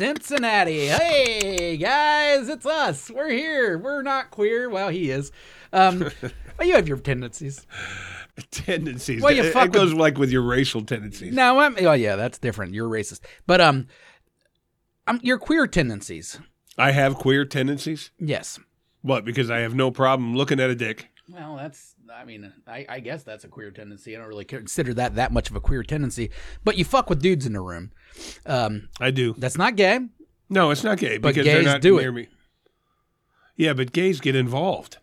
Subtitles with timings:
[0.00, 0.86] Cincinnati.
[0.86, 3.10] Hey, guys, it's us.
[3.10, 3.76] We're here.
[3.76, 4.70] We're not queer.
[4.70, 5.30] Well, he is.
[5.74, 6.10] Um,
[6.62, 7.66] you have your tendencies.
[8.50, 9.20] tendencies.
[9.20, 11.34] Well, you it, fuck it goes like with your racial tendencies.
[11.34, 12.72] No, I'm, oh, yeah, that's different.
[12.72, 13.20] You're racist.
[13.46, 13.88] But um,
[15.06, 16.40] um, your queer tendencies.
[16.78, 18.10] I have queer tendencies.
[18.18, 18.58] Yes.
[19.02, 19.26] What?
[19.26, 21.10] Because I have no problem looking at a dick.
[21.28, 21.89] Well, that's.
[22.14, 24.14] I mean, I, I guess that's a queer tendency.
[24.14, 26.30] I don't really consider that that much of a queer tendency.
[26.64, 27.92] But you fuck with dudes in the room.
[28.46, 29.34] Um, I do.
[29.38, 30.00] that's not gay.
[30.48, 32.12] No, it's not gay But because they're not do near it.
[32.12, 32.28] me.
[33.56, 34.98] Yeah, but gays get involved.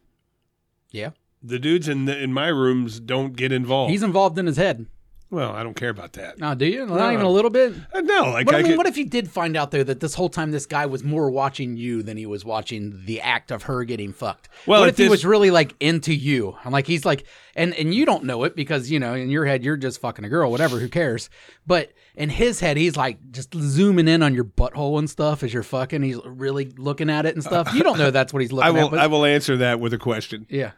[0.91, 1.11] Yeah.
[1.41, 3.91] The dudes in the, in my rooms don't get involved.
[3.91, 4.88] He's involved in his head.
[5.30, 6.39] Well, I don't care about that.
[6.39, 6.86] No, do you?
[6.86, 7.11] Not No.
[7.11, 7.73] even a little bit.
[7.94, 9.84] Uh, no, like What, I I mean, could, what if you did find out though
[9.84, 13.19] that this whole time this guy was more watching you than he was watching the
[13.22, 14.47] act of her getting fucked?
[14.66, 16.56] Well, what at if he this- was really like into you?
[16.64, 17.25] I'm like he's like,
[17.56, 20.23] and and you don't know it because you know in your head you're just fucking
[20.23, 20.80] a girl, whatever.
[20.80, 21.30] Who cares?
[21.66, 25.53] But in his head, he's like just zooming in on your butthole and stuff as
[25.53, 26.03] you're fucking.
[26.03, 27.73] He's really looking at it and stuff.
[27.73, 28.91] You don't know that's what he's looking I will at.
[28.91, 30.45] But, I will answer that with a question.
[30.50, 30.72] yeah.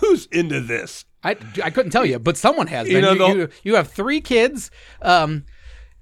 [0.00, 1.04] Who's into this?
[1.22, 2.88] I, I couldn't tell you, but someone has.
[2.88, 3.18] You been.
[3.18, 4.70] know, you, you, you have three kids,
[5.02, 5.44] um,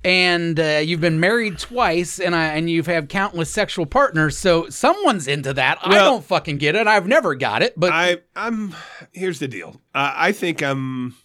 [0.04, 4.36] and uh, you've been married twice, and I and you've had countless sexual partners.
[4.36, 5.78] So someone's into that.
[5.82, 6.86] I don't fucking get it.
[6.86, 7.74] I've never got it.
[7.76, 8.74] But I I'm
[9.12, 9.80] here's the deal.
[9.94, 11.16] Uh, I think I'm.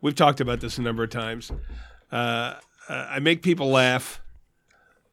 [0.00, 1.50] We've talked about this a number of times.
[2.10, 2.54] Uh,
[2.88, 4.20] uh, I make people laugh.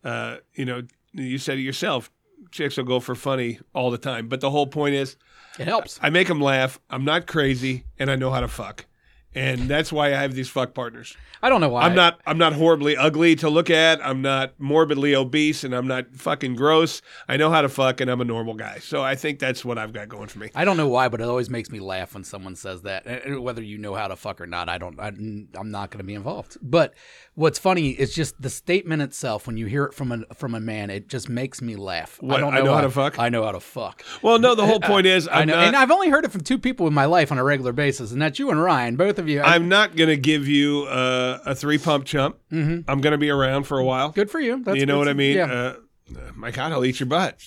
[0.03, 0.83] Uh, you know,
[1.13, 2.09] you said it yourself.
[2.51, 5.15] Chicks will go for funny all the time, but the whole point is,
[5.59, 5.99] it helps.
[6.01, 6.79] I make them laugh.
[6.89, 8.85] I'm not crazy, and I know how to fuck,
[9.33, 11.15] and that's why I have these fuck partners.
[11.43, 11.83] I don't know why.
[11.83, 14.05] I'm not I'm not horribly ugly to look at.
[14.05, 17.01] I'm not morbidly obese and I'm not fucking gross.
[17.27, 18.79] I know how to fuck and I'm a normal guy.
[18.79, 20.51] So I think that's what I've got going for me.
[20.53, 23.07] I don't know why, but it always makes me laugh when someone says that.
[23.07, 24.99] Uh, Whether you know how to fuck or not, I don't.
[24.99, 26.57] I, I'm not going to be involved.
[26.61, 26.93] But
[27.33, 29.47] what's funny is just the statement itself.
[29.47, 32.17] When you hear it from a from a man, it just makes me laugh.
[32.21, 33.17] What, I don't I know, know how to fuck?
[33.17, 34.03] I know how to fuck.
[34.21, 36.31] Well, no, the whole point is I I'm know, not and I've only heard it
[36.31, 38.95] from two people in my life on a regular basis, and that's you and Ryan,
[38.95, 39.41] both of you.
[39.41, 42.37] I- I'm not going to give you uh, a three pump chump.
[42.51, 42.83] Mhm.
[42.87, 44.09] I'm going to be around for a while.
[44.09, 44.61] good for you.
[44.63, 45.37] That's you know what I mean?
[45.37, 45.45] Yeah.
[45.45, 45.75] Uh,
[46.17, 47.37] uh, my God, I'll eat your butt.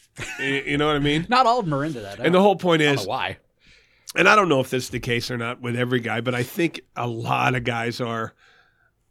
[0.40, 1.26] you, know what I mean?
[1.30, 2.18] Not all of them are into that.
[2.20, 3.36] And the whole point is, why.
[4.16, 6.34] and I don't know if this is the case or not with every guy, but
[6.34, 8.32] I think a lot of guys are.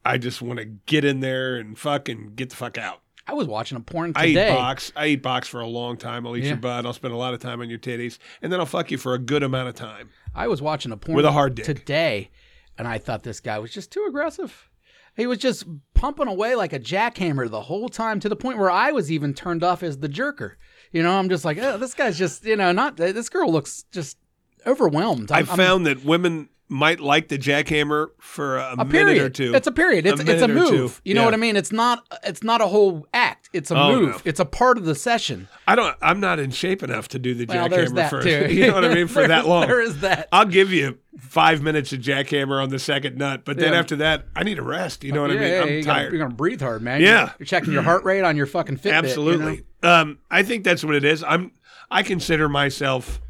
[0.06, 3.00] I just want to get in there and fuck and get the fuck out.
[3.25, 4.47] I was watching a porn today.
[4.47, 4.91] I eat box.
[4.97, 6.28] I eat box for a long time.
[6.28, 6.50] I'll eat Yeah.
[6.50, 6.85] your butt.
[6.85, 9.13] I'll spend a lot of time on your titties, and then I'll fuck you for
[9.13, 10.09] a good amount of time.
[10.35, 11.63] I was watching a porn With a hard dick.
[11.66, 12.31] today,
[12.78, 14.69] and I thought this guy was just too aggressive.
[15.16, 18.72] He was just pumping away like a jackhammer the whole time to the point where
[18.72, 20.53] I was even turned off as the jerker.
[20.91, 23.83] You know, I'm just like, oh, this guy's just, you know, not this girl looks
[23.91, 24.17] just
[24.66, 25.31] overwhelmed.
[25.31, 29.22] I I'm- I'm- found that women might like the jackhammer for a, a minute period
[29.22, 29.53] or two.
[29.53, 30.06] It's a period.
[30.06, 31.00] It's A it's a move.
[31.06, 31.25] You know Yeah.
[31.25, 31.56] what I mean?
[31.56, 33.50] It's not it's not a whole act.
[33.53, 34.09] It's a Oh, move.
[34.16, 34.22] no.
[34.25, 35.47] It's a part of the session.
[35.67, 35.95] I don't.
[36.01, 38.53] I'm not in shape enough to do the Well, jackhammer too.
[38.53, 39.67] you know what I mean for that long.
[39.67, 40.28] There is that.
[40.31, 43.79] I'll give you five minutes of jackhammer on the second nut, but then Yeah.
[43.79, 45.03] after that, I need a rest.
[45.03, 45.44] You know what I mean?
[45.44, 46.13] yeah, I'm you gotta- tired.
[46.13, 47.01] you're gonna breathe hard, man.
[47.01, 47.07] Yeah.
[47.22, 48.85] You're, you're checking your heart rate on your fucking Fitbit.
[48.85, 48.97] you know?
[48.97, 49.63] Absolutely.
[49.83, 51.23] Um, I think that's what it is.
[51.23, 51.51] I'm.
[51.91, 53.22] I consider myself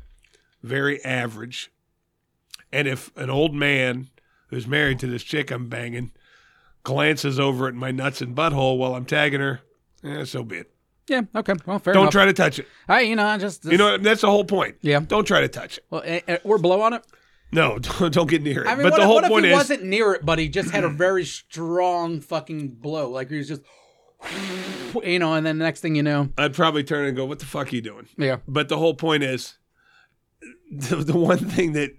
[0.61, 1.69] very average,
[2.73, 4.09] and if an old man
[4.47, 6.11] who's married to this chick I'm banging
[6.84, 9.62] glances over at my nuts and butthole while I'm tagging her,
[10.03, 10.71] eh, so be it.
[11.07, 11.21] Yeah.
[11.36, 11.53] Okay.
[11.65, 12.12] Well, fair Don't enough.
[12.13, 12.68] try to touch it.
[12.88, 14.75] I, you know, I just, You know that's the whole point.
[14.81, 15.00] Yeah.
[15.00, 15.86] Don't try to touch it.
[15.89, 17.06] Well, eh, eh, or blow on it.
[17.51, 18.68] No, don't, don't get near it.
[18.68, 20.39] I mean, but what, the whole what if point he is, wasn't near it, but
[20.39, 23.09] he just had a very strong fucking blow?
[23.09, 23.62] Like he was just,
[25.03, 27.39] you know, and then the next thing you know, I'd probably turn and go, "What
[27.39, 28.38] the fuck are you doing?" yeah.
[28.47, 29.57] But the whole point is,
[30.71, 31.92] the, the one thing that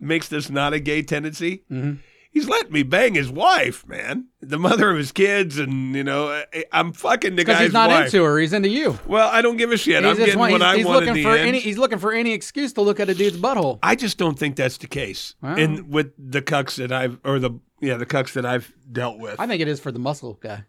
[0.00, 1.98] makes this not a gay tendency, Mhm.
[2.30, 6.28] he's letting me bang his wife, man, the mother of his kids, and you know,
[6.52, 8.06] I, I'm fucking the Because guy's he's not wife.
[8.06, 8.98] into her, he's into you.
[9.06, 10.02] well, I don't give a shit.
[10.04, 11.48] I'm He's getting want- what I he's want in looking the for end.
[11.48, 11.60] any.
[11.60, 13.78] He's looking for any excuse to look at a dude's butthole.
[13.82, 15.34] I just don't think that's the case.
[15.42, 15.56] Wow.
[15.56, 17.50] In with the cucks that I've, or the
[17.82, 19.38] yeah, the cucks that I've dealt with.
[19.40, 20.64] I think it is for the muscle guy,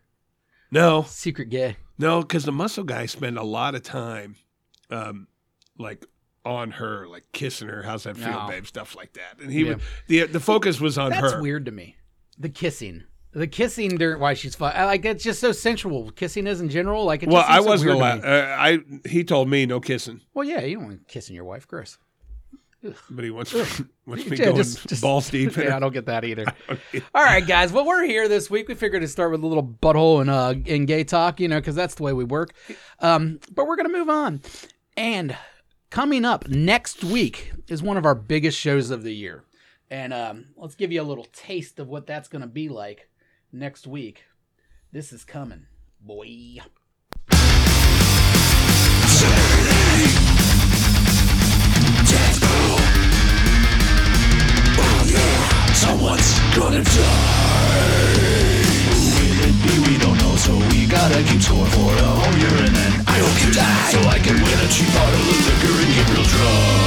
[0.72, 1.78] no, secret gay.
[1.98, 4.36] No, because the muscle guys spend a lot of time,
[4.89, 5.28] um,
[5.78, 6.06] like
[6.46, 7.84] on her, like kissing her.
[7.84, 8.48] How's that feel, No.
[8.48, 8.66] babe?
[8.66, 9.40] Stuff like that.
[9.42, 9.70] And he Yeah.
[9.70, 11.22] would the the focus was on her.
[11.22, 11.42] That's her.
[11.42, 11.98] weird to me.
[12.40, 13.04] The kissing,
[13.34, 16.10] the kissing during why she's fu- I like it's just so sensual.
[16.12, 17.22] Kissing is in general like.
[17.24, 18.22] It just Well, I seems so wasn't weird to allowed.
[18.24, 18.28] me.
[18.28, 21.68] Uh, I he told me no kissing, Well, yeah, you don't want kissing your wife,
[21.68, 21.98] Chris.
[23.12, 23.54] but he wants
[24.08, 25.56] wants me Yeah, going just- just- balls deep.
[25.58, 25.80] in Yeah, I her.
[25.82, 26.46] don't get that either.
[27.14, 27.72] All right, guys.
[27.72, 28.68] Well, we're here this week.
[28.68, 31.60] We figured to start with a little butthole and uh and gay talk, you know,
[31.60, 32.54] because that's the way we work.
[33.00, 34.42] Um, but we're gonna move on.
[34.98, 35.38] And
[35.92, 39.44] coming up next week is one of our biggest shows of the year,
[39.92, 43.10] and um, let's give you a little taste of what that's gonna be like
[43.52, 44.24] next week.
[44.92, 45.68] This is coming.
[46.02, 46.58] boy.
[55.74, 57.62] Someone's gonna die.
[59.14, 59.92] Will it be?
[59.92, 60.11] We don't
[60.42, 63.92] so we gotta keep score for a home year and then I hope you die,
[63.92, 66.82] so I can win a cheap bottle of liquor and get real drunk.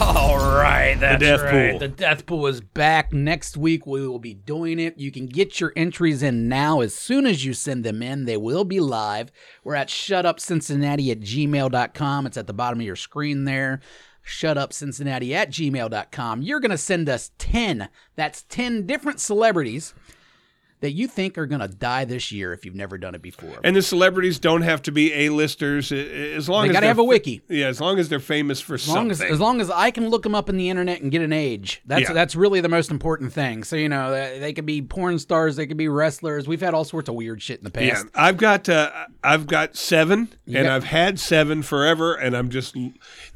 [0.00, 1.70] All right, that's death right.
[1.72, 1.78] pool.
[1.80, 3.84] The death pool is back next week.
[3.84, 4.98] We will be doing it.
[4.98, 6.80] You can get your entries in now.
[6.80, 9.32] As soon as you send them in, they will be live.
[9.64, 12.26] We're at shutupcincinnati at gmail.com.
[12.26, 13.80] It's at the bottom of your screen there.
[14.24, 16.42] Shutupcincinnati at gmail.com.
[16.42, 17.88] You're going to send us 10.
[18.16, 19.94] That's 10 different celebrities
[20.82, 23.58] that you think are going to die this year if you've never done it before.
[23.64, 25.90] And the celebrities don't have to be A-listers.
[25.90, 27.40] As long They as gotta they're have a wiki.
[27.48, 29.32] Yeah, as long as they're famous for As long as, something.
[29.32, 31.80] as long as I can look them up in the internet and get an age,
[31.86, 32.12] that's Yeah.
[32.12, 33.64] that's really the most important thing.
[33.64, 36.46] So you know, they, they could be porn stars, they could be wrestlers.
[36.46, 37.86] We've had all sorts of weird shit in the past.
[37.86, 38.02] yeah.
[38.14, 38.90] I've got uh,
[39.24, 42.76] I've got seven, and got- I've had seven forever, and I'm just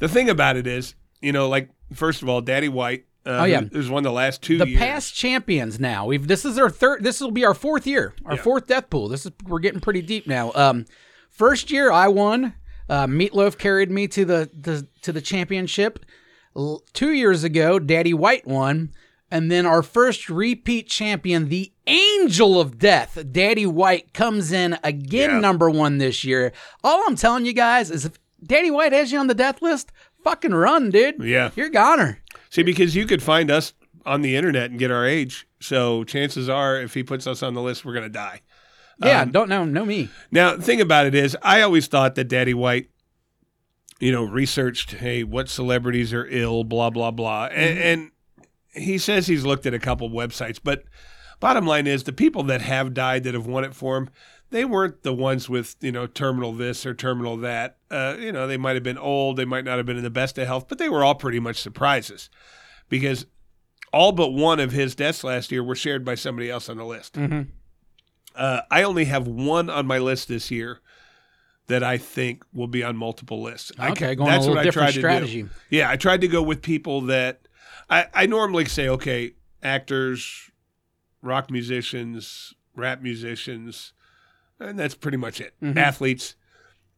[0.01, 3.05] the thing about it is, you know, like first of all, Daddy White.
[3.27, 3.61] Uh, Oh, yeah.
[3.63, 4.79] who- who's won the last two The years.
[4.79, 6.07] past champions now.
[6.07, 7.03] We've this is our third.
[7.03, 8.43] This will be our fourth year, our Yeah.
[8.43, 9.09] fourth death pool.
[9.09, 10.53] This is we're getting pretty deep now.
[10.55, 10.85] Um,
[11.31, 12.55] first year I won.
[12.89, 16.05] Uh, Meatloaf carried me to the, the to the championship.
[16.57, 18.91] L- two years ago, Daddy White won,
[19.31, 25.31] and then our first repeat champion, the Angel of Death, Daddy White, comes in again,
[25.31, 25.41] Yeah.
[25.41, 26.53] number one this year.
[26.85, 29.91] All I'm telling you guys is, if Daddy White has you on the death list,
[30.23, 31.23] fucking run, dude.
[31.23, 31.51] Yeah.
[31.57, 32.21] you're goner.
[32.51, 33.73] See, because you could find us
[34.05, 37.55] on the internet and get our age, so chances are, if he puts us on
[37.55, 38.41] the list, we're gonna die.
[39.03, 40.09] Yeah, Um, don't know, know me.
[40.31, 42.89] Now, the thing about it is, I always thought that Daddy White,
[43.99, 48.11] you know, researched, hey, what celebrities are ill, blah blah blah, and, and
[48.73, 50.85] he says he's looked at a couple websites, but
[51.41, 54.09] bottom line is, the people that have died that have won it for him,
[54.51, 57.79] they weren't the ones with you know terminal this or terminal that.
[57.91, 60.11] Uh, you know, they might have been old, they might not have been in the
[60.11, 62.29] best of health, but they were all pretty much surprises,
[62.89, 63.27] because
[63.93, 66.85] all but one of his deaths last year were shared by somebody else on the
[66.85, 67.15] list.
[67.15, 67.47] Mhm.
[68.35, 70.81] Uh, I only have one on my list this year
[71.69, 73.73] that I think will be on multiple lists.
[73.79, 75.43] I Okay, ca- going a little different to strategy.
[75.45, 75.51] do.
[75.71, 77.49] Yeah, I tried to go with people that
[77.89, 80.51] I, I normally say, okay, actors,
[81.23, 83.93] rock musicians, rap musicians,
[84.61, 85.55] and that's pretty much it.
[85.63, 85.77] Mhm.
[85.77, 86.35] Athletes.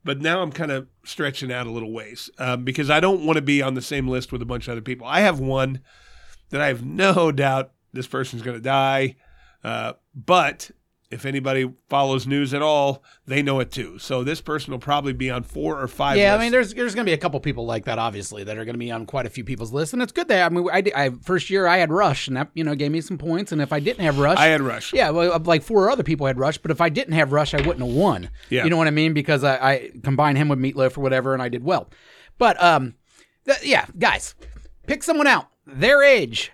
[0.04, 3.36] But now I'm kind of stretching out a little ways um, because I don't want
[3.36, 5.06] to be on the same list with a bunch of other people.
[5.06, 5.80] I have one
[6.50, 9.16] that I have no doubt this person's going to die.
[9.64, 10.70] Uh, but
[11.10, 13.98] if anybody follows news at all, they know it too.
[13.98, 16.18] So this person will probably be on four or five.
[16.18, 18.58] Yeah, I mean, there's there's going to be a couple people like that, obviously, that
[18.58, 20.54] are going to be on quite a few people's lists, and it's good that I
[20.54, 23.16] mean, I, I first year I had Rush, and that you know gave me some
[23.16, 24.92] points, and if I didn't have Rush, I had Rush.
[24.92, 27.58] yeah, well, like four other people had Rush, but if I didn't have Rush, I
[27.58, 28.28] wouldn't have won.
[28.50, 28.64] Yeah.
[28.64, 29.14] you know what I mean?
[29.14, 31.88] Because I, I combined him with Meatloaf or whatever, and I did well.
[32.36, 32.94] But um,
[33.46, 34.34] th- yeah, guys,
[34.86, 35.48] pick someone out.
[35.66, 36.52] Their age,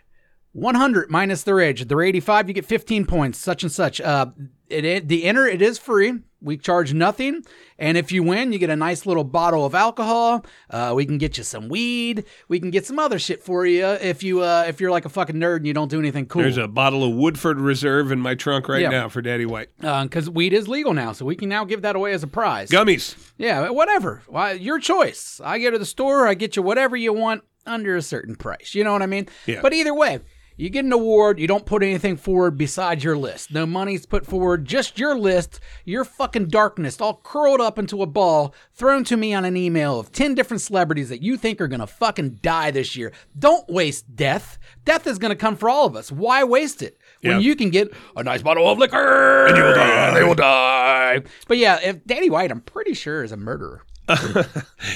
[0.55, 1.83] 100 minus their age.
[1.83, 4.01] If they're 85, you get 15 points, such and such.
[4.01, 4.27] Uh,
[4.71, 6.21] it, it the enter it is free.
[6.41, 7.43] We charge nothing,
[7.79, 10.45] and if you win, you get a nice little bottle of alcohol.
[10.69, 12.25] Uh, we can get you some weed.
[12.49, 15.09] We can get some other shit for you if you uh, if you're like a
[15.09, 16.43] fucking nerd and you don't do anything cool.
[16.43, 18.91] There's a bottle of Woodford Reserve in my trunk right Yeah.
[18.91, 19.71] now for Daddy White.
[19.81, 22.69] because weed is legal now, so we can now give that away as a prize.
[22.71, 23.17] Gummies.
[23.39, 24.23] Yeah, whatever.
[24.27, 25.41] Why, your choice.
[25.43, 28.75] I go to the store, I get you whatever you want under a certain price.
[28.75, 29.29] You know what I mean?
[29.47, 29.63] Yeah.
[29.63, 30.21] But either way,
[30.57, 33.53] you get an award, you don't put anything forward besides your list.
[33.53, 38.07] No money's put forward, just your list, your fucking darkness, all curled up into a
[38.07, 41.69] ball, thrown to me on an email of 10 different celebrities that you think are
[41.69, 43.13] gonna fucking die this year.
[43.39, 44.59] Don't waste death.
[44.85, 46.13] Death is gonna come for all of us.
[46.13, 46.99] Why waste it?
[47.23, 47.39] When Yeah.
[47.39, 50.15] you can get a nice bottle of liquor and you will die.
[50.15, 51.23] They will die.
[51.49, 53.83] But yeah, if Danny White, I'm pretty sure is a murderer.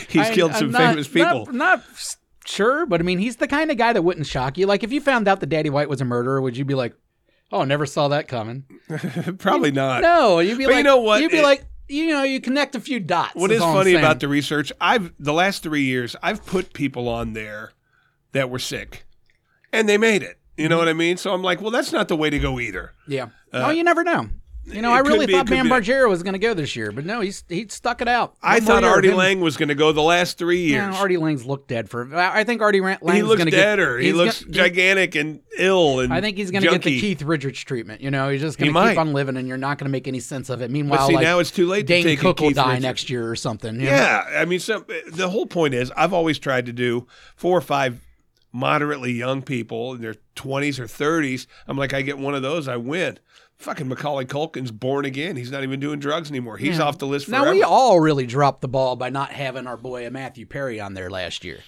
[0.08, 1.46] He's I- killed some not- famous people.
[1.46, 1.84] Not, not
[2.48, 4.66] sure, but I mean, he's the kind of guy that wouldn't shock you.
[4.66, 6.94] Like, if you found out that Daddy White was a murderer, would you be like,
[7.52, 8.64] "Oh, never saw that coming"?
[9.38, 10.02] Probably not.
[10.02, 11.20] No, you'd be But you know what?
[11.22, 13.34] You'd be It- like, you know, you connect a few dots.
[13.34, 14.72] What is funny about the research?
[14.80, 17.72] I've the last three years I've put people on there
[18.32, 19.04] that were sick,
[19.72, 20.38] and they made it.
[20.56, 20.86] You know Mm-hmm.
[20.86, 21.16] what I mean?
[21.16, 22.92] So I'm like, well, that's not the way to go either.
[23.06, 23.28] yeah.
[23.52, 24.28] oh, you never know.
[24.70, 25.66] You know, it I really be, thought Bam.
[25.66, 28.34] Margera was going to go this year, but no, he's he stuck it out.
[28.42, 30.94] I One thought Artie Lange was going to go the last three years.
[30.94, 32.14] Yeah, Artie Lange's looked dead for.
[32.14, 33.96] I think Artie Lange he looks to deader.
[33.96, 34.04] get.
[34.04, 37.00] he looks gonna- gigantic and ill and I think he's going to get the.
[37.00, 38.00] Keith Richards treatment.
[38.00, 40.06] You know, he's just going to keep on living, and you're not going to make
[40.06, 40.70] any sense of it.
[40.70, 42.56] Meanwhile, But see, like, now it's too late to Dane take a Cook will Keith
[42.56, 42.82] die Richards.
[42.82, 43.76] next year or something.
[43.76, 43.90] you know?
[43.90, 47.06] Yeah, I mean, so the whole point is, I've always tried to do
[47.36, 48.00] four or five
[48.52, 51.46] moderately young people in their 20s or 30s.
[51.66, 53.18] I'm like, I get one of those, I win.
[53.58, 55.34] Fucking Macaulay Culkin's born again.
[55.34, 56.58] He's not even doing drugs anymore.
[56.58, 57.46] He's off the list forever.
[57.46, 60.80] Now we all really dropped the ball by not having our boy uh, Matthew Perry
[60.80, 61.60] on there last year.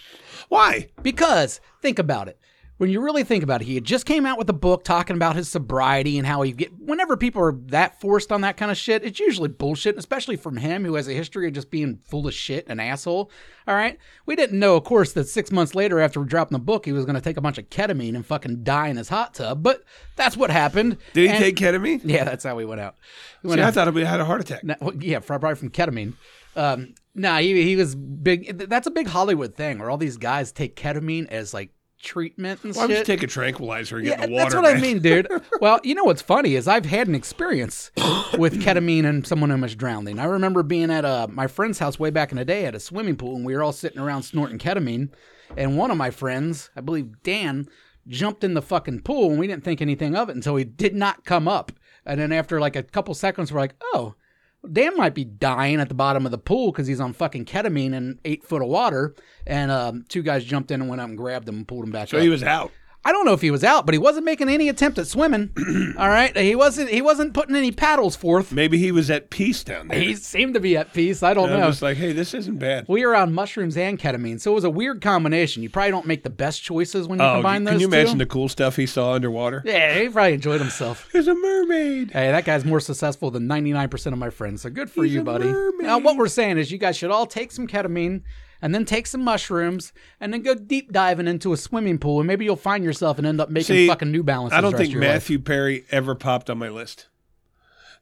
[0.48, 0.88] Why?
[1.02, 2.38] Because think about it.
[2.80, 5.14] When you really think about it, he had just came out with a book talking
[5.14, 6.72] about his sobriety and how he get.
[6.80, 10.56] Whenever people are that forced on that kind of shit, it's usually bullshit, especially from
[10.56, 13.30] him who has a history of just being full of shit, and asshole.
[13.68, 16.86] All right, we didn't know, of course, that six months later after dropping the book,
[16.86, 19.34] he was going to take a bunch of ketamine and fucking die in his hot
[19.34, 19.62] tub.
[19.62, 19.84] But
[20.16, 20.96] that's what happened.
[21.12, 22.00] Did he And- take ketamine?
[22.04, 22.96] Yeah, that's how we went out.
[23.42, 24.64] We See, went I thought he had a heart attack.
[24.64, 26.14] No, well, yeah, probably from ketamine.
[26.56, 28.56] Um, nah, he he was big.
[28.70, 32.74] That's a big Hollywood thing where all these guys take ketamine as like treatment and
[32.74, 33.06] Why would you shit.
[33.06, 34.44] take a tranquilizer and get in the water?
[34.44, 34.82] that's what I man?
[34.82, 35.28] mean, dude.
[35.60, 37.90] well, you know what's funny is I've had an experience
[38.38, 40.18] with ketamine and someone almost drowning.
[40.18, 42.80] I remember being at uh, my friend's house way back in the day at a
[42.80, 45.10] swimming pool, and we were all sitting around snorting ketamine.
[45.56, 47.68] And one of my friends, I believe Dan,
[48.08, 50.94] jumped in the fucking pool, and we didn't think anything of it until he did
[50.94, 51.72] not come up.
[52.06, 54.14] And then after like a couple seconds, we're like, oh.
[54.70, 57.94] Dan might be dying at the bottom of the pool because he's on fucking ketamine
[57.94, 59.14] and eight foot of water.
[59.46, 61.90] And um, two guys jumped in and went out and grabbed him and pulled him
[61.92, 62.22] back So up.
[62.22, 62.70] he was out.
[63.02, 65.50] I don't know if he was out, but he wasn't making any attempt at swimming.
[65.98, 66.90] all right, he wasn't.
[66.90, 68.52] He wasn't putting any paddles forth.
[68.52, 69.98] Maybe he was at peace down there.
[69.98, 71.22] He seemed to be at peace.
[71.22, 71.68] I don't And know.
[71.68, 72.84] just like, hey, this isn't bad.
[72.88, 75.62] we were on mushrooms and ketamine, so it was a weird combination.
[75.62, 77.72] You probably don't make the best choices when you Oh, combine those.
[77.72, 77.94] can you two.
[77.94, 79.62] imagine the cool stuff he saw underwater?
[79.64, 81.08] yeah, he probably enjoyed himself.
[81.12, 82.10] There's a mermaid.
[82.10, 84.60] Hey, that guy's more successful than 99% of my friends.
[84.60, 85.46] So good for He's you, a buddy.
[85.46, 85.86] mermaid.
[85.86, 88.22] Now, what we're saying is you guys should all take some ketamine
[88.62, 92.26] and then take some mushrooms and then go deep diving into a swimming pool and
[92.26, 94.56] maybe you'll find yourself and end up making See, fucking New Balances.
[94.56, 95.10] I don't think your life.
[95.10, 97.08] Matthew Perry ever popped on my list.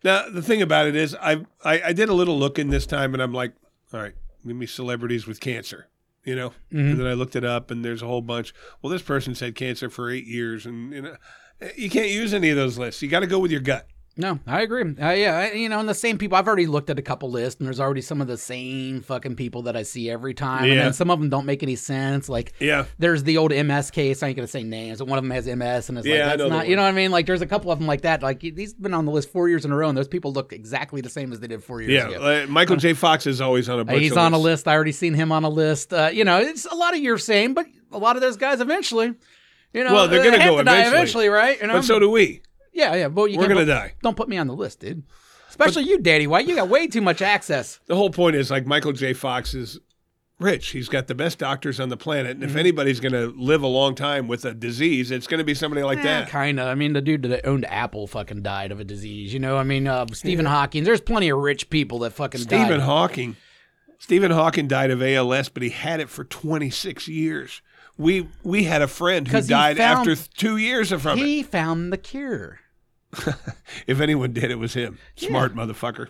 [0.05, 3.15] Now the thing about it is, I, I I did a little looking this time,
[3.15, 3.53] and I'm like,
[3.93, 4.15] all right,
[4.47, 5.89] give me celebrities with cancer,
[6.25, 6.51] you know.
[6.73, 6.79] Mm-hmm.
[6.79, 8.55] And then I looked it up, and there's a whole bunch.
[8.81, 11.17] Well, this person's had cancer for eight years, and you know,
[11.77, 13.03] you can't use any of those lists.
[13.03, 13.89] You got to go with your gut.
[14.21, 14.83] No, I agree.
[14.83, 16.37] Uh, yeah, I, you know, and the same people.
[16.37, 19.37] I've already looked at a couple lists, and there's already some of the same fucking
[19.37, 20.65] people that I see every time.
[20.65, 20.83] And Yeah.
[20.83, 22.29] then some of them don't make any sense.
[22.29, 22.87] Like, Yeah.
[22.99, 24.25] there's the old MS case.
[24.25, 26.39] I ain't gonna say names, but one of them has MS, and it's Yeah, like
[26.39, 26.69] that's not.
[26.69, 27.13] You know what I mean?
[27.13, 28.21] Like, there's a couple of them like that.
[28.21, 30.53] Like, these been on the list four years in a row, and those people look
[30.53, 32.43] exactly the same as they did four years Yeah, ago.
[32.43, 32.95] uh, Michael J.
[32.95, 34.67] Fox is always on a Uh, He's on a list.
[34.67, 35.95] I already seen him on a list.
[35.95, 38.61] Uh, you know, it's a lot of your same, but a lot of those guys
[38.61, 39.15] eventually.
[39.73, 41.27] You know, Well, they're gonna have go to die eventually.
[41.27, 41.61] eventually, right?
[41.61, 41.75] You know?
[41.75, 42.41] But so do we.
[42.79, 43.07] Yeah, yeah.
[43.09, 43.95] Well, you We're can't gonna put- die.
[44.03, 45.03] Don't put me on the list, dude.
[45.49, 46.47] Especially you, Daddy White.
[46.47, 47.81] You got way too much access.
[47.87, 49.13] The whole point is like Michael J.
[49.13, 49.81] Fox is
[50.39, 50.69] rich.
[50.69, 53.67] He's got the best doctors on the planet, and if anybody's going to live a
[53.67, 56.29] long time with a disease, it's going to be somebody like that.
[56.29, 56.69] Kind of.
[56.69, 59.33] I mean, the dude that owned Apple fucking died of a disease.
[59.33, 60.85] You know, I mean, uh, Stephen Hawking.
[60.85, 62.49] There's plenty of rich people that fucking died.
[62.49, 62.87] Stephen died.
[62.87, 63.37] Hawking.
[63.99, 67.63] Stephen Hawking died of ALS, but he had it for 26 years.
[67.97, 71.03] We we had a friend who 'Cause he died found- after th- two years of
[71.03, 71.25] from it.
[71.27, 72.61] He found the cure.
[73.87, 74.99] If anyone did, it was him.
[75.17, 76.09] Smart motherfucker.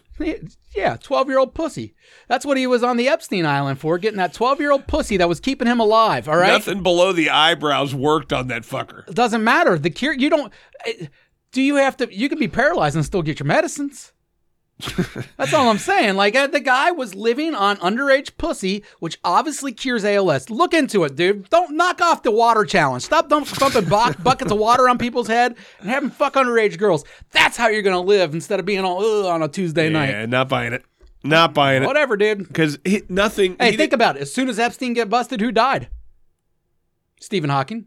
[0.74, 1.94] Yeah, 12 year old pussy.
[2.28, 5.16] That's what he was on the Epstein Island for, getting that 12 year old pussy
[5.16, 6.28] that was keeping him alive.
[6.28, 6.48] All right.
[6.52, 9.08] Nothing below the eyebrows worked on that fucker.
[9.08, 9.78] It doesn't matter.
[9.78, 10.52] The cure, you don't.
[10.86, 11.06] eh,
[11.52, 12.12] Do you have to?
[12.14, 14.12] You can be paralyzed and still get your medicines.
[15.37, 16.14] That's all I'm saying.
[16.14, 20.50] Like uh, the guy was living on underage pussy, which obviously cures ALS.
[20.50, 21.49] Look into it, dude.
[21.50, 23.02] Don't knock off the water challenge.
[23.02, 27.04] Stop dump, dumping bu- buckets of water on people's head and having fuck underage girls.
[27.32, 30.11] That's how you're gonna live instead of being all on a Tuesday night.
[30.11, 30.85] Yeah, not buying it.
[31.25, 31.87] Not buying it.
[31.87, 32.47] Whatever, dude.
[32.47, 33.56] Because nothing.
[33.58, 34.23] Hey, he think did- about it.
[34.23, 35.88] As soon as Epstein get busted, who died?
[37.20, 37.87] Stephen Hawking.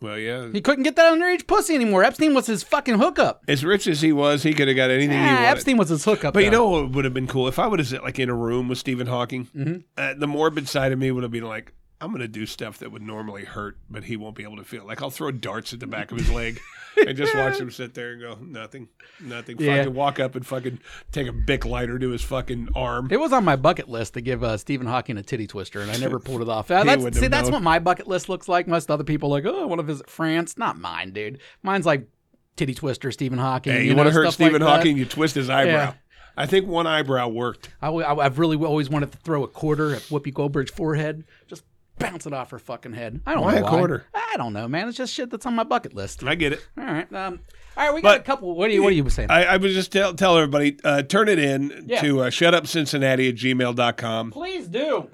[0.00, 0.48] Well, yeah.
[0.52, 2.02] He couldn't get that underage pussy anymore.
[2.04, 3.42] Epstein was his fucking hookup.
[3.46, 5.46] As rich as he was, he could have got anything he Ah, wanted.
[5.48, 6.32] Epstein was his hookup.
[6.34, 8.28] But you know what would have been cool if I would have sat like in
[8.30, 9.46] a room with Stephen Hawking.
[9.56, 9.76] Mm-hmm.
[9.96, 12.78] Uh, the morbid side of me would have been like, I'm going to do stuff
[12.78, 14.86] that would normally hurt, but he won't be able to feel.
[14.86, 16.58] Like I'll throw darts at the back of his leg
[17.06, 18.88] and just watch him sit there and go, nothing,
[19.20, 19.56] nothing.
[19.58, 19.78] Yeah.
[19.78, 20.80] Fucking walk up and fucking
[21.12, 23.08] take a bic lighter to his fucking arm.
[23.10, 25.90] It was on my bucket list to give uh, Stephen Hawking a titty twister, and
[25.90, 26.70] I never pulled it off.
[26.70, 27.52] Uh, that's, see, that's known.
[27.52, 28.66] what my bucket list looks like.
[28.66, 30.56] Most other people are like, oh, I want to visit France.
[30.56, 31.40] Not mine, dude.
[31.62, 32.08] Mine's like
[32.56, 33.72] titty twister, Stephen Hawking.
[33.72, 34.68] Hey, you you, want to hurt stuff like Stephen that.
[34.68, 34.96] Hawking?
[34.96, 35.72] You twist his eyebrow.
[35.72, 35.92] Yeah.
[36.36, 37.70] I think one eyebrow worked.
[37.82, 41.64] I, have really always wanted to throw a quarter at Whoopi Goldberg's forehead, just
[42.00, 43.20] bounce it off her fucking head.
[43.26, 44.04] I don't Why know a quarter?
[44.14, 44.88] I don't know, man.
[44.88, 46.24] It's just shit that's on my bucket list.
[46.24, 46.66] I get it.
[46.76, 47.40] All right, um,
[47.76, 47.94] all right.
[47.94, 48.54] We got But- a couple.
[48.56, 48.82] What are you?
[48.82, 49.30] What are you saying?
[49.30, 52.00] I, I was just tell, tell everybody, uh, turn it in Yeah.
[52.00, 54.30] to uh, shutupcincinnati at gmail.com.
[54.32, 55.08] Please do.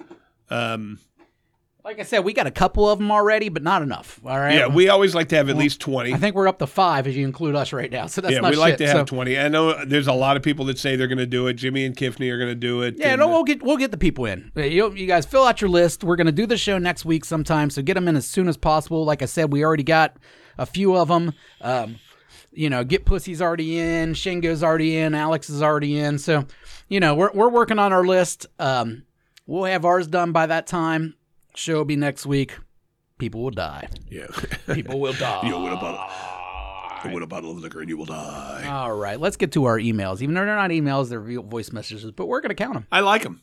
[0.49, 0.99] Um,
[1.87, 4.19] Like I said, we got a couple of them already, but not enough.
[4.25, 4.55] All right.
[4.55, 6.13] Yeah, we always like to have at least 20.
[6.13, 8.07] I think we're up to five if you include us right now.
[8.07, 9.39] So that's yeah, we like to have So- 20.
[9.39, 11.53] I know there's a lot of people that say they're going to do it.
[11.53, 12.95] Jimmy and Kiffney are going to do it.
[12.97, 14.51] Yeah, and, no, we'll get we'll get the people in.
[14.57, 16.03] You, you guys fill out your list.
[16.03, 18.57] We're gonna do the show next week sometime, so get them in as soon as
[18.57, 19.05] possible.
[19.05, 20.17] Like I said, we already got
[20.57, 21.31] a few of them.
[21.61, 21.99] Um,
[22.51, 26.17] you know, get pussy's already in, Shingo's already in, Alex is already in.
[26.19, 26.47] So,
[26.89, 28.45] you know, we're we're working on our list.
[28.59, 29.03] Um,
[29.45, 31.13] we'll have ours done by that time.
[31.57, 32.55] Show will be next week.
[33.17, 33.89] People will die.
[34.11, 34.27] yeah.
[34.75, 35.41] People will die.
[35.43, 36.05] You'll win a bottle.
[37.03, 38.67] You'll win a bottle of liquor and you will die.
[38.69, 40.21] All right, let's get to our emails.
[40.21, 42.85] Even though they're not emails, they're real voice messages, but we're gonna count them.
[42.91, 43.41] I like them.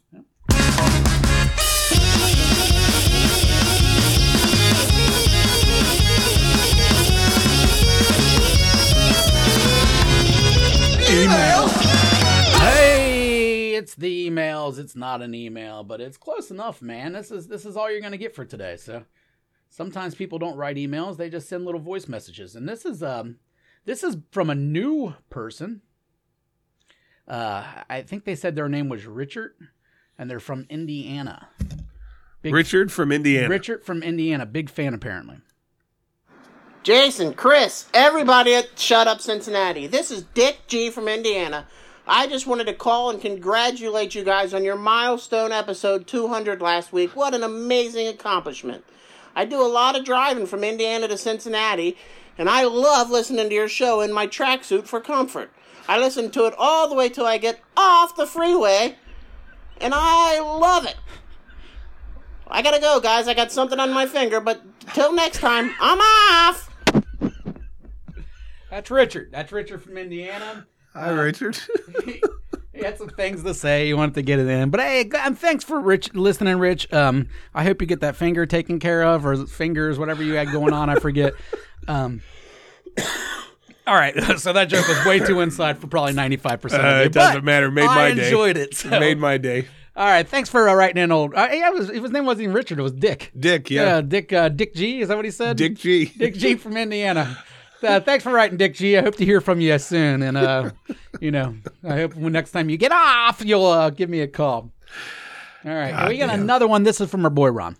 [11.11, 11.94] Email.
[13.75, 14.79] Hey, it's the emails.
[14.79, 17.13] It's not an email, but it's close enough, man.
[17.13, 18.77] This is this is all you're gonna get for today.
[18.77, 19.05] So
[19.69, 22.55] sometimes people don't write emails; they just send little voice messages.
[22.55, 23.37] And this is um,
[23.85, 25.83] this is from a new person.
[27.27, 29.55] Uh, I think they said their name was Richard,
[30.19, 31.49] and they're from Indiana.
[32.43, 33.49] Big- Richard from Indiana.
[33.49, 35.39] Richard from Indiana, big fan apparently.
[36.85, 39.87] Jason, Chris, everybody at Shut Up Cincinnati.
[39.87, 41.67] This is Dick G from Indiana.
[42.07, 46.93] I just wanted to call and congratulate you guys on your milestone episode 200 last
[46.93, 47.17] week.
[47.17, 48.85] What an amazing accomplishment.
[49.35, 51.97] I do a lot of driving from Indiana to Cincinnati,
[52.37, 55.51] and I love listening to your show in my tracksuit for comfort.
[55.89, 58.97] I listen to it all the way till I get off the freeway,
[59.81, 60.97] and I love it.
[62.47, 63.29] I gotta go, guys.
[63.29, 64.61] I got something on my finger, but
[64.93, 66.71] till next time, I'm off!
[68.71, 69.31] That's Richard.
[69.33, 70.67] That's Richard from Indiana.
[70.95, 71.59] Hi, Richard.
[72.73, 73.87] he had some things to say.
[73.87, 76.93] He wanted to get it in, but hey, and thanks for Rich listening, Rich.
[76.93, 80.53] Um, I hope you get that finger taken care of, or fingers, whatever you had
[80.53, 80.89] going on.
[80.89, 81.35] I forget.
[81.89, 82.23] Um,
[83.89, 86.85] all right, so that joke was way too inside for probably ninety five percent.
[86.85, 87.73] Uh, it doesn't matter.
[87.73, 88.27] Made I my day.
[88.27, 88.75] enjoyed it.
[88.77, 88.89] So.
[88.91, 89.67] Made my day.
[89.97, 91.35] all right, thanks for uh, writing in old.
[91.35, 92.79] Uh, yeah, was, his name wasn't even Richard.
[92.79, 93.33] It was Dick.
[93.37, 94.01] Dick, yeah.
[94.01, 94.33] Dick.
[94.33, 95.01] Uh, Dick G.
[95.01, 95.57] Is that what he said?
[95.57, 96.05] Dick G.
[96.17, 97.37] Dick G from Indiana.
[97.85, 98.97] Uh, thanks for writing, Dick G.
[98.97, 100.23] I hope to hear from you soon.
[100.23, 100.71] And, uh,
[101.21, 104.29] you know, I hope when next time you get off, you'll uh, give me a
[104.29, 104.73] call.
[105.65, 106.09] All right.
[106.09, 106.41] we got damn.
[106.41, 106.83] another one.
[106.83, 107.77] This is from our boy Ron.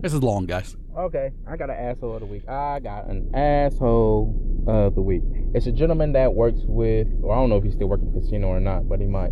[0.00, 0.76] This is long, guys.
[0.96, 2.48] Okay, I got an asshole of the week.
[2.48, 5.22] I got an asshole of the week.
[5.54, 8.14] It's a gentleman that works with, or I don't know if he's still working at
[8.14, 9.30] the casino or not, but he might.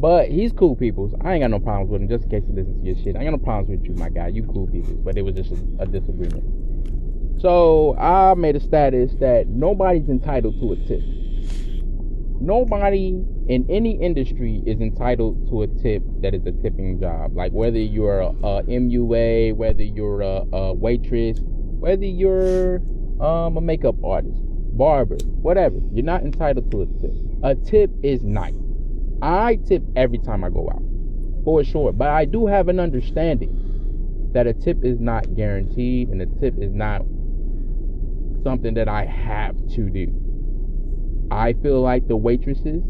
[0.00, 1.12] But he's cool people.
[1.22, 3.16] I ain't got no problems with him, just in case he listens to your shit.
[3.16, 4.28] I ain't got no problems with you, my guy.
[4.28, 4.94] You cool people.
[4.94, 6.44] But it was just a, a disagreement.
[7.42, 11.02] So I made a status that nobody's entitled to a tip.
[12.40, 17.34] Nobody in any industry is entitled to a tip that is a tipping job.
[17.34, 22.76] Like whether you're a, a MUA, whether you're a, a waitress, whether you're
[23.20, 24.38] um, a makeup artist,
[24.76, 25.80] barber, whatever.
[25.92, 27.16] You're not entitled to a tip.
[27.42, 28.54] A tip is nice.
[29.20, 30.82] I tip every time I go out,
[31.44, 31.92] for sure.
[31.92, 36.54] But I do have an understanding that a tip is not guaranteed and a tip
[36.58, 37.02] is not
[38.42, 40.08] something that I have to do.
[41.30, 42.82] I feel like the waitresses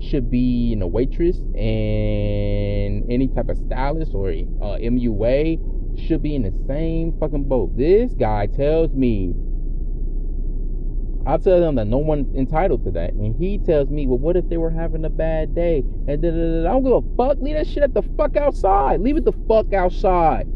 [0.00, 5.58] should be in a waitress and any type of stylist or uh, MUA
[6.06, 7.76] should be in the same fucking boat.
[7.76, 9.34] This guy tells me,
[11.26, 14.36] I tell them that no one's entitled to that, and he tells me, well, what
[14.36, 15.84] if they were having a bad day?
[16.06, 16.68] And da, da, da.
[16.68, 17.38] I don't give a fuck.
[17.42, 19.00] Leave that shit at the fuck outside.
[19.00, 20.46] Leave it the fuck outside.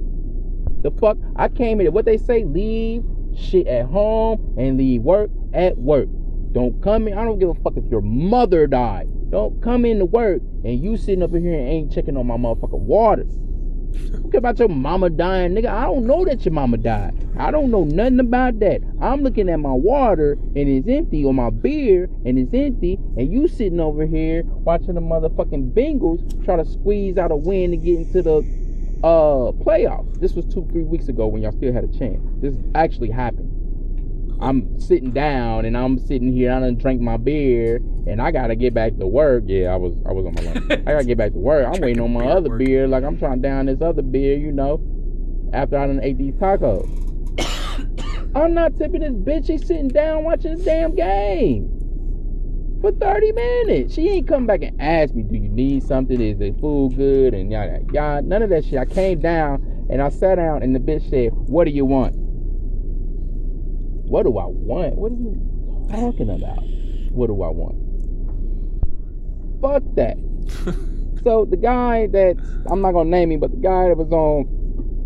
[0.82, 1.18] The fuck?
[1.36, 1.90] I came here.
[1.90, 2.44] What they say?
[2.44, 3.02] Leave
[3.42, 6.09] shit at home and leave work at work.
[6.52, 7.16] Don't come in.
[7.16, 9.09] I don't give a fuck if your mother died.
[9.31, 12.81] Don't come into work and you sitting up here and ain't checking on my motherfucking
[12.81, 13.24] water.
[13.92, 15.66] What about your mama dying, nigga?
[15.66, 17.14] I don't know that your mama died.
[17.38, 18.81] I don't know nothing about that.
[19.02, 23.31] I'm looking at my water and it's empty, or my beer and it's empty, and
[23.31, 27.76] you sitting over here watching the motherfucking Bengals try to squeeze out a win to
[27.76, 28.62] get into the
[29.02, 30.20] uh playoffs.
[30.20, 32.20] This was two, three weeks ago when y'all still had a chance.
[32.40, 33.48] This actually happened.
[34.40, 36.52] I'm sitting down and I'm sitting here.
[36.52, 39.44] I done drank my beer and I gotta get back to work.
[39.46, 40.70] Yeah, I was I was on my lunch.
[40.70, 41.66] I gotta get back to work.
[41.66, 42.58] I'm waiting on my beer other work.
[42.58, 42.88] beer.
[42.88, 44.80] Like I'm trying to down this other beer, you know.
[45.52, 46.88] After I done ate these tacos.
[48.34, 49.46] I'm not tipping this bitch.
[49.46, 51.82] She's sitting down watching this damn game
[52.83, 53.95] for 30 minutes.
[53.95, 56.21] She ain't come back and ask me, do you need something?
[56.21, 57.33] Is the food good?
[57.33, 58.27] And yada yada.
[58.27, 58.79] None of that shit.
[58.79, 62.14] I came down and I sat down and the bitch said, What do you want?
[64.05, 64.97] What do I want?
[64.97, 66.62] What are you talking about?
[67.12, 67.79] What do I want?
[69.62, 70.16] Fuck that.
[71.25, 72.37] so the guy that
[72.68, 74.45] I'm not gonna name him, but the guy that was on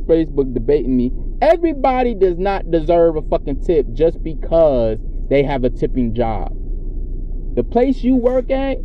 [0.09, 1.13] Facebook debating me.
[1.43, 6.57] Everybody does not deserve a fucking tip just because they have a tipping job.
[7.57, 8.77] The place you work at,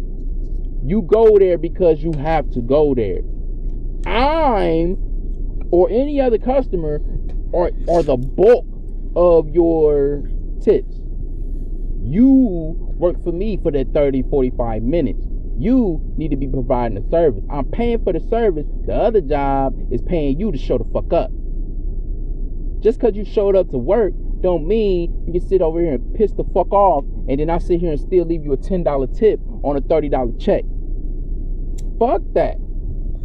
[0.84, 3.20] you go there because you have to go there.
[4.06, 4.98] I'm
[5.72, 7.02] or any other customer
[7.54, 8.66] are, are the bulk
[9.16, 10.24] of your
[10.62, 10.96] tips.
[12.02, 15.20] You work for me for that 30, 45 minutes.
[15.58, 17.44] You need to be providing the service.
[17.52, 18.66] I'm paying for the service.
[18.86, 21.30] The other job is paying you to show the fuck up.
[22.80, 26.16] Just because you showed up to work don't mean you can sit over here and
[26.16, 29.18] piss the fuck off and then I sit here and still leave you a $10
[29.18, 30.64] tip on a $30 check.
[32.00, 32.58] Fuck that.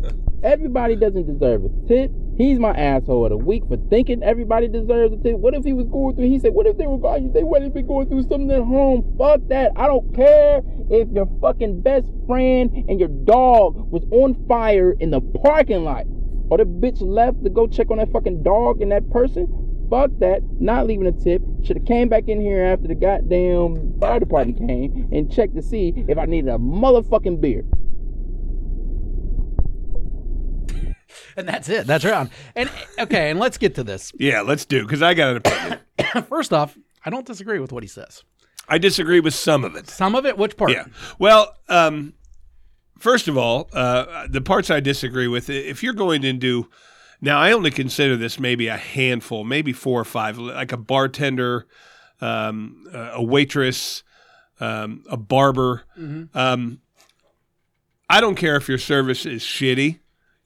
[0.43, 2.11] Everybody doesn't deserve a tip.
[2.37, 5.39] He's my asshole of the week for thinking everybody deserves a tip.
[5.39, 6.27] What if he was going through?
[6.27, 7.33] He said, "What if they were going?
[7.33, 9.17] They wouldn't been going through something at home?
[9.17, 9.73] Fuck that.
[9.75, 15.13] I don't care if your fucking best friend and your dog was on fire in
[15.13, 16.05] the parking lot,
[16.51, 19.49] or the bitch left to go check on that fucking dog and that person.
[19.91, 20.41] Fuck that.
[20.59, 21.43] Not leaving a tip.
[21.65, 25.63] Should have came back in here after the goddamn fire department came and checked to
[25.63, 27.65] see if I needed a motherfucking beer.
[31.39, 31.87] And that's it.
[31.87, 32.31] That's round.
[32.55, 34.11] And okay, and let's get to this.
[34.19, 35.81] Yeah, let's do because I got an opinion.
[36.31, 38.23] First off, I don't disagree with what he says.
[38.69, 39.89] I disagree with some of it.
[39.89, 40.71] Some of it, which part?
[40.73, 40.87] Yeah.
[41.19, 42.15] Well, um,
[42.99, 46.69] first of all, uh, the parts I disagree with, if you're going into,
[47.21, 51.67] now I only consider this maybe a handful, maybe four or five, like a bartender,
[52.21, 54.03] um, a waitress,
[54.61, 55.85] um, a barber.
[56.35, 56.81] Um,
[58.09, 59.99] I don't care if your service is shitty.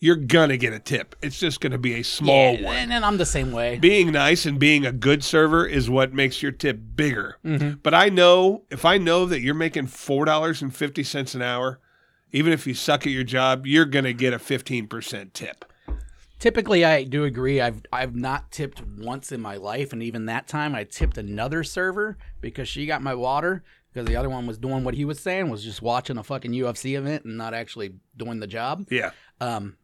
[0.02, 1.14] You're gonna get a tip.
[1.20, 2.76] It's just gonna be a small Yeah, one.
[2.76, 3.78] and, and I'm the same way.
[3.78, 7.36] Being nice and being a good server is what makes your tip bigger.
[7.44, 7.80] Mm-hmm.
[7.82, 11.42] But I know if I know that you're making four dollars and fifty cents an
[11.42, 11.80] hour,
[12.32, 15.66] even if you suck at your job, you're gonna get a fifteen percent tip.
[16.40, 17.60] Typically, I do agree.
[17.60, 21.62] I've I've not tipped once in my life, and even that time, I tipped another
[21.62, 25.20] server because she got my water because the other one was doing what he was
[25.20, 28.86] saying, was just watching a fucking UFC event and not actually doing the job.
[28.90, 29.10] Yeah.
[29.40, 29.76] Um,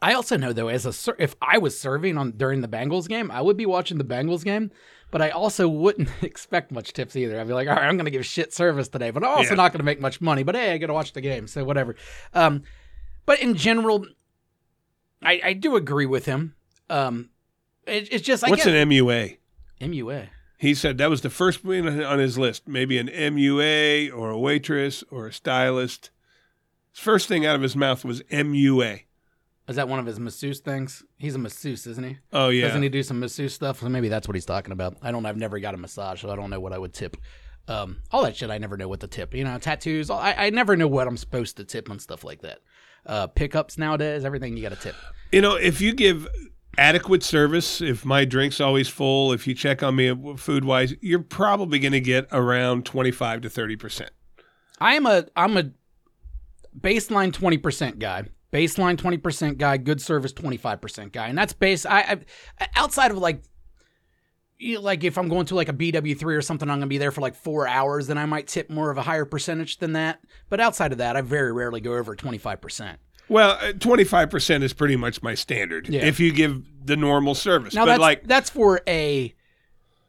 [0.00, 3.08] I also know though, as a ser- if I was serving on during the Bengals
[3.08, 4.70] game, I would be watching the Bengals game,
[5.10, 7.40] but I also wouldn't expect much tips either.
[7.40, 9.50] I'd be like, all right, I'm going to give shit service today, but I'm also
[9.50, 9.56] Yeah.
[9.56, 10.42] not going to make much money.
[10.44, 11.96] But hey, I got to watch the game, so whatever.
[12.34, 12.62] Um,
[13.26, 14.06] but in general,
[15.22, 16.54] I, I do agree with him.
[16.90, 17.30] Um,
[17.86, 19.38] it, it's just I What's get an MUA?
[19.80, 20.28] MUA.
[20.58, 22.68] He said that was the first one on his list.
[22.68, 26.10] Maybe an MUA or a waitress or a stylist.
[26.92, 29.02] First thing out of his mouth was MUA.
[29.68, 31.04] Is that one of his masseuse things?
[31.18, 32.18] He's a masseuse, isn't he?
[32.32, 32.66] Oh yeah.
[32.66, 33.80] Doesn't he do some masseuse stuff?
[33.80, 34.96] So maybe that's what he's talking about.
[35.02, 35.24] I don't.
[35.24, 37.16] I've never got a massage, so I don't know what I would tip.
[37.68, 39.34] Um, all that shit, I never know what to tip.
[39.34, 40.10] You know, tattoos.
[40.10, 42.58] I, I never know what I'm supposed to tip on stuff like that.
[43.04, 44.94] Uh, pickups nowadays, everything you got to tip.
[45.32, 46.28] You know, if you give
[46.78, 51.18] adequate service, if my drink's always full, if you check on me food wise, you're
[51.18, 54.08] probably going to get around 25 to 30%.
[54.82, 55.70] I am a I'm a
[56.78, 58.24] baseline twenty percent guy.
[58.52, 59.76] Baseline twenty percent guy.
[59.76, 61.86] Good service twenty five percent guy, and that's base.
[61.86, 62.18] I,
[62.60, 63.42] I outside of like.
[64.80, 67.10] Like if I'm going to like a BW three or something, I'm gonna be there
[67.10, 68.06] for like four hours.
[68.06, 70.20] Then I might tip more of a higher percentage than that.
[70.48, 72.98] But outside of that, I very rarely go over twenty five percent.
[73.28, 76.04] Well, uh, 25% is pretty much my standard Yeah.
[76.04, 77.72] if you give the normal service.
[77.72, 79.32] Now but that's like, that's for a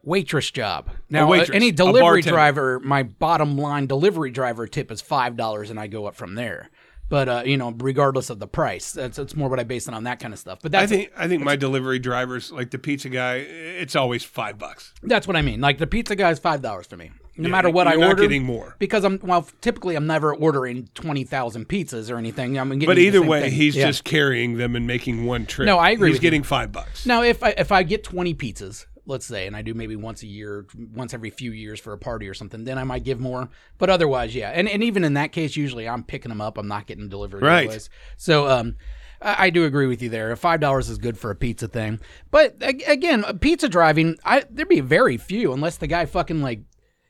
[0.04, 0.90] waitress job.
[1.10, 5.70] Now uh, waitress, any delivery driver, my bottom line delivery driver tip is five dollars,
[5.70, 6.70] and I go up from there.
[7.14, 9.94] But uh, you know, regardless of the price, that's it's more what I base it
[9.94, 10.58] on that kind of stuff.
[10.64, 14.58] But I think I think my delivery drivers, like the pizza guy, it's always five
[14.58, 14.94] bucks.
[15.04, 15.62] that's what I mean.
[15.62, 18.08] Like the pizza guy is five dollars for me, no matter what you're I not
[18.10, 18.24] order.
[18.24, 18.76] getting more.
[18.80, 22.58] because I'm well, typically I'm never ordering twenty thousand pizzas or anything.
[22.58, 23.52] I'm getting But the either same way, thing.
[23.52, 23.86] he's Yeah.
[23.86, 25.68] just carrying them and making one trip.
[25.68, 26.28] No, I agree He's with you.
[26.32, 27.06] getting five bucks.
[27.06, 30.24] Now, if I if I get twenty pizzas, let's say, and I do maybe once
[30.24, 33.20] a year, once every few years for a party or something, then I might give
[33.20, 33.50] more.
[33.78, 36.58] But otherwise, yeah, and and even in that case, usually I'm picking them up.
[36.58, 37.42] I'm not getting delivered.
[37.42, 37.66] Right.
[37.66, 37.90] anyways.
[38.18, 38.76] So, um.
[39.22, 40.36] I I do agree with you there.
[40.36, 44.82] Five dollars is good for a pizza thing, but again, pizza driving, I there'd be
[44.82, 46.64] very few unless the guy fucking like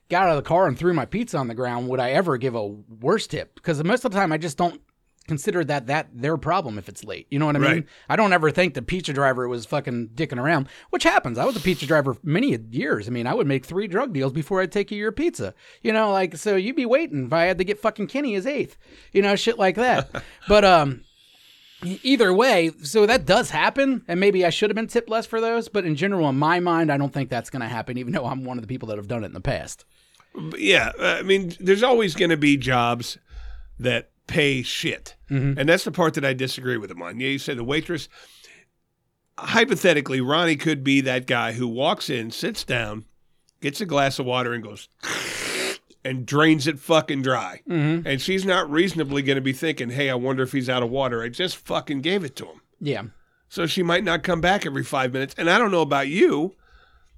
[0.10, 1.88] got out of the car and threw my pizza on the ground.
[1.88, 3.56] Would I ever give a worse tip?
[3.56, 4.80] Because most of the time, I just don't
[5.28, 7.28] consider that that their problem if it's late.
[7.30, 7.72] You know what I mean?
[7.72, 7.86] Right.
[8.10, 11.38] I don't ever think the pizza driver was fucking dicking around, which happens.
[11.38, 13.08] I was a pizza driver for many years.
[13.08, 15.54] I mean, I would make three drug deals before I'd take you your pizza.
[15.82, 18.46] You know, like so you'd be waiting if I had to get fucking Kenny his
[18.46, 18.78] eighth.
[19.12, 20.24] You know, shit like that.
[20.48, 21.04] but um
[21.84, 25.42] either way, so that does happen, and maybe I should have been tipped less for
[25.42, 25.68] those.
[25.70, 28.26] But in general, in my mind, I don't think that's going to happen, even though
[28.26, 29.86] I'm one of the people that have done it in the past.
[30.58, 33.18] Yeah, uh, I mean, there's always going to be jobs
[33.80, 35.60] that pay shit, Mm-hmm.
[35.60, 37.20] and that's the part that I disagree with him on.
[37.20, 38.08] Yeah, you said the waitress.
[39.38, 43.06] hypothetically, Ronnie could be that guy who walks in, sits down,
[43.62, 44.90] gets a glass of water, and goes
[46.06, 47.62] and drains it fucking dry.
[47.68, 48.08] Mm-hmm.
[48.08, 50.90] And she's not reasonably going to be thinking, "Hey, I wonder if he's out of
[50.90, 51.24] water.
[51.24, 53.04] I just fucking gave it to him." Yeah.
[53.50, 55.36] So she might not come back every five minutes.
[55.38, 56.56] And I don't know about you,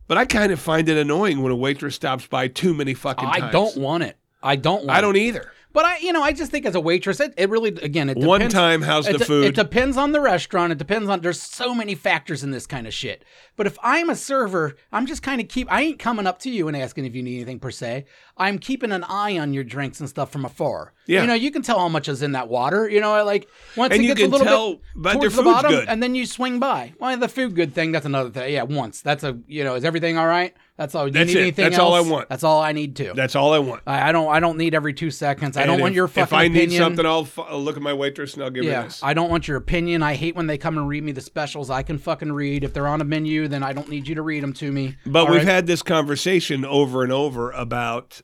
[0.08, 3.28] but I kind of find it annoying when a waitress stops by too many fucking
[3.30, 3.44] times.
[3.44, 4.18] I don't want it.
[4.44, 5.52] I don't want I don't either.
[5.76, 8.14] But I, you know, I just think as a waitress, it, it really, again, it
[8.14, 8.28] depends.
[8.28, 9.44] One time, how's the food?
[9.44, 10.72] It depends on the restaurant.
[10.72, 11.20] It depends on.
[11.20, 13.26] There's so many factors in this kind of shit.
[13.58, 15.70] But if I'm a server, I'm just kind of keep.
[15.70, 18.06] I ain't coming up to you and asking if you need anything per se.
[18.38, 20.94] I'm keeping an eye on your drinks and stuff from afar.
[21.08, 21.20] Yeah.
[21.20, 22.88] You know, you can tell how much is in that water.
[22.90, 25.90] You know, like once And it you gets a little bit towards the bottom, good.
[25.90, 26.94] and then you swing by.
[27.02, 27.92] Well, the food good thing.
[27.92, 28.54] That's another thing.
[28.54, 29.02] Yeah, once.
[29.02, 29.38] That's a.
[29.46, 30.56] You know, is everything all right?
[30.78, 31.06] That's all.
[31.06, 31.42] Do you That's need it.
[31.42, 32.28] anything That's all I want.
[32.28, 33.14] That's all I need to.
[33.16, 33.84] That's all I want.
[33.88, 34.28] I, I don't.
[34.30, 35.56] I don't need every two seconds.
[35.56, 36.82] I And don't want your fucking If I need opinion.
[36.82, 39.02] something, I'll, f- I'll look at my waitress and I'll give her Yeah, this.
[39.02, 40.04] I don't want your opinion.
[40.04, 41.70] I hate when they come and read me the specials.
[41.70, 42.66] I can fucking read.
[42.66, 44.98] If they're on a menu, then I don't need you to read them to me.
[45.06, 45.48] But All we've right?
[45.48, 48.22] had this conversation over and over about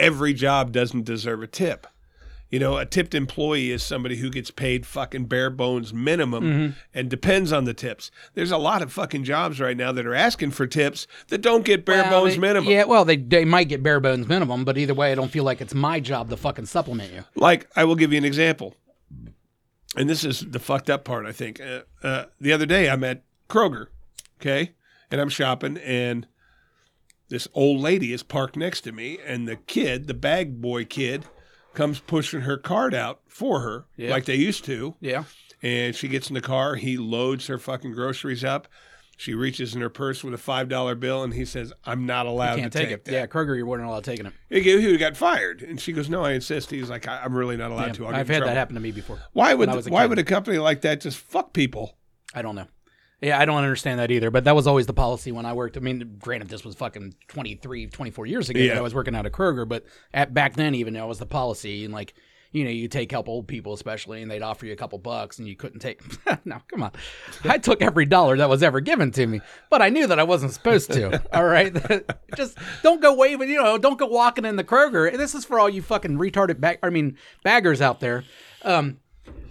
[0.00, 1.86] every job doesn't deserve a tip.
[2.50, 6.78] You know, a tipped employee is somebody who gets paid fucking bare bones minimum Mm-hmm.
[6.94, 8.10] and depends on the tips.
[8.34, 11.64] There's a lot of fucking jobs right now that are asking for tips that don't
[11.64, 12.70] get bare Well, bones they- minimum.
[12.70, 15.42] Yeah, well, they they might get bare bones minimum, but either way, I don't feel
[15.44, 17.24] like it's my job to fucking supplement you.
[17.34, 18.74] Like, I will give you an example.
[19.96, 21.60] And this is the fucked up part, I think.
[21.60, 23.86] Uh, uh, the other day, I'm at Kroger,
[24.40, 24.72] okay?
[25.10, 26.26] And I'm shopping, and
[27.28, 31.24] this old lady is parked next to me, and the kid, the bag boy kid,
[31.74, 34.10] comes pushing her cart out for her, Yeah.
[34.10, 34.94] like they used to.
[35.00, 35.24] Yeah,
[35.62, 36.76] And she gets in the car.
[36.76, 38.68] He loads her fucking groceries up.
[39.16, 42.56] She reaches in her purse with a $5 bill, and he says, I'm not allowed
[42.56, 43.04] to take, take, it.
[43.04, 43.12] that.
[43.12, 44.32] Yeah, Kroger, you weren't allowed taking it.
[44.50, 45.62] He, he got fired.
[45.62, 46.70] And she goes, No, I insist.
[46.70, 48.06] He's like, I, I'm really not allowed Yeah, to.
[48.06, 49.20] I'll I've had trouble." that happen to me before.
[49.32, 50.08] Why would when I was a why kid.
[50.10, 51.96] would a company like that just fuck people?
[52.34, 52.66] I don't know.
[53.24, 54.30] Yeah, I don't understand that either.
[54.30, 55.76] But that was always the policy when I worked.
[55.76, 58.60] I mean, granted, this was fucking 23, 24 years ago.
[58.60, 58.74] Yeah.
[58.74, 61.26] that I was working out of Kroger, but at back then, even that was the
[61.26, 61.84] policy.
[61.84, 62.14] And like,
[62.54, 65.40] you know, you take help old people, especially, and they'd offer you a couple bucks,
[65.40, 66.00] and you couldn't take.
[66.44, 66.92] no, come on.
[67.42, 70.22] I took every dollar that was ever given to me, but I knew that I
[70.22, 71.20] wasn't supposed to.
[71.36, 71.74] all right,
[72.36, 73.48] just don't go waving.
[73.48, 75.10] You know, don't go walking in the Kroger.
[75.10, 76.78] And this is for all you fucking retarded bag.
[76.82, 78.22] I mean, baggers out there.
[78.62, 78.98] Um,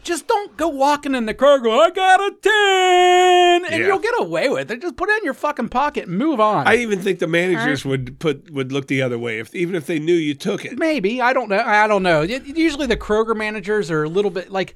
[0.03, 3.87] just don't go walking in the car going, I got a 10, and Yeah.
[3.87, 4.81] you'll get away with it.
[4.81, 6.67] Just put it in your fucking pocket and move on.
[6.67, 9.85] I even think the managers would put would look the other way if even if
[9.87, 10.77] they knew you took it.
[10.77, 11.21] Maybe.
[11.21, 11.63] I don't know.
[11.65, 12.21] I don't know.
[12.23, 14.75] It- Usually the Kroger managers are a little bit like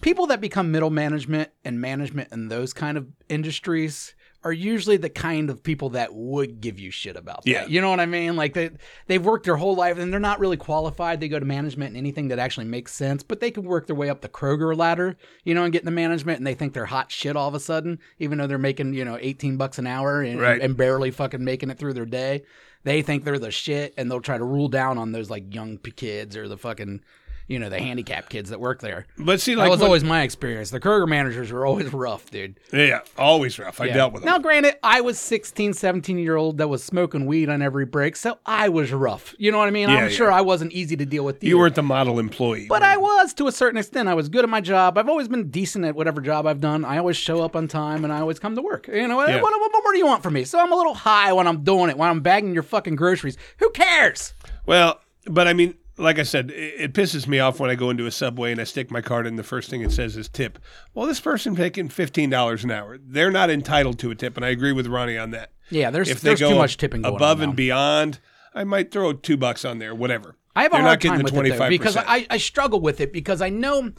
[0.00, 4.14] people that become middle management and management in those kind of industries
[4.46, 7.50] are usually the kind of people that would give you shit about that.
[7.50, 7.66] Yeah.
[7.66, 8.36] You know what I mean?
[8.36, 8.70] Like they
[9.08, 11.18] they've worked their whole life and they're not really qualified.
[11.18, 13.96] They go to management and anything that actually makes sense, but they can work their
[13.96, 16.86] way up the Kroger ladder, you know, and get into management and they think they're
[16.86, 19.86] hot shit all of a sudden, even though they're making, you know, 18 bucks an
[19.88, 20.62] hour and, Right.
[20.62, 22.44] and barely fucking making it through their day.
[22.84, 25.78] They think they're the shit and they'll try to rule down on those like young
[25.78, 27.00] kids or the fucking,
[27.48, 29.06] you know, the handicapped kids that work there.
[29.18, 30.70] But see, like That was when- always my experience.
[30.70, 32.58] The Kroger managers were always rough, dude.
[32.72, 33.80] yeah, always rough.
[33.80, 33.94] I Yeah.
[33.94, 34.32] dealt with them.
[34.32, 38.16] Now, granted, I was 16, 17 year old that was smoking weed on every break,
[38.16, 39.34] so I was rough.
[39.38, 39.88] You know what I mean?
[39.88, 40.08] Yeah, I'm yeah.
[40.10, 41.42] sure I wasn't easy to deal with.
[41.44, 44.08] you weren't the model employee, But I was to a certain extent.
[44.08, 44.98] I was good at my job.
[44.98, 46.84] I've always been decent at whatever job I've done.
[46.84, 48.88] I always show up on time and I always come to work.
[48.88, 49.40] You know, Yeah.
[49.40, 50.44] what, what, what more do you want from me?
[50.44, 53.36] So I'm a little high when I'm doing it, when I'm bagging your fucking groceries.
[53.58, 54.34] Who cares?
[54.66, 57.90] well, but I mean, like I said, it, it pisses me off when I go
[57.90, 59.36] into a subway and I stick my card in.
[59.36, 60.58] The first thing it says is tip.
[60.94, 62.98] Well, this person taking fifteen dollars an hour.
[62.98, 65.52] They're not entitled to a tip, and I agree with Ronnie on that.
[65.70, 67.18] Yeah, there's, If they there's go too much tipping going on.
[67.20, 67.56] above and now.
[67.56, 68.20] beyond,
[68.54, 70.36] I might throw two bucks on there, whatever.
[70.54, 73.00] I have a They're hard time the with it though, because I, I struggle with
[73.00, 73.92] it because I know,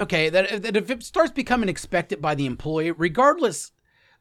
[0.00, 3.72] okay, that, that if it starts becoming expected by the employee, regardless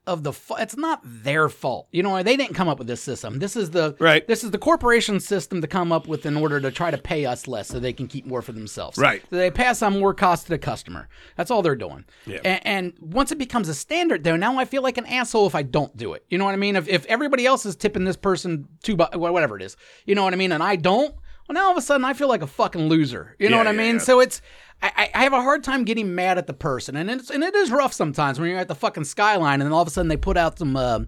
[0.08, 1.88] of the, it's not their fault.
[1.92, 3.38] You know, they didn't come up with this system.
[3.40, 4.28] This is the Right.
[4.28, 7.26] This is the corporation system to come up with in order to try to pay
[7.26, 8.98] us less so they can keep more for themselves.
[8.98, 9.22] Right.
[9.30, 11.08] So they pass on more cost to the customer.
[11.36, 12.06] That's all they're doing.
[12.26, 12.40] Yeah.
[12.44, 15.54] And, and once it becomes a standard, though, now I feel like an asshole if
[15.56, 16.26] I don't do it.
[16.30, 16.76] You know what I mean?
[16.76, 20.24] If, if everybody else is tipping this person two, bu- whatever it is, you know
[20.24, 21.14] what I mean, and I don't,
[21.48, 23.36] well, now all of a sudden I feel like a fucking loser.
[23.38, 24.00] You know Yeah, what I yeah, mean?
[24.00, 24.42] So it's
[24.82, 27.44] I, I- I have a hard time getting mad at the person, and it's and
[27.44, 29.92] it is rough sometimes when you're at the fucking skyline, and then all of a
[29.92, 31.00] sudden they put out some, uh,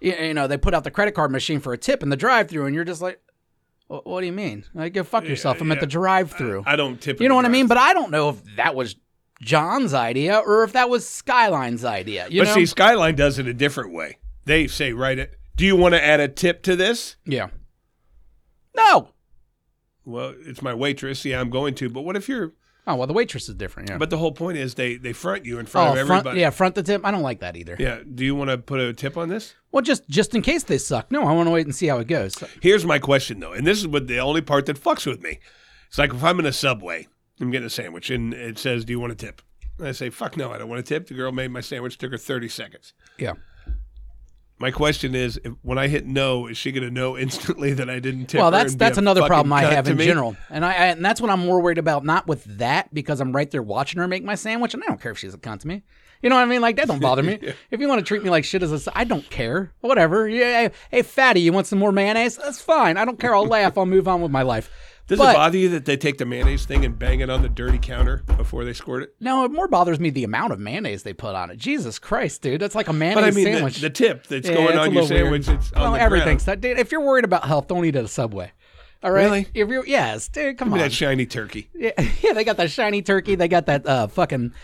[0.00, 2.16] you, you know, they put out the credit card machine for a tip in the
[2.16, 3.20] drive-through, and you're just like.
[3.86, 4.64] What do you mean?
[4.72, 5.60] Like, go fuck yourself.
[5.60, 6.64] I'm at the drive-through.
[6.66, 7.20] I don't tip.
[7.20, 7.66] You know what I mean?
[7.66, 8.96] But I don't know if that was
[9.42, 12.26] John's idea or if that was Skyline's idea.
[12.30, 12.54] You but know?
[12.54, 14.16] see, Skyline does it a different way.
[14.46, 15.38] They say, right, it.
[15.54, 17.16] Do you want to add a tip to this?
[17.26, 17.48] yeah.
[18.74, 19.10] No.
[20.06, 21.24] Well, it's my waitress.
[21.24, 21.88] Yeah, I'm going to.
[21.90, 22.54] But what if you're
[22.86, 23.88] Oh well, the waitress is different.
[23.88, 23.98] Yeah.
[23.98, 26.40] But the whole point is they they front you in front oh, of front, everybody.
[26.40, 27.04] yeah, front the tip.
[27.04, 27.76] I don't like that either.
[27.78, 28.00] Yeah.
[28.14, 29.54] Do you want to put a tip on this?
[29.72, 31.10] Well, just just in case they suck.
[31.10, 32.36] No, I want to wait and see how it goes.
[32.60, 35.40] Here's my question though, and this is what the only part that fucks with me.
[35.88, 37.08] It's like if I'm in a subway,
[37.40, 39.40] I'm getting a sandwich, and it says, "Do you want a tip?"
[39.78, 41.96] And I say, "Fuck no, I don't want a tip." The girl made my sandwich,
[41.96, 42.92] took her 30 seconds.
[43.18, 43.32] yeah.
[44.58, 47.90] My question is, if, when I hit no, is she going to know instantly that
[47.90, 48.40] I didn't tip?
[48.40, 50.04] Well, that's that's another problem I have in me?
[50.04, 52.04] general, and I, I and that's what I'm more worried about.
[52.04, 55.00] Not with that because I'm right there watching her make my sandwich, and I don't
[55.00, 55.82] care if she's a cunt to me.
[56.22, 56.62] You know what I mean?
[56.62, 57.38] Like that don't bother me.
[57.70, 59.72] If you want to treat me like shit as a, I don't care.
[59.80, 60.26] Whatever.
[60.26, 60.68] Yeah.
[60.90, 62.36] Hey, fatty, you want some more mayonnaise?
[62.36, 62.96] That's fine.
[62.96, 63.34] I don't care.
[63.34, 63.76] I'll laugh.
[63.76, 64.70] I'll move on with my life.
[65.06, 67.42] Does But- it bother you that they take the mayonnaise thing and bang it on
[67.42, 69.14] the dirty counter before they squirt it?
[69.20, 71.58] No, it more bothers me the amount of mayonnaise they put on it.
[71.58, 73.80] Jesus Christ, dude, that's like a mayonnaise But I mean, the, sandwich.
[73.80, 75.44] the tip that's Yeah, going on your little weird.
[75.44, 76.60] sandwich, it's on well, the everything's that.
[76.62, 78.52] Dude, if you're worried about health, don't eat at a Subway.
[79.02, 79.24] All right.
[79.24, 79.46] Really?
[79.52, 80.78] If you're yes, dude, come Give on.
[80.78, 81.68] that shiny turkey.
[81.74, 81.90] Yeah,
[82.22, 83.34] yeah, they got that shiny turkey.
[83.34, 84.54] They got that uh, fucking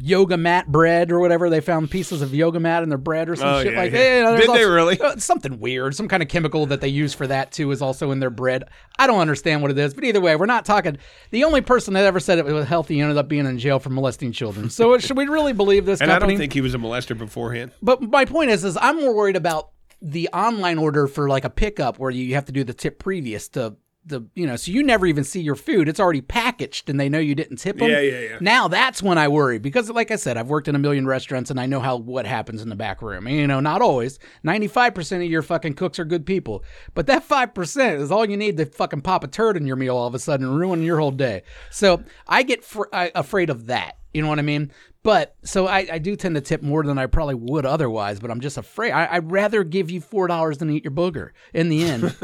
[0.00, 1.50] yoga mat bread or whatever.
[1.50, 3.92] They found pieces of yoga mat in their bread or some Oh, shit yeah, like
[3.92, 3.98] yeah.
[3.98, 4.16] that.
[4.16, 5.00] You know, there's Did they really?
[5.00, 5.94] uh, something weird.
[5.94, 8.64] Some kind of chemical that they use for that too is also in their bread.
[8.98, 10.98] I don't understand what it is, but either way, we're not talking.
[11.30, 13.90] The only person that ever said it was healthy ended up being in jail for
[13.90, 14.70] molesting children.
[14.70, 17.72] So should we really believe this And I don't think he was a molester beforehand.
[17.82, 21.50] But my point is, is I'm more worried about the online order for like a
[21.50, 23.74] pickup where you have to do the tip previous to
[24.08, 25.88] the, you know, so you never even see your food.
[25.88, 27.88] It's already packaged and they know you didn't tip them.
[27.88, 28.38] Yeah, yeah, yeah.
[28.40, 31.50] Now that's when I worry because, like I said, I've worked in a million restaurants
[31.50, 33.26] and I know how what happens in the back room.
[33.26, 34.18] And, you know, not always.
[34.44, 36.64] 95% of your fucking cooks are good people.
[36.94, 39.96] But that 5% is all you need to fucking pop a turd in your meal
[39.96, 41.42] all of a sudden and ruin your whole day.
[41.70, 43.98] So I get fr- I, afraid of that.
[44.12, 44.72] You know what I mean?
[45.02, 48.30] But so I, I do tend to tip more than I probably would otherwise, but
[48.30, 48.90] I'm just afraid.
[48.90, 52.14] I, I'd rather give you $4 than eat your booger in the end.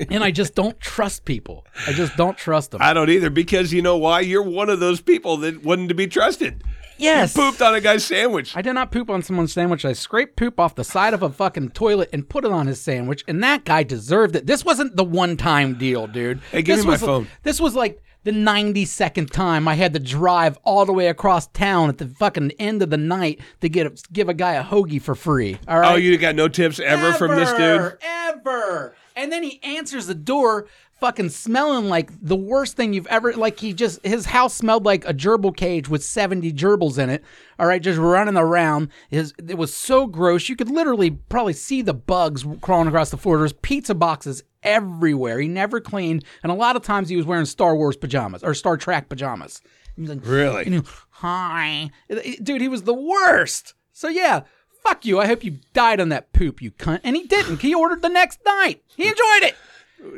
[0.10, 1.66] and I just don't trust people.
[1.86, 2.80] I just don't trust them.
[2.82, 4.20] I don't either because you know why?
[4.20, 6.62] You're one of those people that wasn't to be trusted.
[6.98, 7.34] yes.
[7.34, 8.56] Pooped on a guy's sandwich.
[8.56, 9.84] I did not poop on someone's sandwich.
[9.84, 12.80] I scraped poop off the side of a fucking toilet and put it on his
[12.80, 14.46] sandwich, and that guy deserved it.
[14.46, 16.40] This wasn't the one time deal, dude.
[16.52, 17.26] Hey, give this me my phone.
[17.42, 21.90] This was like the 92nd time I had to drive all the way across town
[21.90, 25.00] at the fucking end of the night to get a, give a guy a hoagie
[25.00, 25.58] for free.
[25.68, 25.92] All oh, right.
[25.92, 27.98] Oh, you got no tips ever, from this dude?
[28.02, 28.94] Ever.
[29.16, 30.66] And then he answers the door
[31.00, 35.04] fucking smelling like the worst thing you've ever like he just his house smelled like
[35.06, 37.22] a gerbil cage with 70 gerbils in it.
[37.58, 38.88] All right, just running around.
[39.10, 40.48] His it was so gross.
[40.48, 43.38] You could literally probably see the bugs crawling across the floor.
[43.38, 45.38] There's pizza boxes everywhere.
[45.40, 48.54] He never cleaned and a lot of times he was wearing Star Wars pajamas or
[48.54, 49.60] Star Trek pajamas.
[49.96, 50.70] He was like, Really?
[50.70, 51.90] know, hi.
[52.42, 53.74] Dude, he was the worst.
[53.92, 54.42] So yeah,
[54.82, 55.20] fuck you.
[55.20, 57.00] I hope you died on that poop, you cunt.
[57.04, 57.60] And he didn't.
[57.60, 58.82] He ordered the next night.
[58.96, 59.54] He enjoyed it.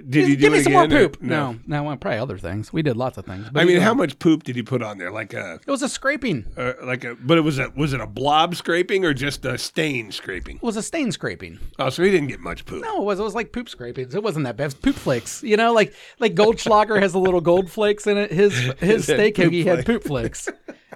[0.09, 1.23] Did you do Give me it some more poop.
[1.23, 2.73] No, no, well, probably other things.
[2.73, 3.49] We did lots of things.
[3.51, 5.11] But I mean, know, how much poop did he put on there?
[5.11, 6.45] Like a, It was a scraping.
[6.57, 9.57] Uh, like a, but it was a, was it a blob scraping or just a
[9.57, 10.59] stain scraping?
[10.63, 11.59] was a stain scraping.
[11.79, 12.83] Oh, so he didn't get much poop.
[12.83, 13.21] No, it was.
[13.21, 14.15] It was like poop scrapings.
[14.15, 14.65] It wasn't that bad.
[14.65, 15.43] It was poop flakes.
[15.43, 18.33] You know, like like Goldschlager has a little gold flakes in it.
[18.33, 20.49] His his steak poop hoagie had poop flakes.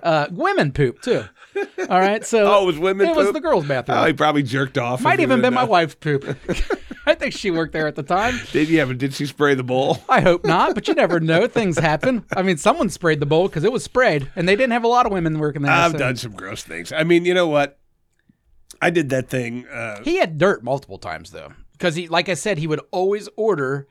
[0.02, 1.24] Uh, women poop too.
[1.88, 3.98] All right, so Oh, it was women It was the girls' bathroom.
[3.98, 5.00] Oh, he probably jerked off.
[5.00, 6.24] Might even been my wife's poop.
[7.06, 8.38] I think she worked there at the time.
[8.52, 9.98] Did yeah, but did she spray the bowl?
[10.08, 11.46] I hope not, but you never know.
[11.48, 12.24] Things happen.
[12.36, 14.88] I mean, someone sprayed the bowl because it was sprayed, and they didn't have a
[14.88, 15.72] lot of women working there.
[15.72, 16.92] I've so- done some gross things.
[16.92, 17.78] I mean, you know what?
[18.82, 19.66] I did that thing.
[19.66, 23.28] Uh, He had dirt multiple times though, because he, like I said, he would always
[23.36, 23.88] order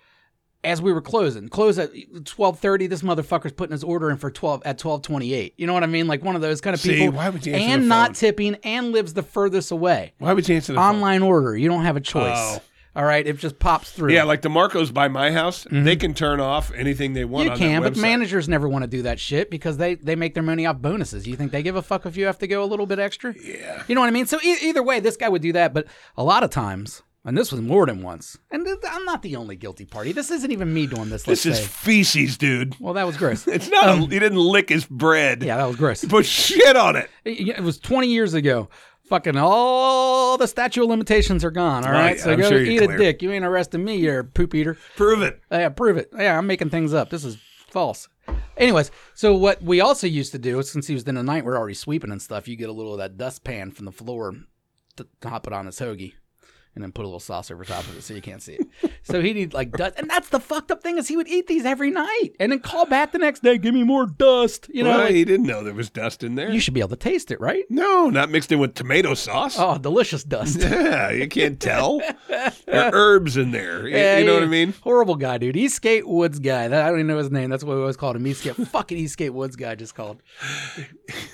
[0.63, 1.47] as we were closing.
[1.49, 1.91] Close at
[2.25, 2.87] twelve thirty.
[2.87, 5.53] This motherfucker's putting his order in for twelve at twelve twenty eight.
[5.57, 6.07] You know what I mean?
[6.07, 7.15] Like one of those kind of See, people.
[7.15, 8.13] why would you answer and the not phone?
[8.15, 10.13] tipping, and lives the furthest away.
[10.19, 10.95] why would you answer the phone?
[10.95, 11.55] Online order.
[11.57, 12.37] You don't have a choice.
[12.37, 12.59] Oh.
[12.95, 14.11] All right, it just pops through.
[14.11, 17.47] Yeah, like the Marcos by my house, they can turn off anything they want.
[17.51, 17.61] Mm-hmm.
[17.61, 18.01] You on can, that but website.
[18.01, 21.27] managers never want to do that shit because they they make their money off bonuses.
[21.27, 23.33] You think they give a fuck if you have to go a little bit extra?
[23.41, 23.83] Yeah.
[23.87, 24.25] You know what I mean?
[24.25, 25.85] So e- either way, this guy would do that, but
[26.17, 29.35] a lot of times, and this was more than once, and th- I'm not the
[29.37, 30.11] only guilty party.
[30.11, 31.27] This isn't even me doing this.
[31.27, 31.65] Let's This is say.
[31.67, 32.75] feces, dude.
[32.79, 33.47] well, that was gross.
[33.59, 33.87] It's not.
[33.87, 35.43] a, he didn't lick his bread.
[35.43, 36.01] Um, yeah, that was gross.
[36.01, 37.09] He put shit on it.
[37.23, 38.69] It it was 20 years ago.
[39.07, 41.83] Fucking all the statute of limitations are gone.
[41.83, 43.21] All Oh, right, so I'm go sure you're eat a dick.
[43.23, 44.77] You ain't arresting me, you poop eater.
[44.97, 45.39] Prove it.
[45.51, 46.09] Yeah, prove it.
[46.15, 47.09] Yeah, I'm making things up.
[47.09, 47.37] This is
[47.71, 48.07] false.
[48.57, 51.57] Anyways, so what we also used to do, since he was in the night, we're
[51.57, 52.47] already sweeping and stuff.
[52.47, 54.35] You get a little of that dustpan from the floor
[54.97, 56.13] to hop it on his hoagie,
[56.79, 58.91] and then put a little sauce over top of it so you can't see it.
[59.03, 61.45] so he'd eat like dust, and that's the fucked up thing is he would eat
[61.47, 64.69] these every night and then call back the next day, give me more dust.
[64.73, 66.49] You know, well, like, he didn't know there was dust in there.
[66.49, 67.65] you should be able to taste it, right?
[67.69, 69.57] no, not mixed in with tomato sauce.
[69.59, 70.59] Oh, delicious dust.
[70.69, 71.99] Yeah, you can't tell.
[72.27, 72.53] there
[72.85, 73.87] are herbs in there.
[73.87, 74.73] You, you know what I mean?
[74.81, 75.57] Horrible guy, dude.
[75.57, 76.67] Eastgate Woods guy.
[76.67, 77.49] That, I don't even know his name.
[77.49, 78.25] That's what we always called him.
[78.25, 78.55] Eastgate.
[78.55, 80.21] fucking Eastgate Woods guy just called.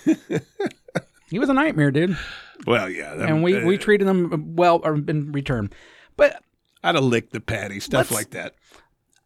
[1.30, 2.18] he was a nightmare, dude.
[2.66, 3.16] Well, yeah.
[3.16, 5.72] that- And we, we uh, treated them well or in return.
[6.18, 6.42] But
[6.84, 8.56] I'd have licked the patty, stuff like that.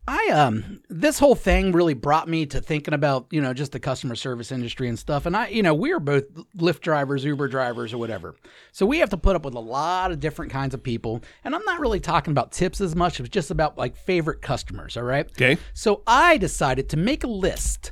[0.08, 3.80] I um this whole thing really brought me to thinking about, you know, just the
[3.80, 5.28] customer service industry and stuff.
[5.28, 6.24] And I, you know, we are both
[6.58, 8.36] Lyft drivers, Uber drivers or whatever.
[8.72, 11.22] So we have to put up with a lot of different kinds of people.
[11.44, 14.98] And I'm not really talking about tips as much, it's just about like favorite customers,
[14.98, 15.28] all right?
[15.34, 15.60] Okay.
[15.76, 17.92] So I decided to make a list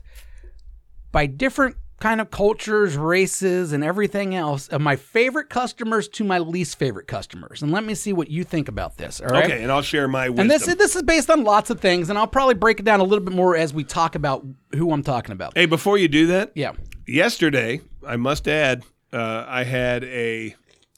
[1.12, 6.38] by different kind of cultures, races, and everything else of my favorite customers to my
[6.38, 7.64] least favorite customers.
[7.64, 9.20] And let me see what you think about this.
[9.20, 9.46] All right.
[9.46, 10.42] Okay, and I'll share my wisdom.
[10.42, 12.84] And this is this is based on lots of things, and I'll probably break it
[12.84, 14.46] down a little bit more as we talk about
[14.76, 15.54] who I'm talking about.
[15.58, 16.74] hey, before you do that, Yeah.
[17.08, 20.56] yesterday, I must add, uh, I had a,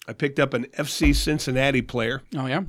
[0.08, 2.64] I picked up an FC Cincinnati player, Oh yeah.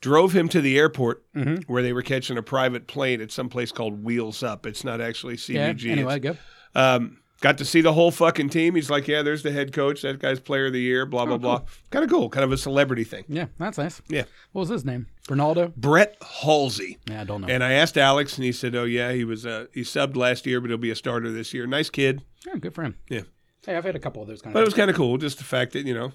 [0.00, 1.72] drove him to the airport Mm-hmm.
[1.72, 4.66] where they were catching a private plane at some place called Wheels Up.
[4.66, 5.72] It's not actually Yeah.
[5.84, 6.36] Anyway, It's-
[6.74, 6.80] go.
[6.80, 8.74] Um, got to see the whole fucking team.
[8.74, 10.02] He's like, yeah, there's the head coach.
[10.02, 11.04] That guy's player of the year.
[11.06, 11.62] Blah blah blah.
[11.90, 12.28] Kind of cool.
[12.28, 13.24] Kind of a celebrity thing.
[13.28, 14.00] Yeah, that's nice.
[14.08, 14.24] Yeah.
[14.52, 15.06] What was his name?
[15.28, 15.74] Ronaldo.
[15.76, 16.98] Brett Halsey.
[17.08, 17.48] Yeah, I don't know.
[17.48, 20.46] And I asked Alex, and he said, "Oh yeah, he was uh, he subbed last
[20.46, 21.66] year, but he'll be a starter this year.
[21.66, 22.22] Nice kid.
[22.46, 22.96] yeah, good for him.
[23.08, 23.22] Yeah.
[23.66, 24.66] Hey, I've had a couple of those kind But it of.
[24.68, 26.12] was kind of cool, just the fact that you know,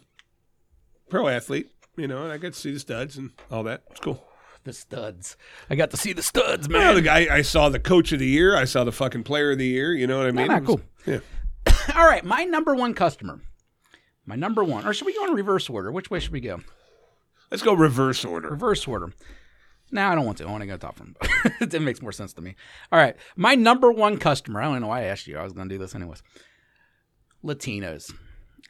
[1.09, 3.81] pro athlete, you know, and I got to see the studs and all that.
[3.89, 4.23] It's cool.
[4.63, 5.37] The studs.
[5.69, 6.95] I got to see the studs, Well, man.
[6.95, 8.55] the guy I saw the coach of the year.
[8.55, 9.93] I saw the fucking player of the year.
[9.93, 10.47] You know what I mean?
[10.47, 10.81] nah, It was- cool.
[11.05, 11.19] Yeah.
[11.95, 13.41] All right, my number one customer.
[14.25, 15.91] My number one, or should we go in reverse order?
[15.91, 16.59] Which way should we go?
[17.49, 18.49] Let's go reverse order.
[18.49, 19.11] Reverse order.
[19.91, 20.45] No, I don't want to.
[20.45, 21.15] I want to go top from.
[21.59, 22.55] it makes more sense to me.
[22.91, 24.61] All right, my number one customer.
[24.61, 25.35] I don't know why I asked you.
[25.39, 26.21] I was going to do this anyways.
[27.43, 28.13] Latinos.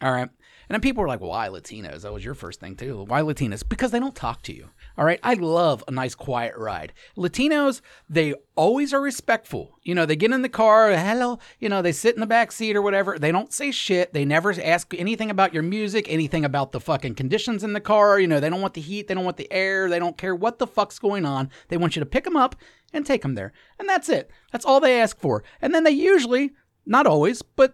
[0.02, 0.22] All right.
[0.30, 2.02] And then people were like, why Latinos?
[2.04, 3.04] That was your first thing, too.
[3.08, 3.68] Why Latinos?
[3.68, 4.70] Because they don't talk to you.
[5.00, 5.20] All right.
[5.24, 6.92] I love a nice quiet ride.
[7.16, 7.80] Latinos,
[8.10, 9.80] they always are respectful.
[9.82, 12.52] You know, they get in the car, hello, you know, they sit in the back
[12.52, 13.18] seat or whatever.
[13.18, 14.12] They don't say shit.
[14.12, 18.20] They never ask anything about your music, anything about the fucking conditions in the car.
[18.20, 19.08] You know, they don't want the heat.
[19.08, 19.90] They don't want the air.
[19.90, 21.50] They don't care what the fuck's going on.
[21.70, 22.58] They want you to pick them up
[22.92, 23.54] and take them there.
[23.80, 24.30] And that's it.
[24.52, 25.46] That's all they ask for.
[25.62, 26.52] And then they usually,
[26.86, 27.74] not always, but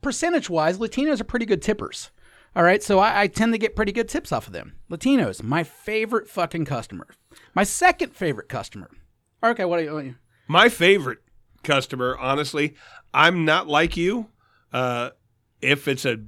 [0.00, 2.10] percentage wise, Latinos are pretty good tippers.
[2.54, 4.74] All right, so I, I tend to get pretty good tips off of them.
[4.90, 7.06] Latinos, my favorite fucking customer.
[7.54, 8.90] My second favorite customer.
[9.42, 9.94] Okay, what are you?
[9.94, 10.14] What are you
[10.48, 11.20] My favorite
[11.62, 12.74] customer, honestly,
[13.14, 14.28] I'm not like you.
[14.72, 15.10] Uh,
[15.62, 16.18] if it's a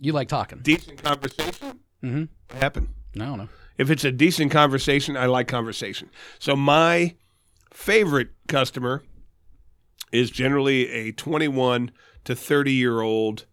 [0.00, 0.60] you like talking?
[0.62, 2.56] decent conversation, mm-hmm.
[2.56, 2.94] happen.
[3.16, 3.48] I don't know.
[3.78, 6.10] If it's a decent conversation, I like conversation.
[6.38, 7.16] So my
[7.72, 9.02] favorite customer
[10.12, 11.90] is generally a 21
[12.24, 13.46] to 30 year old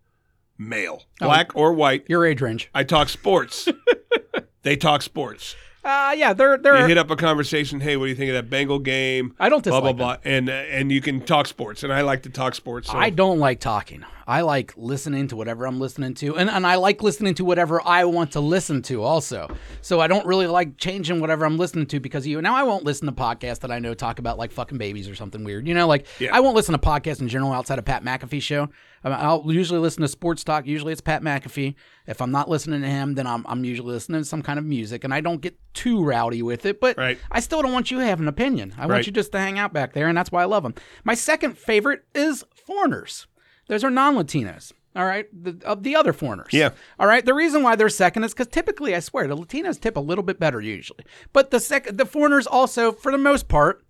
[0.58, 2.06] male, black or white.
[2.08, 2.70] Your age range.
[2.74, 3.68] I talk sports.
[4.64, 5.56] they talk sports.
[5.84, 6.80] Uh yeah, they're they're.
[6.80, 7.80] You hit up a conversation.
[7.80, 9.36] Hey, what do you think of that Bengal game?
[9.40, 12.02] I don't dislike Blah blah blah, and uh, and you can talk sports, and I
[12.02, 12.90] like to talk sports.
[12.90, 14.04] So I don't like talking.
[14.28, 16.36] I like listening to whatever I'm listening to.
[16.36, 19.56] And, and I like listening to whatever I want to listen to also.
[19.82, 22.42] So I don't really like changing whatever I'm listening to because of you.
[22.42, 25.16] Now I won't listen to podcasts that I know talk about like fucking babies or
[25.16, 25.68] something weird.
[25.68, 26.36] You know, like Yeah.
[26.36, 28.70] I won't listen to podcasts in general outside of Pat McAfee show.
[29.04, 30.66] Mean, I'll usually listen to sports talk.
[30.66, 31.76] Usually it's Pat McAfee.
[32.08, 34.66] If I'm not listening to him, then I'm, I'm usually listening to some kind of
[34.66, 37.20] music and I don't get too rowdy with it, but Right.
[37.30, 38.74] I still don't want you to have an opinion.
[38.78, 40.74] I want you just to hang out back there, and that's why I love them.
[41.04, 43.28] My second favorite is foreigners.
[43.68, 44.72] Those are non-Latinos.
[44.96, 46.54] All right, the, of the other foreigners.
[46.54, 46.70] Yeah.
[46.98, 47.26] All right.
[47.26, 50.24] The reason why they're second is because typically, I swear, the Latinos tip a little
[50.24, 51.04] bit better usually,
[51.34, 53.84] but the second, the foreigners also, for the most part,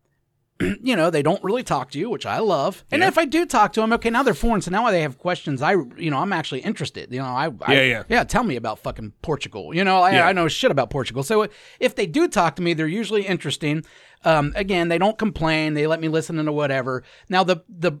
[0.60, 2.84] you know, they don't really talk to you, which I love.
[2.92, 3.08] And Yeah.
[3.08, 5.60] if I do talk to them, okay, now they're foreign, so now they have questions.
[5.60, 7.12] I, you know, I'm actually interested.
[7.12, 8.02] You know, I, I Yeah, yeah.
[8.08, 8.22] yeah.
[8.24, 9.74] Tell me about fucking Portugal.
[9.74, 10.26] You know, I, Yeah.
[10.28, 11.24] I know shit about Portugal.
[11.24, 11.48] So
[11.80, 13.84] if they do talk to me, they're usually interesting.
[14.24, 15.74] Um, again, they don't complain.
[15.74, 17.02] They let me listen to whatever.
[17.28, 17.98] Now the the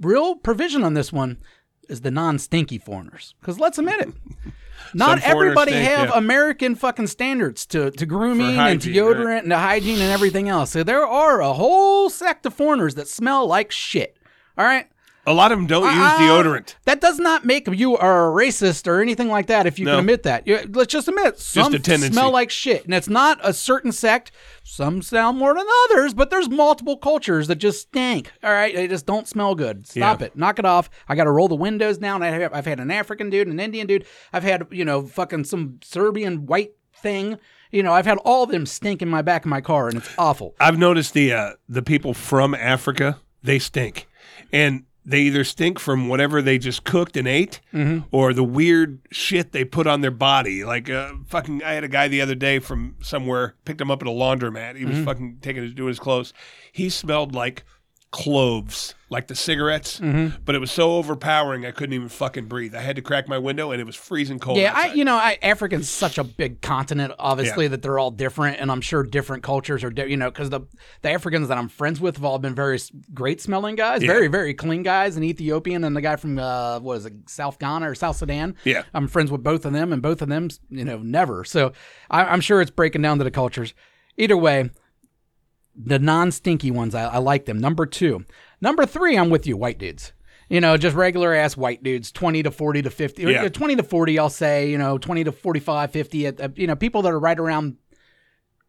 [0.00, 1.38] real provision on this one
[1.88, 4.08] is the non-stinky foreigners, because let's admit it.
[4.94, 6.18] Not everybody stink, have yeah.
[6.18, 9.42] American fucking standards to, to grooming and to hygiene, deodorant right.
[9.42, 10.70] and to hygiene and everything else.
[10.70, 14.16] So there are a whole sect of foreigners that smell like shit.
[14.56, 14.88] All right.
[15.28, 16.74] A lot of them don't use Uh, deodorant.
[16.86, 19.66] That does not make you a racist or anything like that.
[19.66, 19.92] If you No.
[19.92, 22.12] can admit that, You- let's just admit some tendency.
[22.12, 24.30] smell like shit, and it's not a certain sect.
[24.64, 28.32] Some smell more than others, but there's multiple cultures that just stink.
[28.42, 29.86] All right, they just don't smell good.
[29.86, 30.26] Stop Yeah.
[30.26, 30.36] it.
[30.36, 30.88] Knock it off.
[31.08, 32.22] I got to roll the windows down.
[32.22, 34.06] I have, I've had an African dude, an Indian dude.
[34.32, 36.72] I've had you know fucking some Serbian white
[37.02, 37.38] thing.
[37.70, 39.98] You know, I've had all of them stink in my back of my car, and
[39.98, 40.54] it's awful.
[40.58, 44.08] I've noticed the uh, the people from Africa they stink,
[44.52, 47.60] and they either stink from whatever they just cooked and ate,
[48.10, 50.64] or the weird shit they put on their body.
[50.64, 54.02] Like uh, fucking, I had a guy the other day from somewhere picked him up
[54.02, 54.76] at a laundromat.
[54.76, 56.34] He was fucking taking his doing his clothes.
[56.72, 57.64] He smelled like
[58.10, 60.00] cloves, like the cigarettes,
[60.44, 62.74] but it was so overpowering I couldn't even fucking breathe.
[62.74, 64.56] I had to crack my window, and it was freezing cold.
[64.58, 68.58] Yeah, I you know, I, Africa's such a big continent, obviously that they're all different,
[68.60, 70.60] and I'm sure different cultures are, di- you know, because the
[71.02, 72.78] the Africans that I'm friends with have all been very
[73.12, 74.08] great smelling guys, Yeah.
[74.08, 77.58] very very clean guys, an Ethiopian and the guy from uh, what is it, South
[77.58, 78.56] Ghana or South Sudan.
[78.64, 78.84] Yeah.
[78.94, 81.44] I'm friends with both of them, and both of them, you know, never.
[81.44, 81.72] So
[82.10, 83.74] I, I'm sure it's breaking down to the cultures.
[84.16, 84.70] Either way,
[85.80, 87.58] the non-stinky ones, I, I like them.
[87.58, 88.24] Number two,
[88.60, 90.12] number three, I'm with you, white dudes.
[90.48, 93.42] You know, just regular ass white dudes, 20 to 40 to 50, Yeah.
[93.44, 96.66] uh, 20 to 40, I'll say, you know, 20 to 45, 50, at, uh, you
[96.66, 97.76] know, people that are right around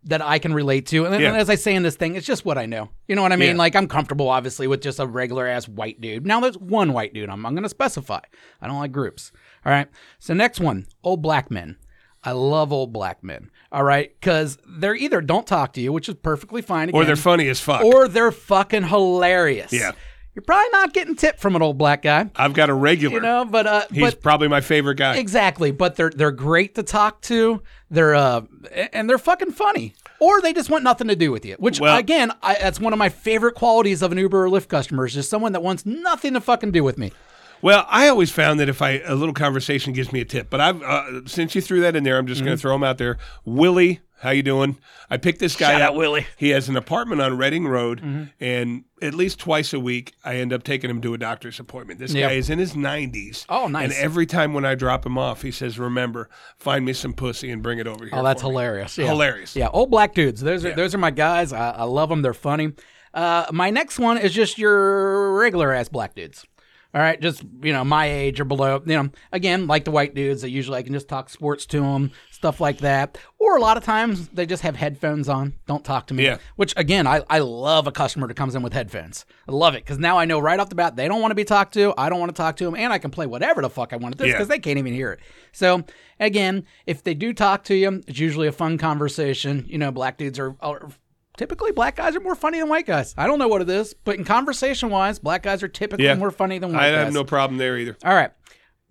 [0.04, 1.06] that I can relate to.
[1.06, 1.30] And, Yeah.
[1.30, 2.90] and as I say in this thing, it's just what I know.
[3.08, 3.52] You know what I mean?
[3.52, 3.58] Yeah.
[3.58, 6.26] Like, I'm comfortable, obviously, with just a regular ass white dude.
[6.28, 8.20] Now, there's one white dude I'm, I'm going to specify.
[8.62, 9.32] I don't like groups.
[9.66, 9.88] All right.
[10.20, 11.78] So, next one, old black men.
[12.24, 13.50] I love old black men.
[13.72, 14.12] All right.
[14.20, 16.90] Because they're either don't talk to you, which is perfectly fine.
[16.92, 17.84] or they're funny as fuck.
[17.84, 19.72] or they're fucking hilarious.
[19.72, 19.92] Yeah.
[20.36, 23.16] You're probably not getting tipped from an old black guy, I've got a regular.
[23.16, 25.18] you know, but uh He's but probably my favorite guy.
[25.18, 27.62] exactly, but they're they're great to talk to.
[27.90, 28.42] They're uh
[28.94, 29.96] and they're fucking funny.
[30.22, 32.94] Or they just want nothing to do with you, which Well- again, I, that's one
[32.94, 35.86] of my favorite qualities of an Uber or Lyft customer is just someone that wants
[35.86, 37.12] nothing to fucking do with me.
[37.62, 40.62] Well, I always found that if I a little conversation gives me a tip, but
[40.62, 42.98] I've uh, since you threw that in there, I'm just going to throw him out
[42.98, 43.18] there.
[43.46, 44.78] Willie, how you doing?
[45.10, 45.96] I picked this guy Shout out.
[45.96, 46.28] Willie.
[46.38, 50.52] He has an apartment on Reading Road, and at least twice a week, I end
[50.54, 52.00] up taking him to a doctor's appointment.
[52.00, 52.30] This Yep.
[52.30, 53.46] guy is in his 90s.
[53.50, 53.86] Oh, nice.
[53.86, 57.50] And every time when I drop him off, he says, "Remember, find me some pussy
[57.50, 58.98] and bring it over here." Oh, that's for me." hilarious.
[58.98, 59.08] Yeah.
[59.08, 59.56] Hilarious.
[59.56, 60.42] Yeah, old black dudes.
[60.42, 61.52] Those are those are my guys.
[61.54, 62.22] I, I love them.
[62.22, 62.74] They're funny.
[63.14, 66.46] Uh, my next one is just your regular ass black dudes.
[66.92, 68.82] All right, just you know my age or below.
[68.84, 71.82] You know, again, like the white dudes, that usually I can just talk sports to
[71.82, 73.20] them, stuff like that.
[73.38, 76.24] Or a lot of times they just have headphones on, don't talk to me.
[76.24, 76.38] Yeah.
[76.56, 79.26] Which again, I, I love a customer that comes in with headphones.
[79.48, 81.36] I love it because now I know right off the bat they don't want to
[81.36, 81.94] be talked to.
[81.96, 83.98] I don't want to talk to them, and I can play whatever the fuck I
[83.98, 84.34] want do Yeah.
[84.34, 85.20] because they can't even hear it.
[85.52, 85.84] So
[86.20, 89.66] again, if they do talk to you, it's usually a fun conversation.
[89.68, 90.90] You know, black dudes are, are
[91.40, 93.16] typically black guys are more funny than white guys.
[93.18, 96.16] I don't know what it is, but in conversation wise, black guys are typically Yeah.
[96.16, 96.98] more funny than white I guys.
[97.00, 97.96] I have no problem there either.
[98.04, 98.32] All right.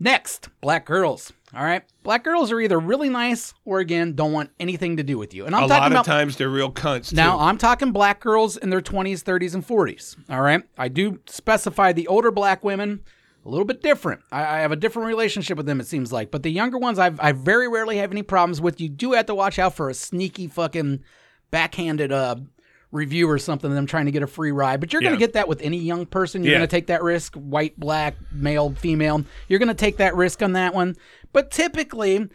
[0.00, 1.32] Next, black girls.
[1.54, 1.82] All right.
[2.02, 5.44] Black girls are either really nice or again don't want anything to do with you.
[5.44, 7.12] And I'm a talking lot about of times they're real cunts.
[7.12, 7.42] now, too.
[7.42, 10.16] I'm talking black girls in their 20s, 30s, and 40s.
[10.30, 10.62] All right.
[10.78, 13.00] I do specify the older black women
[13.44, 14.20] a little bit different.
[14.32, 16.30] I, I have a different relationship with them, it seems like.
[16.30, 18.80] But the younger ones, I've, I very rarely have any problems with.
[18.80, 21.00] You do have to watch out for a sneaky fucking
[21.50, 22.36] backhanded uh,
[22.90, 24.80] review or something, them trying to get a free ride.
[24.80, 25.18] But you're going Yeah.
[25.18, 26.42] to get that with any young person.
[26.42, 26.58] You're Yeah.
[26.60, 29.24] going to take that risk, white, black, male, female.
[29.48, 30.96] You're going to take that risk on that one.
[31.32, 32.28] But typically,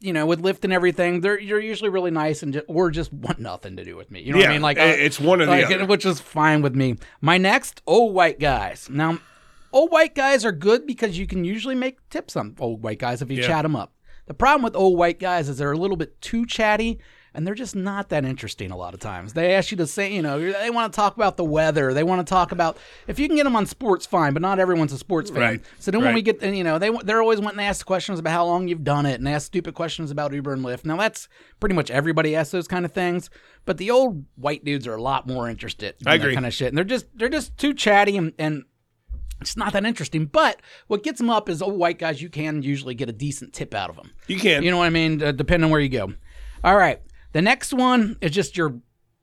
[0.00, 3.12] you know, with Lyft and everything, they're you're usually really nice and just, or just
[3.12, 4.20] want nothing to do with me.
[4.22, 4.62] You know what I mean?
[4.62, 5.86] Like it's one or the other.
[5.86, 6.96] which is fine with me.
[7.20, 8.88] My next, old white guys.
[8.90, 9.18] Now,
[9.72, 13.20] old white guys are good because you can usually make tips on old white guys
[13.22, 13.46] if you Yeah.
[13.46, 13.92] chat them up.
[14.26, 16.98] The problem with old white guys is they're a little bit too chatty.
[17.36, 19.32] And they're just not that interesting a lot of times.
[19.32, 21.92] They ask you to say, you know, they want to talk about the weather.
[21.92, 22.78] They want to talk about
[23.08, 24.32] if you can get them on sports, fine.
[24.32, 25.40] But not everyone's a sports fan.
[25.40, 28.20] Right, So then when we get, you know, they they're always wanting to ask questions
[28.20, 30.84] about how long you've done it and ask stupid questions about Uber and Lyft.
[30.84, 31.28] Now that's
[31.58, 33.30] pretty much everybody asks those kind of things.
[33.64, 35.96] But the old white dudes are a lot more interested.
[36.02, 36.34] In I that agree.
[36.34, 38.32] kind of shit, and they're just they're just too chatty and.
[38.38, 38.64] and
[39.40, 42.22] it's not that interesting, but what gets them up is old white guys.
[42.22, 44.12] You can usually get a decent tip out of them.
[44.28, 44.62] you can.
[44.62, 45.20] You know what I mean?
[45.22, 46.14] Uh, depending on where you go.
[46.62, 47.02] All right.
[47.34, 48.76] The next one is just your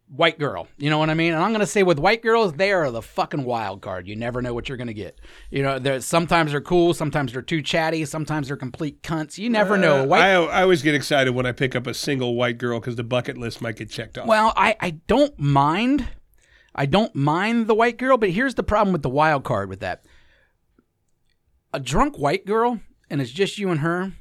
[0.10, 0.68] white girl.
[0.78, 1.32] You know what I mean?
[1.32, 4.06] And I'm going to say with white girls, they are the fucking wild card.
[4.06, 5.18] You never know what you're going to get.
[5.50, 9.38] You know, they're, sometimes they're cool, sometimes they're too chatty, sometimes they're complete cunts.
[9.38, 10.02] You never know.
[10.02, 12.82] Uh, White I, I always get excited when I pick up a single white girl
[12.82, 14.28] because the bucket list might get checked off.
[14.28, 16.10] Well, I, I don't mind.
[16.76, 19.80] I don't mind the white girl, but here's the problem with the wild card with
[19.80, 20.04] that.
[21.74, 24.12] A drunk white girl, and it's just you and her.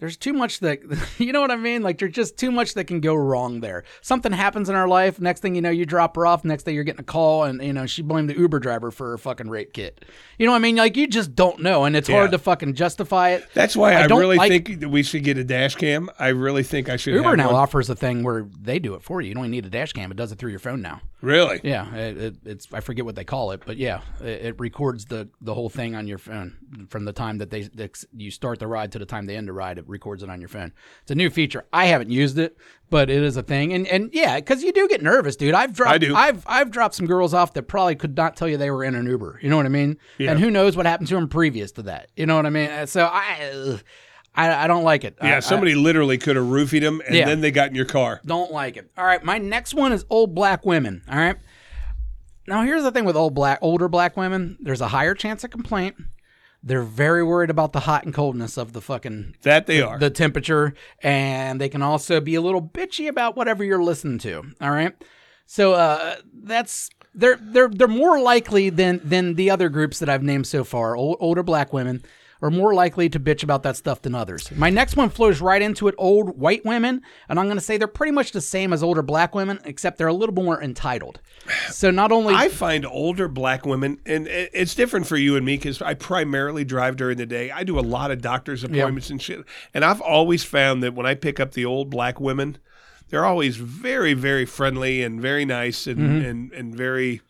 [0.00, 0.78] There's too much that
[1.18, 1.82] you know what I mean.
[1.82, 3.82] Like there's just too much that can go wrong there.
[4.00, 5.20] Something happens in our life.
[5.20, 6.44] Next thing you know, you drop her off.
[6.44, 9.10] Next day you're getting a call, and you know she blamed the Uber driver for
[9.10, 10.04] her fucking rape kit.
[10.38, 10.76] You know what I mean?
[10.76, 13.44] Like you just don't know, and it's hard to fucking justify it.
[13.54, 16.08] That's why I I, don't really like- think that we should get a dash cam.
[16.18, 17.14] I really think I should.
[17.14, 17.56] Uber now one.
[17.56, 19.30] offers a thing where they do it for you.
[19.30, 21.00] You don't even need a dash cam; it does it through your phone now.
[21.20, 21.60] Really?
[21.64, 25.06] Yeah, it, it, it's I forget what they call it, but yeah, it, it records
[25.06, 26.56] the the whole thing on your phone
[26.90, 29.48] from the time that they that you start the ride to the time they end
[29.48, 29.78] the ride.
[29.78, 30.72] It records it on your phone.
[31.02, 31.64] It's a new feature.
[31.72, 32.56] I haven't used it,
[32.88, 33.72] but it is a thing.
[33.72, 35.54] And and yeah, because you do get nervous, dude.
[35.54, 36.14] I've dropped I do.
[36.14, 38.94] I've I've dropped some girls off that probably could not tell you they were in
[38.94, 39.40] an Uber.
[39.42, 39.98] You know what I mean?
[40.18, 40.30] Yeah.
[40.30, 42.10] And who knows what happened to them previous to that?
[42.16, 42.70] You know what I mean?
[42.70, 43.50] Uh, So I.
[43.52, 43.82] ugh,
[44.38, 45.16] I, I don't like it.
[45.22, 47.26] Yeah, I- somebody literally could have roofied him, and Yeah.
[47.26, 48.20] then they got in your car.
[48.24, 48.90] don't like it.
[48.96, 51.02] All right, my next one is old black women.
[51.10, 51.36] All right.
[52.46, 55.50] Now here's the thing with old black older black women, there's a higher chance of
[55.50, 55.96] complaint.
[56.62, 59.98] They're very worried about the hot and coldness of the fucking That they are.
[59.98, 64.42] the temperature and they can also be a little bitchy about whatever you're listening to.
[64.60, 64.92] All right?
[65.46, 70.22] So uh that's they're they're they're more likely than than the other groups that I've
[70.22, 70.96] named so far.
[70.96, 72.02] Old, older black women
[72.40, 74.50] are more likely to bitch about that stuff than others.
[74.52, 75.94] My next one flows right into it.
[75.98, 79.02] Old white women, and I'm going to say they're pretty much the same as older
[79.02, 81.20] black women, except they're a little more entitled.
[81.70, 85.56] So not only I find older black women, and it's different for you and me
[85.56, 87.50] because I primarily drive during the day.
[87.50, 89.44] I do a lot of doctor's appointments and shit.
[89.74, 92.58] And I've always found that when I pick up the old black women,
[93.08, 96.26] they're always very, very friendly and very nice and, Mm-hmm.
[96.26, 97.22] and, and very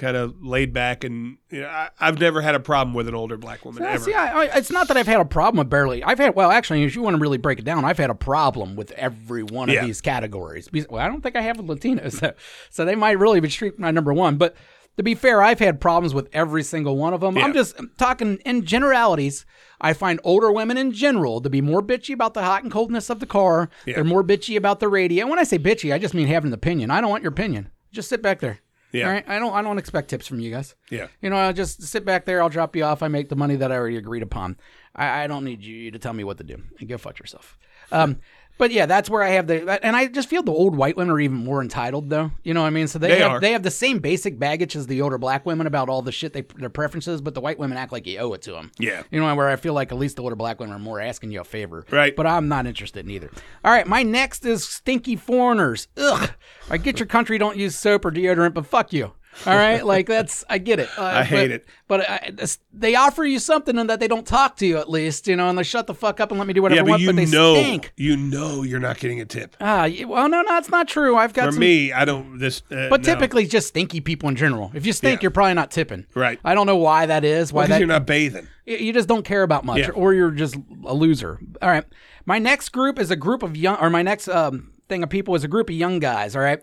[0.00, 1.04] kind of laid back.
[1.04, 3.90] And you know, I, I've never had a problem with an older black woman Yeah,
[3.90, 4.04] ever.
[4.04, 6.02] See, I, I, it's not that I've had a problem with barely.
[6.02, 8.14] I've had, well, actually, if you want to really break it down, I've had a
[8.14, 9.84] problem with every one of Yeah.
[9.84, 10.68] these categories.
[10.88, 12.32] Well, I don't think I have with Latinos, so,
[12.70, 14.36] so they might really be street my number one.
[14.36, 14.56] But
[14.96, 17.38] to be fair, I've had problems with every single one of them.
[17.38, 17.52] I'm Yeah.
[17.52, 19.46] just talking in generalities.
[19.80, 23.08] I find older women in general to be more bitchy about the hot and coldness
[23.08, 23.70] of the car.
[23.86, 25.22] They're more bitchy about the radio.
[25.22, 26.90] And when I say bitchy, I just mean having an opinion.
[26.90, 27.70] I don't want your opinion.
[27.92, 28.58] Just sit back there.
[28.92, 29.06] Yeah.
[29.06, 29.28] All right.
[29.28, 29.52] I don't.
[29.52, 30.74] I don't expect tips from you guys.
[30.90, 31.08] Yeah.
[31.20, 32.42] You know, I'll just sit back there.
[32.42, 33.02] I'll drop you off.
[33.02, 34.56] I make the money that I already agreed upon.
[34.94, 36.62] I, I don't need you to tell me what to do.
[36.78, 37.58] And go fuck yourself.
[37.92, 38.18] Um,
[38.60, 41.12] but yeah, that's where I have the, and I just feel the old white women
[41.12, 42.30] are even more entitled, though.
[42.44, 42.86] You know what I mean?
[42.86, 43.40] So they, They have are.
[43.40, 46.32] they have the same basic baggage as the older black women about all the shit
[46.34, 48.70] they their preferences, but the white women act like you owe it to them.
[48.78, 49.02] Yeah.
[49.10, 51.32] You know, where I feel like at least the older black women are more asking
[51.32, 51.84] you a favor.
[51.90, 52.14] Right.
[52.14, 53.30] But I'm not interested in either.
[53.64, 55.88] All right, my next is stinky foreigners.
[55.96, 56.30] Ugh.
[56.68, 59.12] I get your country don't use soap or deodorant, but fuck you.
[59.46, 60.88] All right, like that's I get it.
[60.98, 61.66] Uh, I hate but- it.
[61.88, 62.30] But I,
[62.72, 65.48] they offer you something and that they don't talk to you at least, you know,
[65.48, 67.02] and they shut the fuck up and let me do whatever Yeah, I but want.
[67.02, 67.92] you but they know, stink.
[67.96, 69.56] you know, you're not getting a tip.
[69.60, 71.16] Ah, y- well, no, no, it's not true.
[71.16, 71.60] I've got For some.
[71.60, 72.38] me, I don't.
[72.38, 73.12] This, uh, but no.
[73.14, 74.70] typically, just stinky people in general.
[74.74, 75.24] If you stink, Yeah.
[75.24, 76.06] you're probably not tipping.
[76.14, 76.38] Right.
[76.44, 77.52] I don't know why that is.
[77.52, 78.46] Why because that you're not bathing.
[78.66, 79.90] You just don't care about much, Yeah.
[79.90, 80.54] or you're just
[80.84, 81.40] a loser.
[81.60, 81.84] All right.
[82.24, 85.34] My next group is a group of young, or my next um, thing of people
[85.34, 86.36] is a group of young guys.
[86.36, 86.62] All right.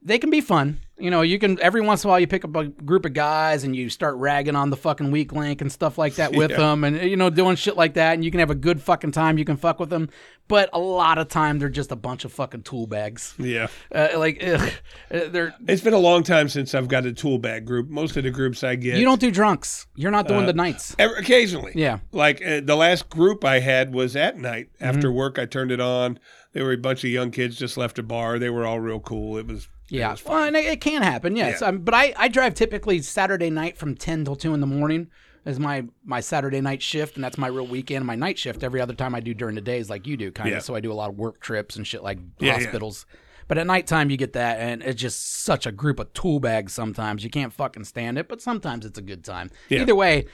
[0.00, 0.78] They can be fun.
[1.00, 3.14] You know, you can every once in a while you pick up a group of
[3.14, 6.50] guys and you start ragging on the fucking weak link and stuff like that with
[6.52, 6.56] Yeah.
[6.56, 9.12] them, and you know doing shit like that, and you can have a good fucking
[9.12, 9.38] time.
[9.38, 10.08] You can fuck with them,
[10.48, 13.34] but a lot of time they're just a bunch of fucking tool bags.
[13.38, 13.68] Yeah.
[13.94, 14.70] Uh, like ugh,
[15.12, 17.88] Uh, they're It's been a long time since I've got a tool bag group.
[17.88, 19.86] Most of the groups I get, you don't do drunks.
[19.94, 20.96] You're not doing the nights.
[20.98, 21.72] Occasionally.
[21.76, 21.98] Yeah.
[22.12, 24.68] Like uh, the last group I had was at night.
[24.74, 24.84] Mm-hmm.
[24.84, 26.18] After work, I turned it on.
[26.54, 28.38] There were a bunch of young kids just left a bar.
[28.40, 29.36] They were all real cool.
[29.38, 29.68] It was.
[29.90, 31.36] It Yeah, was well, and it, it can happen.
[31.36, 31.68] Yes, Yeah.
[31.68, 35.08] um, but I, I drive typically Saturday night from ten till two in the morning
[35.46, 38.04] is my my Saturday night shift, and that's my real weekend.
[38.04, 40.48] My night shift every other time I do during the days, like you do, kind
[40.48, 40.54] of.
[40.54, 40.58] Yeah.
[40.60, 43.06] So I do a lot of work trips and shit like Yeah, hospitals.
[43.46, 46.74] But at nighttime you get that, and it's just such a group of tool bags.
[46.74, 49.50] Sometimes you can't fucking stand it, but sometimes it's a good time.
[49.70, 50.26] Either way.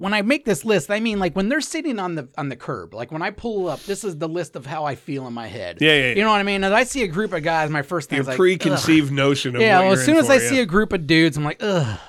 [0.00, 2.56] When I make this list, I mean like when they're sitting on the on the
[2.56, 2.94] curb.
[2.94, 5.46] Like when I pull up, this is the list of how I feel in my
[5.46, 5.76] head.
[5.78, 6.14] Yeah, yeah, yeah.
[6.14, 6.64] You know what I mean?
[6.64, 8.38] As I see a group of guys, my first thing Your is like, ugh.
[8.38, 10.48] preconceived notion of Yeah, well, as soon as for, I yeah.
[10.48, 12.00] see a group of dudes, I'm like, ugh.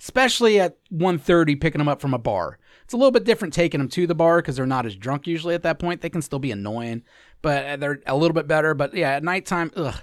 [0.00, 2.58] Especially at 1.30 picking them up from a bar.
[2.82, 5.26] It's a little bit different taking them to the bar because they're not as drunk
[5.28, 6.00] usually at that point.
[6.00, 7.02] They can still be annoying,
[7.42, 8.74] but uh, they're a little bit better.
[8.74, 10.00] But yeah, at nighttime, ugh.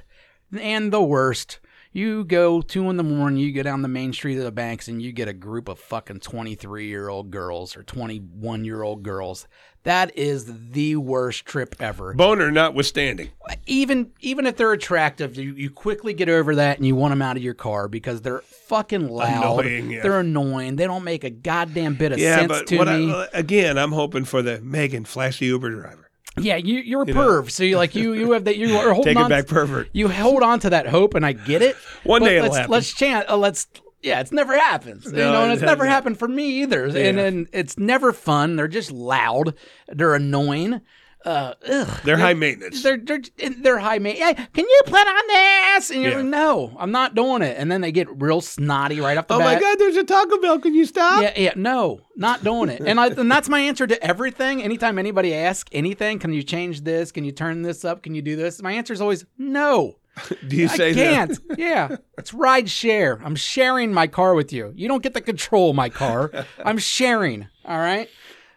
[0.57, 1.59] And the worst,
[1.93, 4.87] you go two in the morning, you go down the main street of the banks,
[4.87, 9.03] and you get a group of fucking 23 year old girls or 21 year old
[9.03, 9.47] girls.
[9.83, 13.31] That is the worst trip ever Boner notwithstanding.
[13.65, 17.21] even even if they're attractive, you, you quickly get over that and you want them
[17.21, 19.65] out of your car because they're fucking loud.
[19.65, 20.01] Annoying, yeah.
[20.01, 20.77] They're annoying.
[20.77, 23.11] They don't make a goddamn bit of Yeah, sense but to what me.
[23.11, 26.02] I, again, I'm hoping for the Megan flashy Uber driver.
[26.37, 27.21] Yeah, you you're a You know.
[27.41, 29.29] perv, so you like you you have that you are holding Take it on.
[29.29, 29.89] back, pervert.
[29.93, 31.75] You hold on to that hope, and I get it.
[32.03, 32.71] One day it'll let's, happen.
[32.71, 33.25] Let's chance.
[33.29, 33.67] Uh, let's.
[34.01, 35.05] Yeah, it's never happens.
[35.05, 36.85] you know, and it's never happened for me either.
[36.87, 37.23] And Yeah.
[37.25, 38.57] and it's never fun.
[38.57, 39.53] They're just loud.
[39.87, 40.81] They're annoying.
[41.25, 41.99] Uh, ugh.
[42.03, 42.83] They're high maintenance.
[42.83, 43.21] they're they're
[43.59, 44.37] they're high maintenance.
[44.39, 45.89] Hey, can you put on this?
[45.89, 46.17] And you're Yeah.
[46.17, 47.55] like, no, I'm not doing it.
[47.57, 49.55] And then they get real snotty right off the oh bat.
[49.55, 50.59] my God, there's a Taco Bell.
[50.59, 51.21] Can you stop?
[51.21, 52.81] Yeah, yeah, no, not doing it.
[52.85, 54.61] And I, and that's my answer to everything.
[54.61, 57.11] Anytime anybody asks anything, can you change this?
[57.11, 58.03] Can you turn this up?
[58.03, 58.61] Can you do this?
[58.61, 59.95] My answer is always no.
[60.47, 61.03] Do you say I that?
[61.29, 61.39] can't.
[61.57, 63.19] yeah, it's ride share.
[63.25, 64.71] I'm sharing my car with you.
[64.75, 66.29] You don't get to control of my car.
[66.63, 67.47] I'm sharing.
[67.65, 68.07] All right.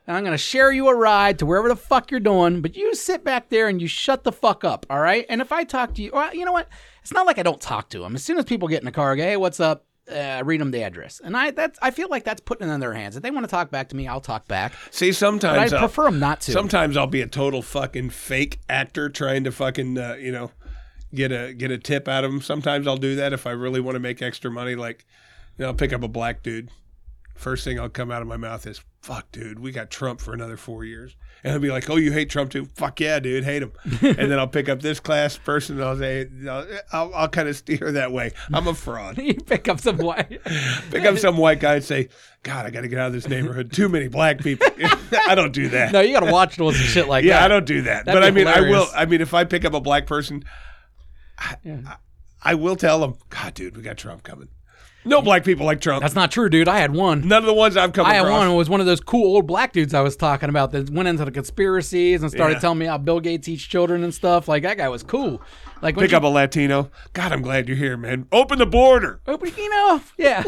[0.07, 2.76] And I'm going to share you a ride to wherever the fuck you're doing, but
[2.76, 5.26] you sit back there and you shut the fuck up, all right?
[5.28, 6.68] And if I talk to you, well, you know what?
[7.02, 8.14] It's not like I don't talk to them.
[8.14, 9.84] As soon as people get in the car, I go, hey, what's up?
[10.09, 12.78] Uh, read them the address, and I that's I feel like that's putting it in
[12.78, 13.16] their hands.
[13.16, 14.72] If they want to talk back to me, I'll talk back.
[14.92, 16.52] See, But I sometimes I'll- prefer them not to.
[16.52, 20.52] Sometimes I'll be a total fucking fake actor trying to fucking uh, you know
[21.12, 22.40] get a get a tip out of them.
[22.40, 24.76] Sometimes I'll do that if I really want to make extra money.
[24.76, 25.04] Like,
[25.59, 26.70] you know, I'll pick up a black dude.
[27.37, 30.32] First thing I'll come out of my mouth is, "Fuck, dude, we got Trump for
[30.34, 32.64] another four years." And I'll be like, "Oh, you hate Trump too?
[32.74, 35.76] Fuck yeah, dude, hate him." and then I'll pick up this class person.
[35.76, 38.32] And I'll say, I'll, I'll, I'll kind of steer that way.
[38.53, 39.18] I'm a fraud.
[39.22, 40.41] you pick up some white.
[40.91, 42.09] pick up some white guy and say,
[42.43, 43.72] "God, I got to get out of this neighborhood.
[43.72, 44.66] Too many black people."
[45.28, 45.93] I don't do that.
[45.93, 47.39] no, you got to watch those and shit like Yeah, that.
[47.41, 48.07] Yeah, I don't do that.
[48.07, 48.87] That'd but I mean, I will.
[48.95, 50.43] I mean, if I pick up a black person,
[51.39, 51.80] I, Yeah.
[51.87, 51.97] I,
[52.43, 54.49] I will tell them, God, dude, we got Trump coming.
[55.07, 56.02] No black people like Trump.
[56.02, 56.68] That's not true, dude.
[56.68, 57.26] I had one.
[57.26, 59.36] None of the ones I've come I had one who was one of those cool
[59.36, 62.61] old black dudes I was talking about that went into the conspiracies and started Yeah.
[62.61, 64.48] telling me how Bill Gates eats children and stuff.
[64.48, 65.40] Like that guy was cool.
[65.83, 66.91] Like Pick you, up a Latino.
[67.12, 68.27] God, I'm glad you're here, man.
[68.33, 69.20] Open the border.
[69.24, 70.43] But you know, yeah.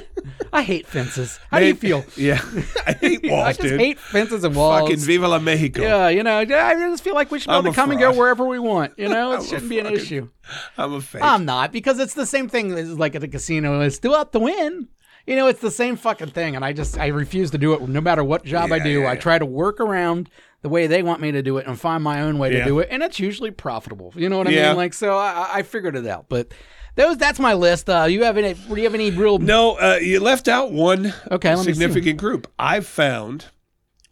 [0.53, 1.39] I hate fences.
[1.51, 2.05] How do you feel?
[2.17, 2.41] Yeah,
[2.87, 3.81] I hate walls, I just dude.
[3.81, 4.81] hate fences and walls.
[4.81, 5.83] Fucking Viva la Mexico.
[5.83, 8.13] yeah, you know, I just feel like we should be able to come and go
[8.13, 8.95] wherever we want.
[8.99, 10.29] You know, it shouldn't be an issue.
[10.77, 11.23] I'm a fake.
[11.23, 13.81] I'm not because it's the same thing as like at the casino.
[13.81, 14.89] It's still up to win.
[15.27, 17.87] You know, it's the same fucking thing, and I just I refuse to do it
[17.87, 19.03] no matter what job I do.
[19.03, 20.31] yeah, I try to work around
[20.63, 22.79] the way they want me to do it and find my own way to do
[22.81, 24.13] it, and it's usually profitable.
[24.17, 24.69] You know what I Yeah.
[24.69, 24.77] mean?
[24.77, 26.27] Like so, I, I figured it out.
[26.29, 26.49] But
[26.97, 27.89] those that's my list.
[27.89, 28.55] Uh, you have any?
[28.55, 29.39] Do you have any real?
[29.39, 31.79] no, uh, you left out one Okay, let me see.
[31.79, 32.51] significant group.
[32.59, 33.47] I've found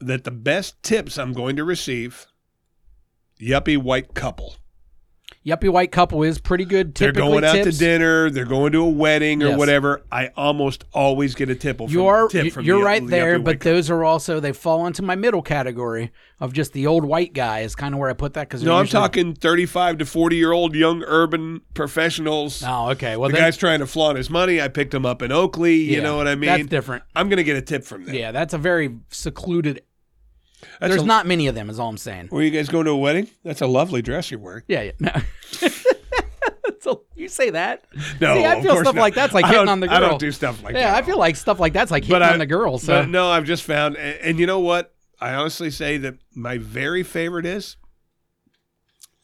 [0.01, 2.27] that the best tips I'm going to receive,
[3.41, 4.57] yuppie white couple.
[5.47, 6.93] Yuppie white couple is pretty good.
[6.93, 8.31] They're going out to dinner.
[8.31, 9.59] They're going to a wedding or Yes.
[9.59, 10.03] whatever.
[10.11, 11.79] I almost always get a tip.
[11.79, 13.75] From, You are tip from you're the, right the there, but couple.
[13.75, 17.61] those are also they fall into my middle category of just the old white guy
[17.61, 20.51] is kind of where I put that because no, I'm talking 35 to 40 year
[20.51, 22.65] old young urban professionals.
[22.67, 23.17] Oh, okay.
[23.17, 24.61] Well, the then, guy's trying to flaunt his money.
[24.61, 25.77] I picked him up in Oakley.
[25.77, 26.49] You yeah, know what I mean?
[26.49, 27.05] That's different.
[27.15, 28.17] I'm going to get a tip from them.
[28.17, 29.83] Yeah, that's a very secluded.
[30.81, 32.29] That's There's a- not many of them, is all I'm saying.
[32.31, 33.29] Were you guys going to a wedding?
[33.45, 34.63] That's a lovely dress you're wearing.
[34.69, 34.93] Yeah, yeah.
[35.01, 35.13] No.
[36.81, 37.85] so you say that?
[38.21, 39.01] No, See, I feel stuff not.
[39.01, 39.97] like that's like hitting on the girl.
[39.97, 40.93] I don't do stuff like yeah, that.
[40.93, 42.79] Yeah, I feel like stuff like that's like hitting I, on the girl.
[42.79, 44.95] So no, I've just found, and, and you know what?
[45.21, 47.77] I honestly say that my very favorite is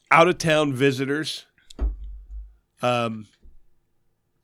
[0.09, 1.45] out of town visitors,
[2.81, 3.27] um,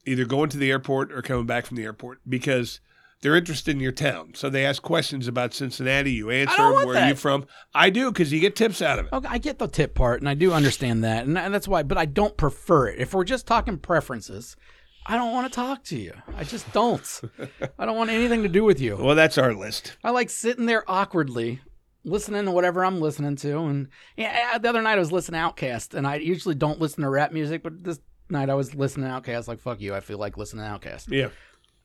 [0.06, 2.80] either going to the airport or coming back from the airport because
[3.22, 4.32] they're interested in your town.
[4.34, 6.11] So they ask questions about Cincinnati.
[6.11, 6.74] You answer them.
[6.74, 7.45] Where are you from?
[7.74, 9.13] I do because you get tips out of it.
[9.13, 11.84] Okay, I get the tip part, and I do understand that, and that's why.
[11.84, 12.99] But I don't prefer it.
[12.99, 14.55] If we're just talking preferences,
[15.05, 16.13] I don't want to talk to you.
[16.38, 17.22] I just don't.
[17.78, 18.95] I don't want anything to do with you.
[18.95, 19.97] Well, that's our list.
[20.03, 21.61] I like sitting there awkwardly,
[22.03, 23.57] listening to whatever I'm listening to.
[23.63, 27.03] And yeah, the other night I was listening to OutKast, and I usually don't listen
[27.03, 27.99] to rap music, but this
[28.30, 29.47] night I was listening to OutKast.
[29.47, 31.11] Like fuck you, I feel like listening to OutKast.
[31.11, 31.30] Yeah.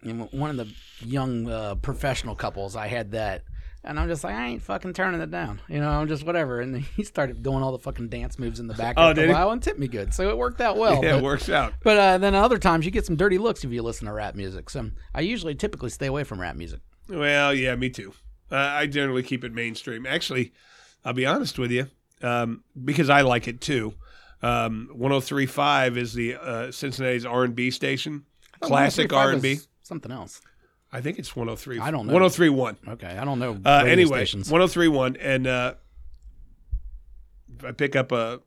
[0.04, 0.72] One of the
[1.04, 3.42] young uh, professional couples, I had that.
[3.86, 5.60] And I'm just like, I ain't fucking turning it down.
[5.68, 6.60] You know, I'm just whatever.
[6.60, 9.24] And he started doing all the fucking dance moves in the back Oh, after did
[9.24, 9.34] a he?
[9.34, 10.14] while and tipped me good.
[10.14, 11.04] So it worked out well.
[11.04, 11.74] yeah, but, it works out.
[11.82, 14.34] but uh, then other times you get some dirty looks if you listen to rap
[14.36, 14.70] music.
[14.70, 16.80] So I usually typically stay away from rap music.
[17.10, 18.14] Well, yeah, me too.
[18.50, 20.06] Uh, I generally keep it mainstream.
[20.06, 20.52] Actually,
[21.04, 21.88] I'll be honest with you,
[22.22, 23.92] um, because I like it too.
[24.42, 28.24] Um, 103.5 is the uh, Cincinnati's R&B station,
[28.60, 29.58] classic R&B.
[29.84, 30.40] Something else.
[30.92, 31.78] I think it's 103.
[31.78, 32.14] I don't know.
[32.14, 32.88] 103.1.
[32.88, 33.58] Okay, I don't know.
[33.64, 34.50] Uh, anyway, stations.
[34.50, 35.74] 103.1, and uh,
[37.64, 38.40] I pick up a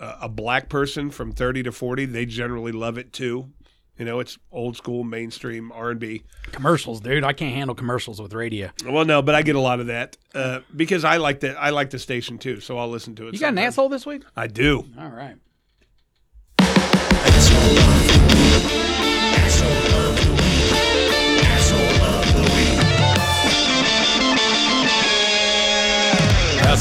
[0.00, 3.50] a a black person from 30 to 40, they generally love it too.
[3.98, 6.22] You know, it's old school mainstream R&B.
[6.52, 7.22] commercials, dude.
[7.22, 8.70] I can't handle commercials with radio.
[8.86, 11.68] Well, no, but I get a lot of that uh, because I like the I
[11.68, 13.34] like the station too, so I'll listen to it.
[13.34, 14.22] You got an asshole this week?
[14.34, 14.86] I do.
[14.98, 15.36] All right.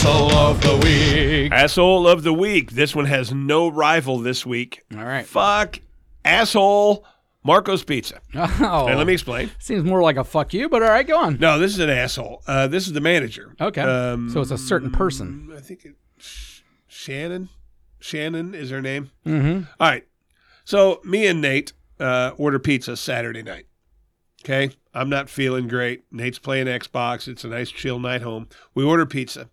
[0.02, 1.52] Asshole of the week.
[1.52, 2.72] Asshole of the week.
[2.72, 4.82] This one has no rival this week.
[4.98, 5.26] All right.
[5.26, 5.82] Fuck
[6.24, 7.06] asshole
[7.44, 8.22] Marco's Pizza.
[8.34, 9.52] Oh, And let me explain.
[9.60, 11.38] seems more like a fuck you, but all right, go on.
[11.38, 12.44] No, this is an asshole.
[12.48, 13.54] Uh, this is the manager.
[13.60, 13.82] Okay.
[13.82, 15.52] Um, so it's a certain person.
[15.54, 15.96] I think it,
[16.88, 17.50] Shannon.
[18.00, 19.12] Shannon is her name.
[19.26, 19.64] Mm-hmm.
[19.82, 20.08] All right.
[20.64, 23.66] So me and Nate uh, order pizza Saturday night.
[24.46, 24.74] Okay.
[24.94, 26.04] I'm not feeling great.
[26.10, 27.28] Nate's playing Xbox.
[27.28, 28.48] It's a nice chill night home.
[28.74, 29.50] We order pizza.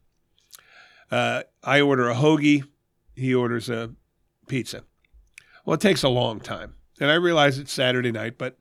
[1.11, 2.65] Uh, I order a hoagie.
[3.15, 3.93] He orders a
[4.47, 4.83] pizza.
[5.65, 6.75] Well, it takes a long time.
[7.01, 8.59] And I realize it's Saturday night, but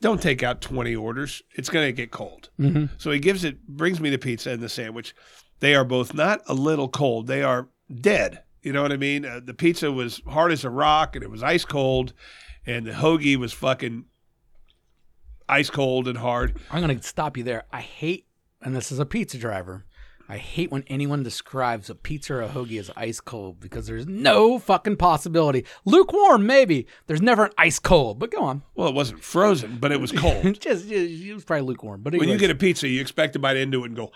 [0.00, 1.42] don't take out 20 orders.
[1.54, 2.50] It's going to get cold.
[2.98, 5.14] So he gives it, brings me the pizza and the sandwich.
[5.60, 7.26] They are both not a little cold.
[7.26, 7.68] They are
[8.00, 8.42] dead.
[8.62, 9.24] You know what I mean?
[9.24, 12.12] Uh, the pizza was hard as a rock and it was ice cold,
[12.66, 14.04] and the hoagie was fucking
[15.48, 16.58] ice cold and hard.
[16.70, 17.64] I'm going to stop you there.
[17.72, 18.26] I hate,
[18.60, 19.84] and this is a pizza driver.
[20.28, 24.06] I hate when anyone describes a pizza or a hoagie as ice cold because there's
[24.08, 25.64] no fucking possibility.
[25.84, 26.86] Lukewarm, maybe.
[27.06, 28.62] There's never an ice cold, but go on.
[28.74, 30.42] Well, it wasn't frozen, but it was cold.
[30.60, 32.02] just, just it was probably lukewarm.
[32.02, 34.10] But when you get a pizza, you expect to bite into it and go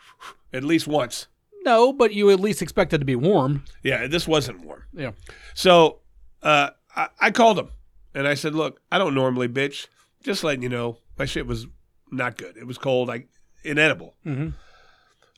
[0.52, 1.26] at least once.
[1.64, 3.64] no, but you at least expect it to be warm.
[3.82, 4.84] Yeah, this wasn't warm.
[4.94, 5.10] Yeah.
[5.54, 5.98] So
[6.42, 7.68] uh, I, I called him
[8.14, 9.88] and I said, "Look, I don't normally bitch.
[10.22, 11.66] Just letting you know, my shit was
[12.10, 12.56] not good.
[12.56, 13.26] It was cold, I
[13.62, 14.54] inedible." Mhm.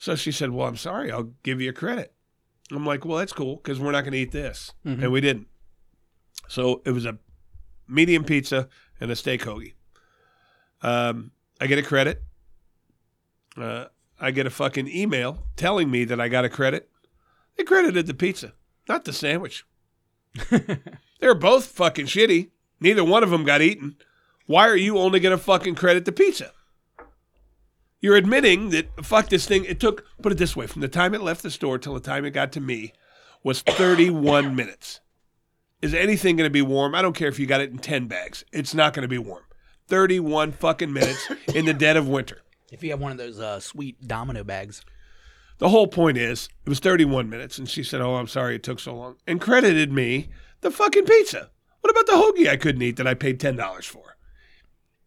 [0.03, 1.13] So she said, "Well, I'm sorry.
[1.13, 2.13] I'll give you a credit."
[2.69, 5.47] I'm like, "Well, that's cool because we're not going to eat this," and we didn't.
[6.49, 7.19] So it was a
[7.87, 8.67] medium pizza
[8.99, 9.75] and a steak hoagie.
[10.81, 11.31] Um,
[11.61, 12.21] I get a credit.
[13.55, 13.85] Uh,
[14.19, 16.89] I get a fucking email telling me that I got a credit.
[17.55, 18.51] They credited the pizza,
[18.89, 19.65] not the sandwich.
[21.21, 22.49] They're both fucking shitty.
[22.81, 23.95] Neither one of them got eaten.
[24.47, 26.51] Why are you only going to fucking credit the pizza?
[28.03, 29.63] You're admitting that fuck this thing.
[29.63, 32.01] It took put it this way: from the time it left the store till the
[32.01, 32.91] time it got to me
[33.43, 34.99] was 31 minutes.
[35.81, 36.95] Is anything going to be warm?
[36.95, 38.43] I don't care if you got it in 10 bags.
[38.51, 39.43] It's not going to be warm.
[39.87, 42.41] 31 fucking minutes in the dead of winter.
[42.73, 44.83] If you have one of those uh, sweet domino bags.
[45.59, 48.63] The whole point is, it was 31 minutes, and she said, "Oh, I'm sorry it
[48.63, 50.27] took so long," and credited me
[50.59, 51.51] the fucking pizza.
[51.79, 54.17] What about the hoagie I couldn't eat that I paid ten dollars for?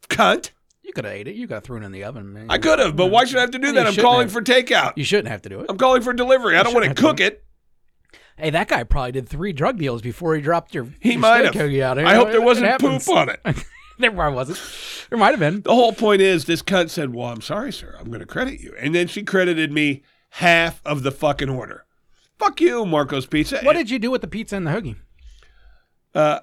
[0.09, 0.53] Cunt!
[0.87, 1.35] You could have ate it.
[1.35, 2.33] You got thrown in the oven.
[2.33, 2.47] Man.
[2.49, 3.89] I could have, but why should I have to do that?
[3.89, 4.33] I'm calling have.
[4.33, 4.93] for takeout.
[4.97, 5.67] You shouldn't have to do it.
[5.69, 6.57] I'm calling for delivery.
[6.57, 7.45] I don't want to cook it.
[8.37, 10.87] Hey, that guy probably did three drug deals before he dropped your.
[11.01, 11.57] He your might have.
[11.57, 11.99] out.
[11.99, 13.41] I hope there wasn't poop on it.
[13.99, 14.61] there probably wasn't.
[15.11, 15.63] There might have been.
[15.63, 17.97] The whole point is, this cunt said, "Well, I'm sorry, sir.
[17.99, 21.85] I'm going to credit you," and then she credited me half of the fucking order.
[22.39, 23.59] Fuck you, Marco's Pizza.
[23.63, 24.97] What did you do with the pizza and the hoagie?
[26.15, 26.41] Uh,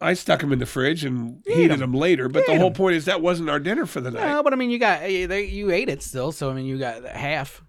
[0.00, 2.28] I stuck them in the fridge and heated them later.
[2.28, 2.74] But the whole whole 'em.
[2.74, 4.26] point is that wasn't our dinner for the night.
[4.26, 6.78] No, but I mean, you got eh, you ate it still, so I mean, you
[6.78, 7.62] got half.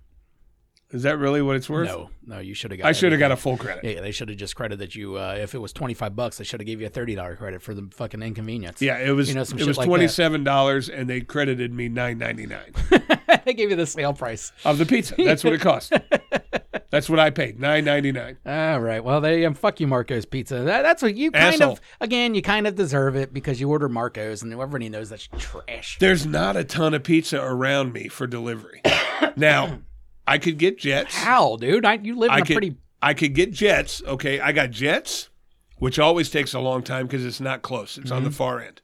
[0.92, 1.90] Is that really what it's worth?
[1.90, 2.88] No, no, you should have got.
[2.88, 3.84] I should have got a full credit.
[3.84, 5.18] Yeah, they should have just credited you.
[5.18, 7.36] Uh, if it was twenty five bucks, they should have gave you a thirty dollar
[7.36, 8.82] credit for the fucking inconvenience.
[8.82, 11.74] Yeah, it was You know, some it was like twenty seven dollars, and they credited
[11.74, 12.74] me nine ninety nine
[13.46, 14.54] they gave you the sale price.
[14.64, 15.16] of the pizza.
[15.18, 15.92] That's what it cost.
[16.90, 18.38] That's what I paid nine ninety nine.
[18.46, 19.04] All right.
[19.04, 20.60] Well, they um, fuck you, Marco's Pizza.
[20.64, 21.74] That, that's what you kind Asshole.
[21.74, 22.36] of again.
[22.36, 25.98] You kind of deserve it because you order Marco's, and everybody knows that's trash.
[26.00, 28.82] There's not a ton of pizza around me for delivery.
[29.36, 29.80] now,
[30.26, 31.16] I could get Jets.
[31.16, 31.86] How, dude?
[31.86, 32.78] I, you live in I a could pretty.
[33.02, 34.02] I could get Jets.
[34.06, 35.30] Okay, I got Jets,
[35.78, 37.98] which always takes a long time because it's not close.
[37.98, 38.82] It's on the far end.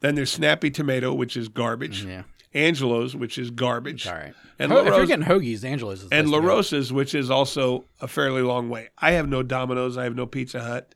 [0.00, 2.02] Then there's Snappy Tomato, which is garbage.
[2.02, 2.10] Mm-hmm.
[2.10, 2.22] Yeah.
[2.56, 4.06] Angelo's, which is garbage.
[4.06, 4.34] All right.
[4.58, 8.42] And Ho- if you're getting hoagies, Angelo's is and LaRosa's, which is also a fairly
[8.42, 8.88] long way.
[8.96, 9.98] I have no Domino's.
[9.98, 10.94] I have no Pizza Hut.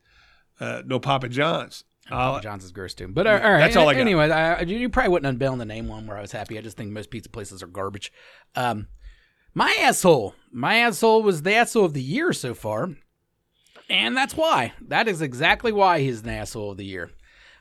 [0.59, 1.85] Uh, no Papa John's.
[2.09, 3.09] Papa John's is gross too.
[3.09, 3.59] But uh, all right.
[3.61, 4.01] That's all I got.
[4.01, 6.59] Anyway, I, you probably wouldn't have the name one where I was happy.
[6.59, 8.13] I just think most pizza places are garbage.
[8.57, 8.89] Um,
[9.55, 12.91] my asshole, my asshole was the asshole of the year so far,
[13.89, 14.73] and that's why.
[14.81, 17.11] That is exactly why he's an asshole of the year.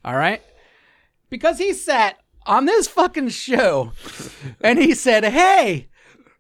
[0.04, 0.41] All right,
[1.30, 3.92] because he sat on this fucking show,
[4.62, 5.88] and he said, "Hey."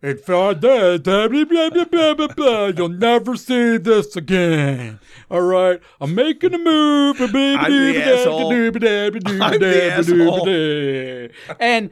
[0.01, 2.65] It's Friday, blah, blah, blah, blah, blah, blah, blah.
[2.67, 4.97] You'll never see this again.
[5.29, 7.19] All right, I'm making a move.
[7.19, 8.49] I'm the asshole.
[9.41, 11.55] I'm the asshole.
[11.59, 11.89] And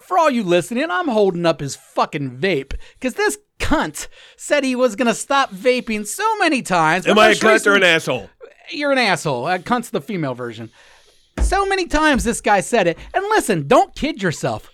[0.00, 4.74] for all you listening, I'm holding up his fucking vape because this cunt said he
[4.74, 7.06] was gonna stop vaping so many times.
[7.06, 8.30] Am I a cunt or an asshole?
[8.70, 9.46] You're an asshole.
[9.46, 10.70] Uh, cunt's the female version.
[11.40, 12.98] So many times this guy said it.
[13.14, 14.70] And listen, don't kid yourself.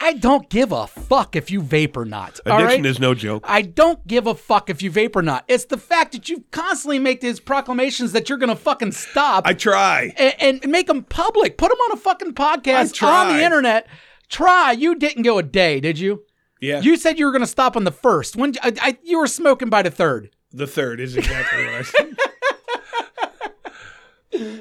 [0.00, 2.38] I don't give a fuck if you vape or not.
[2.46, 2.86] Addiction right?
[2.86, 3.44] is no joke.
[3.48, 5.44] I don't give a fuck if you vape or not.
[5.48, 9.54] It's the fact that you constantly make these proclamations that you're gonna fucking stop I
[9.54, 10.12] try.
[10.16, 11.58] and, and make them public.
[11.58, 13.26] Put them on a fucking podcast try.
[13.28, 13.88] on the internet.
[14.28, 14.72] Try.
[14.72, 16.22] You didn't go a day, did you?
[16.60, 16.80] Yeah.
[16.80, 18.36] You said you were gonna stop on the first.
[18.36, 20.30] When I, I, you were smoking by the third.
[20.52, 22.16] the third is exactly what I said.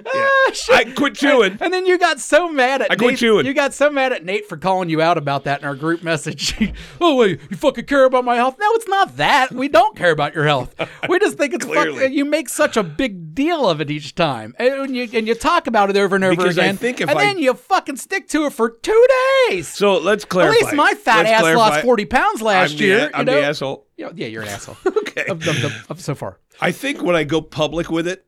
[0.06, 0.52] Ah.
[0.74, 1.58] I quit chewing.
[1.62, 3.20] And then you got so mad at I quit Nate.
[3.20, 3.46] chewing.
[3.46, 6.04] You got so mad at Nate for calling you out about that in our group
[6.04, 6.56] message.
[7.02, 8.56] oh wait, you fucking care about my health?
[8.60, 9.52] No, it's not that.
[9.52, 10.74] We don't care about your health.
[11.10, 12.14] We just think it's fucking.
[12.14, 15.68] You make such a big deal of it each time, and you and you talk
[15.68, 16.78] about it over and over Because I again.
[16.78, 19.08] think if and I- then you fucking stick to it for two
[19.50, 19.68] days.
[19.68, 20.56] So let's clarify.
[20.58, 21.60] At least my fat Let's ass clarify.
[21.70, 23.12] lost forty pounds last I'm the, year.
[23.14, 23.42] I'm you know?
[23.42, 23.88] the asshole.
[23.98, 24.78] Yeah, yeah, you're an asshole.
[25.18, 25.32] Okay.
[25.32, 26.38] of, of, of so far.
[26.62, 28.26] I think when I go public with it,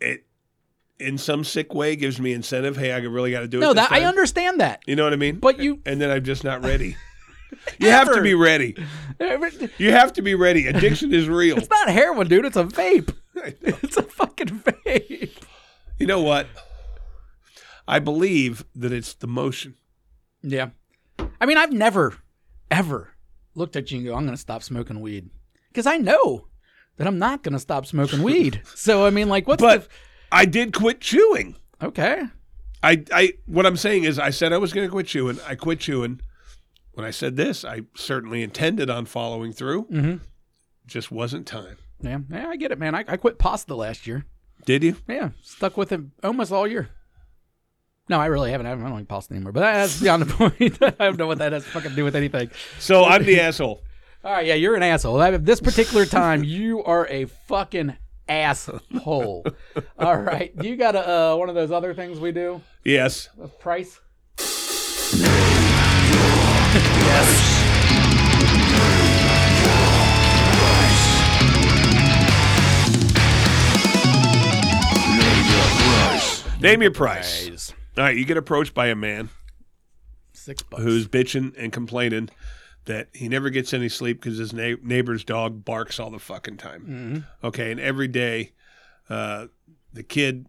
[0.00, 0.24] it
[1.00, 2.76] in some sick way gives me incentive.
[2.76, 3.60] Hey, I really got to do it.
[3.60, 4.82] No, that I understand that.
[4.86, 5.36] You know what I mean?
[5.36, 6.96] But you- and then I'm just not ready.
[7.78, 8.76] you have to be ready.
[9.78, 10.66] You have to be ready.
[10.66, 11.58] Addiction is real.
[11.58, 12.46] It's not heroin, dude.
[12.46, 13.14] It's a vape.
[13.34, 15.30] It's a fucking vape.
[15.98, 16.46] You know what?
[17.86, 19.74] I believe that it's the motion.
[20.42, 20.70] Yeah.
[21.40, 22.16] I mean, I've never,
[22.70, 23.10] ever
[23.54, 25.30] looked at you and go, I'm going to stop smoking weed.
[25.68, 26.46] Because I know
[26.96, 28.62] that I'm not going to stop smoking weed.
[28.74, 29.88] So, I mean, like, what's But
[30.32, 31.56] I did quit chewing.
[31.82, 32.24] Okay.
[32.82, 35.38] I, I what I'm saying is I said I was going to quit chewing.
[35.46, 36.20] I quit chewing.
[36.92, 39.84] When I said this, I certainly intended on following through.
[39.84, 40.16] Mm-hmm.
[40.86, 41.76] Just wasn't time.
[42.00, 42.18] Yeah.
[42.30, 42.94] Yeah, I get it, man.
[42.94, 44.24] I, I quit pasta last year.
[44.64, 44.96] Did you?
[45.08, 45.30] Yeah.
[45.42, 46.88] Stuck with it almost all year.
[48.08, 48.66] No, I really haven't.
[48.66, 49.52] I don't like pasta anymore.
[49.52, 50.78] But that's beyond the point.
[51.00, 52.50] I don't know what that has to fucking do with anything.
[52.78, 53.82] So I'm the asshole.
[54.24, 55.22] All right, yeah, you're an asshole.
[55.22, 57.96] At this particular time, you are a fucking
[58.30, 59.44] asshole.
[59.98, 62.62] All right, you got a, uh, one of those other things we do?
[62.84, 63.28] Yes.
[63.42, 64.00] A price?
[76.60, 77.72] Name your price.
[77.96, 79.30] All right, you get approached by a man
[80.34, 80.82] Six bucks.
[80.82, 82.28] who's bitching and complaining
[82.86, 86.56] that he never gets any sleep because his na- neighbor's dog barks all the fucking
[86.56, 87.26] time.
[87.44, 88.52] Okay, and every day
[89.08, 89.46] uh,
[89.92, 90.46] the kid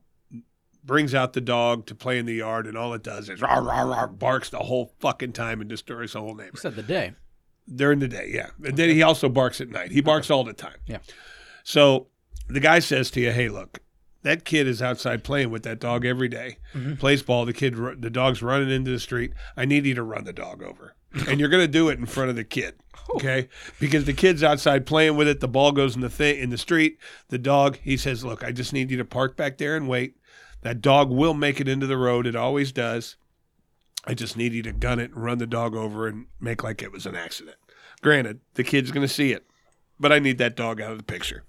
[0.84, 3.60] brings out the dog to play in the yard, and all it does is rah,
[3.60, 6.60] rah, rah, barks the whole fucking time and destroys the whole neighborhood.
[6.60, 7.14] said the day.
[7.74, 8.50] During the day, yeah.
[8.66, 9.92] And then he also barks at night.
[9.92, 10.78] He barks all the time.
[10.88, 10.98] Yeah.
[11.64, 12.08] So
[12.50, 13.80] the guy says to you, "Hey, look,
[14.24, 16.58] that kid is outside playing with that dog every day.
[16.98, 17.46] Plays ball.
[17.46, 19.34] The kid, the dog's running into the street.
[19.56, 20.96] I need you to run the dog over,
[21.28, 22.76] and you're going to do it in front of the kid,
[23.16, 23.50] okay?
[23.80, 25.40] Because the kid's outside playing with it.
[25.40, 26.98] The ball goes in the thing in the street.
[27.30, 27.78] The dog.
[27.82, 30.18] He says, "Look, I just need you to park back there and wait.
[30.62, 32.28] That dog will make it into the road.
[32.28, 33.18] It always does."
[34.06, 36.82] I just need you to gun it and run the dog over and make like
[36.82, 37.58] it was an accident.
[38.02, 39.46] Granted, the kid's going to see it,
[40.00, 41.44] but I need that dog out of the picture.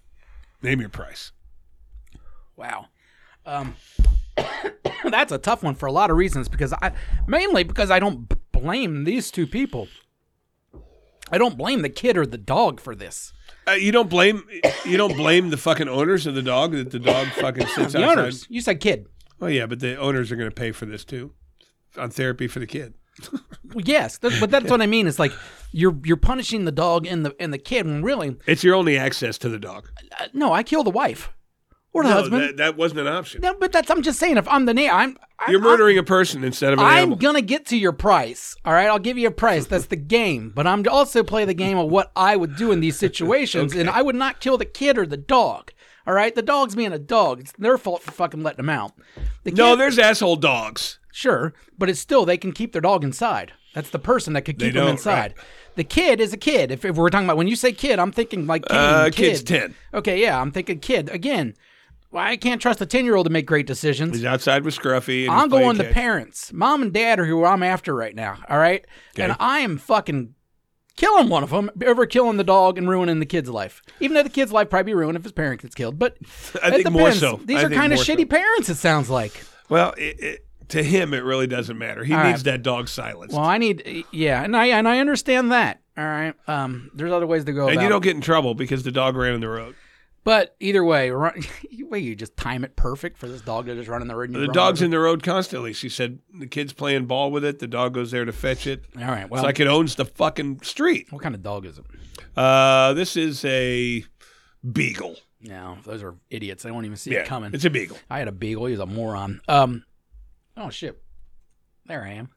[0.61, 1.33] Name your price.
[2.57, 2.89] Wow.
[3.47, 3.75] Um,
[5.11, 6.93] that's a tough one for a lot of reasons because I
[7.27, 8.33] mainly because I don't
[8.63, 9.89] blame these two people.
[11.31, 13.33] I don't blame the kid or the dog for this.
[13.67, 14.45] Uh, you don't blame
[14.85, 18.05] you don't blame the fucking owners of the dog that the dog fucking sits The
[18.05, 18.19] outside.
[18.19, 19.07] owners, you said kid.
[19.41, 21.33] Oh yeah, but the owners are going to pay for this too,
[21.97, 22.95] on therapy for the kid.
[23.75, 25.07] Well, yes, that, but that's what I mean.
[25.07, 25.33] It's like
[25.71, 28.99] you're you're punishing the dog and the and the kid when really It's your only
[28.99, 29.89] access to the dog.
[30.21, 31.31] uh, no, I kill the wife
[31.93, 32.43] or the No, husband.
[32.43, 33.41] that, that wasn't an option.
[33.41, 36.03] no, but that's I'm just saying if I'm the neighbor, I'm, I'm You're murdering a
[36.03, 37.17] person instead of an I'm, animal.
[37.17, 38.57] gonna get to your price.
[38.65, 39.67] All right, I'll give you a price.
[39.67, 40.53] That's the game.
[40.55, 43.91] But I'm also play the game of what I would do in these situations, and
[43.91, 45.73] I would not kill the kid or the dog.
[46.07, 47.41] All right, the dog's being a dog.
[47.41, 48.93] It's their fault for fucking letting them out.
[49.45, 50.99] The no, there's asshole dogs.
[51.13, 53.53] Sure, but it's still they can keep their dog inside.
[53.75, 55.35] That's the person that could keep them inside.
[55.77, 56.71] The kid is a kid.
[56.71, 59.15] If, if we're talking about when you say kid, I'm thinking like Uh, kid.
[59.15, 59.75] kid's 10.
[59.95, 61.55] Okay, yeah, I'm thinking kid again.
[62.13, 64.17] Well, I can't trust a ten year old to make great decisions.
[64.17, 65.23] He's outside with Scruffy.
[65.25, 68.39] And I'm going to parents, mom and dad are who I'm after right now.
[68.49, 68.85] All right,
[69.17, 70.35] and I am fucking
[70.97, 73.83] killing one of them over killing the dog and ruining the kid's life.
[73.99, 76.19] Even though the kid's life probably be ruined if his parent gets killed, but
[76.63, 77.41] I it think more so.
[77.45, 78.15] These I are kind of more so.
[78.15, 78.69] shitty parents.
[78.69, 79.43] It sounds like.
[79.71, 82.05] Well, it, it, to him, it really doesn't matter.
[82.05, 82.53] He All needs right.
[82.53, 83.35] that dog silenced.
[83.35, 85.81] Well, I need, yeah, and I and I understand that.
[85.97, 87.69] All right, um, there's other ways to go.
[87.69, 89.75] and you don't get in trouble because the dog ran in the road.
[90.25, 91.43] But either way, run,
[91.89, 94.33] wait, you just time it perfect for this dog to just run in the road.
[94.33, 94.85] The dog's over?
[94.85, 95.73] in the road constantly.
[95.73, 97.59] She said the kid's playing ball with it.
[97.59, 98.85] The dog goes there to fetch it.
[98.97, 99.29] All right.
[99.29, 101.09] Well, it's like it owns the fucking street.
[101.11, 101.85] what kind of dog is it?
[102.37, 104.05] Uh, this is a
[104.71, 105.17] beagle.
[105.41, 106.63] No, those are idiots.
[106.63, 107.53] They won't even see Yeah, it coming.
[107.53, 107.99] it's a beagle.
[108.09, 108.67] I had a beagle.
[108.67, 109.41] He was a moron.
[109.49, 109.85] Um,
[110.57, 111.03] oh shit,
[111.87, 112.31] there I am.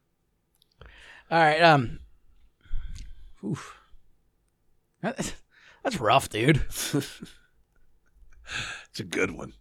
[1.30, 1.62] All right.
[1.62, 2.00] Um,
[3.44, 3.78] oof.
[5.02, 6.66] That's rough, dude.
[8.90, 9.54] It's a good one.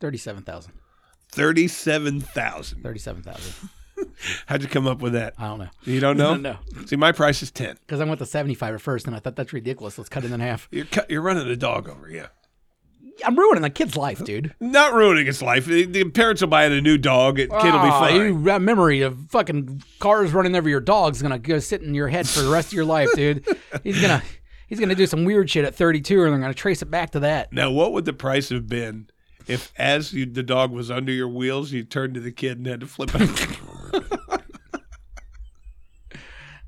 [0.00, 0.72] Thirty-seven thousand.
[1.30, 2.82] Thirty-seven thousand.
[2.82, 3.70] Thirty-seven thousand.
[4.46, 5.34] How'd you come up with that?
[5.38, 5.68] I don't know.
[5.84, 6.34] You don't know?
[6.42, 6.56] No.
[6.86, 7.76] See, my price is ten.
[7.86, 9.98] Because I went to seventy-five at first, and I thought that's ridiculous.
[9.98, 10.68] Let's cut it in half.
[10.72, 12.10] You're cut, you're running a dog over.
[12.10, 12.26] Yeah.
[13.24, 14.54] I'm ruining a kid's life, dude.
[14.58, 15.66] Not ruining its life.
[15.66, 17.38] The, the parents will buy it a new dog.
[17.38, 18.16] It, kid will be ah, fine.
[18.16, 21.94] You, that memory of fucking cars running over your dog is gonna go sit in
[21.94, 23.46] your head for the rest of your life, dude.
[23.84, 24.22] He's gonna
[24.72, 27.20] he's gonna do some weird shit at 32, and they're gonna trace it back to
[27.20, 27.52] that.
[27.52, 29.10] Now, what would the price have been
[29.46, 32.66] if, as you, the dog was under your wheels, you turned to the kid and
[32.66, 33.58] had to flip it?
[33.92, 34.38] Oh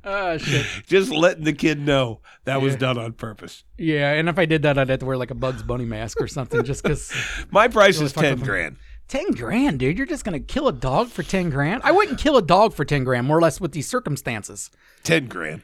[0.34, 0.66] ah, shit.
[0.86, 3.64] Just letting the kid know that was done on purpose.
[3.78, 6.20] Yeah, and if I did that, I'd have to wear like a Bugs Bunny mask
[6.20, 7.10] or something, just because.
[7.50, 8.76] My price is ten grand.
[9.14, 9.96] Ten grand, dude.
[9.96, 11.82] You're just gonna kill a dog for ten grand?
[11.84, 14.72] I wouldn't kill a dog for ten grand, more or less with these circumstances.
[15.04, 15.62] Ten grand.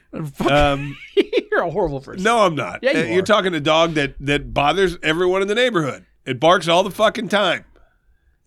[0.49, 0.95] Um,
[1.51, 2.23] You're a horrible person.
[2.23, 2.79] no, I'm not.
[2.81, 3.25] Yeah, you Uh, You're are.
[3.25, 6.05] talking a dog that that bothers everyone in the neighborhood.
[6.25, 7.65] It barks all the fucking time.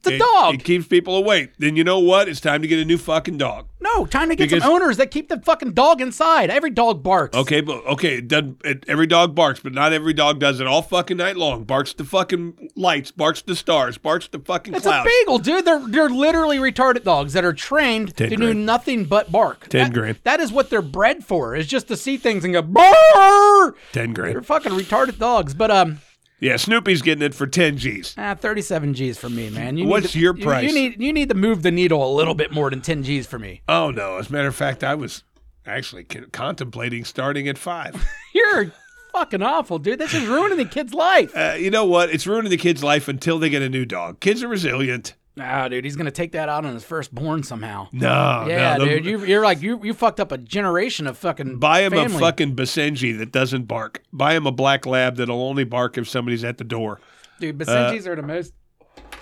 [0.07, 0.55] It's It- dog.
[0.55, 1.51] It keeps people awake.
[1.59, 2.29] Then you know what?
[2.29, 3.67] It's time to get a new fucking dog.
[3.81, 6.49] no, time to get Because- some owners that keep the fucking dog inside.
[6.49, 7.37] Every dog barks.
[7.37, 10.67] Okay, but okay, it doesn't, it, every dog barks, but not every dog does it
[10.67, 11.65] all fucking night long.
[11.65, 15.07] Barks the fucking lights, barks the stars, barks the fucking It's clouds.
[15.07, 15.65] a beagle, dude.
[15.67, 19.69] They're they're literally retarded dogs that are trained Ten to do nothing but bark.
[19.69, 20.19] Ten That- grand.
[20.25, 21.55] That is what they're bred for.
[21.55, 23.77] Is just to see things and go bark.
[23.93, 24.35] Ten grand.
[24.35, 25.53] They're fucking retarded dogs.
[25.55, 25.99] But um,
[26.45, 28.15] Yeah, Snoopy's getting it for ten G's.
[28.19, 29.79] ah, thirty-seven G's for me, man.
[29.79, 30.69] You What's need to- your you- price?
[30.69, 33.27] You need you need to move the needle a little bit more than ten G's
[33.27, 33.63] for me.
[33.69, 34.19] Oh no!
[34.19, 35.25] As a matter of fact, I was
[35.67, 38.07] actually contemplating starting at five.
[38.35, 38.73] You're
[39.13, 39.99] fucking awful, dude.
[39.99, 41.35] This is ruining the kid's life.
[41.35, 42.11] uh, you know what?
[42.11, 44.21] It's ruining the kid's life until they get a new dog.
[44.21, 45.15] Kids are resilient.
[45.37, 47.89] Nah, dude, he's gonna take that out on his firstborn somehow.
[47.93, 51.19] No, yeah, no, the- dude, you, you're like you you fucked up a generation of
[51.19, 51.59] fucking.
[51.59, 52.17] Buy him family.
[52.17, 54.03] a fucking Basenji that doesn't bark.
[54.13, 57.01] Buy him a black lab that'll only bark if somebody's at the door.
[57.41, 57.61] dude.
[57.61, 58.53] Uh, Basenjis are the most.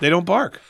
[0.01, 0.61] They don't bark.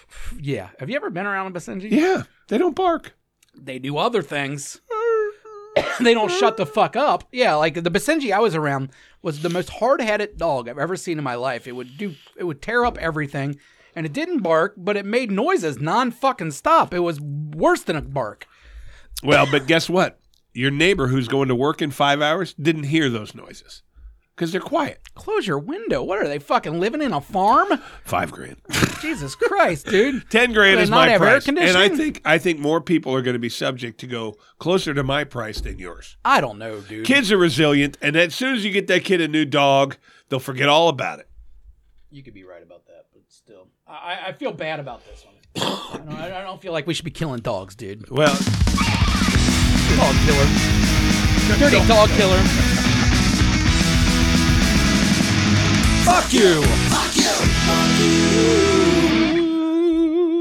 [0.41, 1.91] Yeah, have you ever been around a Basenji?
[1.91, 3.15] Yeah, they don't bark.
[3.57, 4.81] they do other things.
[6.01, 7.25] they don't shut the fuck up.
[7.33, 8.91] Yeah, like the Basenji I was around
[9.23, 11.67] was the most hard-headed dog I've ever seen in my life.
[11.67, 13.59] It would do it would tear up everything
[13.95, 16.93] and it didn't bark, but it made noises non-fucking stop.
[16.95, 18.47] It was worse than a bark.
[19.23, 20.19] Well, but guess what?
[20.55, 23.83] Your neighbor who's going to work in five hours didn't hear those noises
[24.35, 25.01] because they're quiet.
[25.15, 26.03] Close your window.
[26.03, 27.69] What are they fucking living in a farm?
[28.05, 28.57] Five grand,
[29.01, 30.29] Jesus Christ, dude.
[30.31, 33.15] ten grand is not my have air price, and I think I think more people
[33.15, 36.17] are going to be subject to go closer to my price than yours.
[36.25, 37.07] I don't know, dude.
[37.07, 39.97] Kids are resilient, and as soon as you get that kid a new dog,
[40.29, 41.29] they'll forget all about it.
[42.11, 42.82] You could be right about that, but still,
[43.93, 45.35] I, I feel bad about this one.
[45.57, 48.09] I don't, I don't feel like we should be killing dogs, dude.
[48.11, 48.35] Well,
[49.97, 50.47] Dog killer.
[51.59, 52.39] Dirty dog killer.
[56.05, 56.63] Fuck you.
[56.63, 57.23] fuck you.
[57.69, 58.21] Fuck you!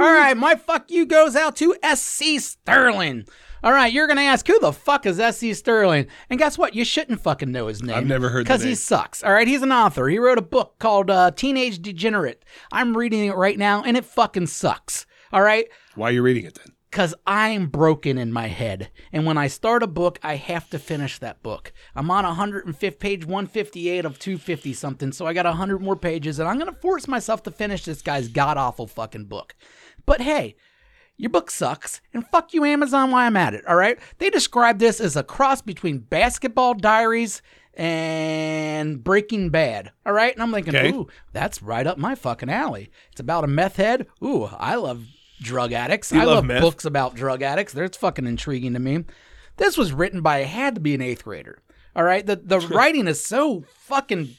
[0.00, 3.26] All right, my fuck you goes out to SC Sterling.
[3.62, 6.74] All right, you're gonna ask who the fuck is SC Sterling, and guess what?
[6.74, 7.96] You shouldn't fucking know his name.
[7.96, 9.22] I've never heard because he sucks.
[9.22, 10.08] All right, he's an author.
[10.08, 12.44] He wrote a book called uh, Teenage Degenerate.
[12.72, 15.04] I'm reading it right now, and it fucking sucks.
[15.32, 16.74] All right, Why are you reading it then?
[16.90, 18.90] because I'm broken in my head.
[19.12, 21.72] And when I start a book, I have to finish that book.
[21.94, 26.48] I'm on 105 page 158 of 250 something, so I got 100 more pages, and
[26.48, 29.54] I'm going to force myself to finish this guy's god awful fucking book.
[30.04, 30.56] But hey,
[31.20, 33.98] your book sucks, and fuck you, Amazon, while I'm at it, all right?
[34.18, 37.42] They describe this as a cross between Basketball Diaries
[37.74, 40.32] and Breaking Bad, all right?
[40.32, 40.90] And I'm thinking, Okay.
[40.92, 42.90] ooh, that's right up my fucking alley.
[43.12, 44.06] It's about a meth head.
[44.24, 45.04] Ooh, I love
[45.40, 46.12] drug addicts.
[46.12, 47.72] You I love love books about drug addicts.
[47.72, 49.04] That's fucking intriguing to me.
[49.56, 51.58] This was written by, it had to be an eighth grader,
[51.94, 52.24] all right?
[52.24, 54.36] The, the writing is so fucking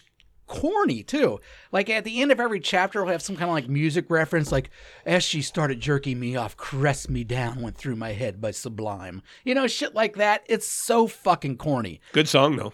[0.51, 1.39] corny too.
[1.71, 4.51] Like at the end of every chapter, we'll have some kind of like music reference,
[4.51, 4.69] like
[5.05, 9.21] as she started jerking me off, "Caress Me Down" went through my head by Sublime.
[9.45, 10.43] You know, shit like that.
[10.47, 12.01] It's so fucking corny.
[12.11, 12.73] Good song though.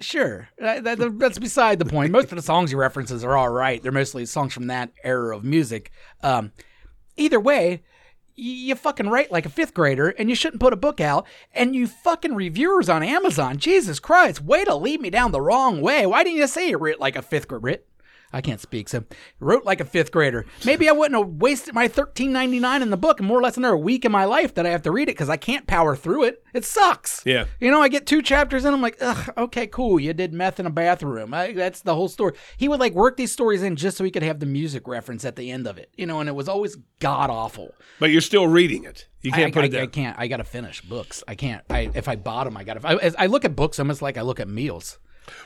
[0.00, 2.10] Sure, uh, that, that- that's beside the point.
[2.10, 3.82] Most of the songs he references are all right.
[3.82, 5.90] They're mostly songs from that era of music.
[6.22, 6.52] Um,
[7.16, 7.82] either way,
[8.36, 11.26] you fucking write like a fifth grader, and you shouldn't put a book out.
[11.52, 15.80] And you fucking reviewers on Amazon, Jesus Christ, way to lead me down the wrong
[15.80, 16.06] way.
[16.06, 17.82] Why didn't you say you writ like a fifth grader?
[18.34, 19.04] I can't speak, so
[19.40, 20.44] wrote like a fifth grader.
[20.66, 23.42] Maybe I wouldn't have wasted my thirteen ninety nine in the book and more or
[23.42, 25.66] less another week in my life that I have to read it because I can't
[25.66, 26.44] power through it.
[26.52, 27.22] It sucks.
[27.24, 27.44] Yeah.
[27.60, 29.98] You know, I get two chapters in, I'm like, ugh, okay, cool.
[29.98, 31.32] You did meth in a bathroom.
[31.32, 32.34] I, that's the whole story.
[32.56, 35.24] He would like work these stories in just so he could have the music reference
[35.24, 35.90] at the end of it.
[35.96, 37.72] You know, and it was always god awful.
[38.00, 39.06] But you're still reading it.
[39.22, 39.82] You can't put I, it down.
[39.82, 40.18] I can't.
[40.18, 41.24] I gotta finish books.
[41.26, 41.62] I can't.
[41.70, 42.86] I if I bought them, I gotta.
[42.86, 44.98] I, I look at books almost like I look at meals.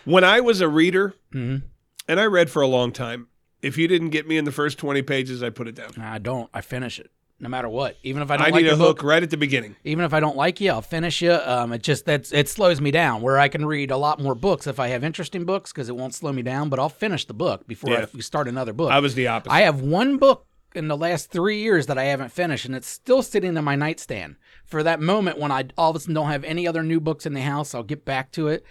[0.05, 1.67] When I was a reader, Mm-hmm.
[2.09, 3.29] And I read for a long time,
[3.63, 5.93] if you didn't get me in the first 20 pages, I put it down.
[6.01, 6.49] I don't.
[6.55, 7.11] I finish it
[7.41, 7.97] no matter what.
[8.03, 9.77] Even if I don't I like need a book, hook right at the beginning.
[9.85, 11.33] even if I don't like you, I'll finish you.
[11.33, 13.23] Um, it just that's it slows me down.
[13.23, 15.97] Where I can read a lot more books if I have interesting books because it
[15.97, 16.69] won't slow me down.
[16.69, 18.07] But I'll finish the book before Yeah.
[18.15, 18.91] I start another book.
[18.91, 19.53] I was the opposite.
[19.55, 22.89] I have one book in the last three years that I haven't finished, and it's
[22.89, 24.37] still sitting in my nightstand.
[24.67, 27.25] For that moment when I all of a sudden don't have any other new books
[27.25, 28.65] in the house, I'll get back to it.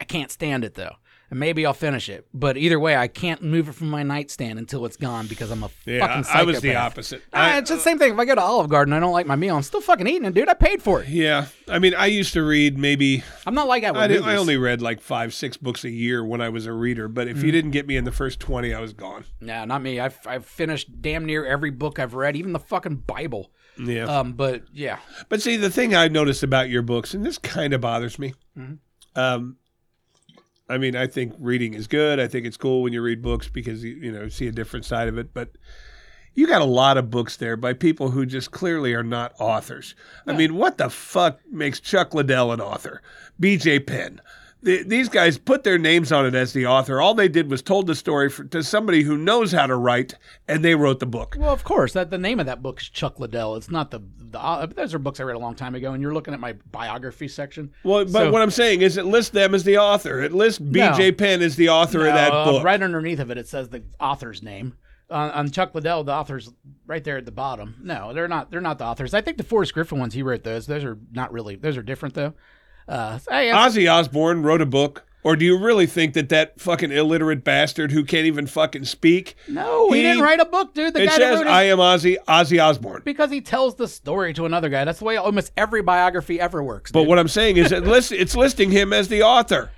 [0.00, 0.96] I can't stand it though.
[1.32, 2.26] And maybe I'll finish it.
[2.34, 5.64] But either way, I can't move it from my nightstand until it's gone because I'm
[5.64, 7.22] a Yeah, fucking I, I was the opposite.
[7.32, 8.12] Ah, I- it's the same thing.
[8.12, 9.56] If I go to Olive Garden, I don't like my meal.
[9.56, 10.48] I'm still fucking eating it, dude.
[10.48, 11.08] I paid for it.
[11.08, 14.22] yeah, I mean, I used to read maybe I'm not like that I, did.
[14.22, 17.08] I only read like five, six books a year when I was a reader.
[17.08, 17.52] But if you Mm.
[17.52, 19.24] didn't get me in the first twenty, I was gone.
[19.40, 19.98] Nah, not me.
[20.00, 23.50] I've I've finished damn near every book I've read, even the fucking Bible.
[23.82, 24.04] Yeah.
[24.04, 24.98] Um, but yeah,
[25.30, 28.34] But see, the thing I noticed about your books, and this kind of bothers me.
[28.58, 28.74] Mm-hmm.
[29.18, 29.56] Um,
[30.72, 32.18] I mean, I think reading is good.
[32.18, 34.84] I think it's cool when you read books because you you know see a different
[34.84, 35.34] side of it.
[35.34, 35.50] But
[36.34, 39.94] you got a lot of books there by people who just clearly are not authors.
[40.26, 43.02] I mean, what the fuck makes Chuck Liddell an author?
[43.38, 43.80] B.J.
[43.80, 44.20] Penn.
[44.64, 47.00] The, these guys put their names on it as the author.
[47.00, 50.14] All they did was told the story for, to somebody who knows how to write,
[50.46, 51.36] and they wrote the book.
[51.38, 51.94] well, of course.
[51.94, 53.56] That the name of that book is Chuck Liddell.
[53.56, 54.40] It's not the the.
[54.40, 56.52] Uh, those are books I read a long time ago, and you're looking at my
[56.70, 57.72] biography section.
[57.82, 60.20] Well, but So- what I'm saying is, it lists them as the author.
[60.22, 61.12] It lists B.J.
[61.12, 62.64] Penn as the author of that No, uh, book.
[62.64, 64.76] Right underneath of it, it says the author's name.
[65.10, 66.50] On, on Chuck Liddell, the author's
[66.86, 67.74] right there at the bottom.
[67.82, 68.50] No, they're not.
[68.52, 69.12] They're not the authors.
[69.12, 70.66] I think the Forrest Griffin ones he wrote those.
[70.66, 71.56] Those are not really.
[71.56, 72.32] Those are different though.
[72.88, 75.04] Uh, I, I- Ozzy Osbourne wrote a book.
[75.24, 79.36] Or do you really think that that fucking illiterate bastard who can't even fucking speak?
[79.46, 80.94] no, he, he- didn't write a book, dude.
[80.94, 83.86] The It guy says, wrote it- "I am Ozzy Ozzy Osbourne." because he tells the
[83.86, 84.84] story to another guy.
[84.84, 86.90] That's the way almost every biography ever works.
[86.90, 89.70] But what I'm saying is, it list, it's listing him as the author.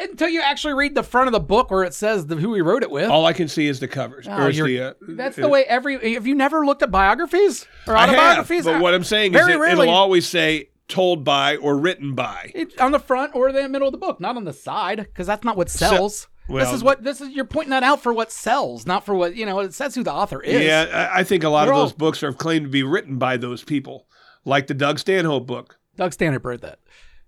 [0.00, 2.60] until you actually read the front of the book where it says the, who he
[2.60, 3.08] wrote it with.
[3.08, 4.26] All I can see is the covers.
[4.28, 6.14] Oh, is the, uh, that's uh, the way every.
[6.14, 8.64] Have you never looked at biographies or I have, autobiographies?
[8.64, 12.50] but what I'm saying is, it, rarely- it'll always say "told by" or "written by."
[12.54, 15.26] It's on the front or the middle of the book, not on the side, because
[15.26, 16.28] that's not what sells.
[16.48, 17.30] this well- is what this is.
[17.30, 19.60] You're pointing that out for what sells, not for what you know.
[19.60, 20.62] It says who the author is.
[20.64, 22.82] Yeah, I, I think a lot They're of all- those books are claimed to be
[22.82, 24.06] written by those people,
[24.44, 25.78] like the Doug Stanhope book.
[25.96, 26.78] Doug Stanhope wrote that.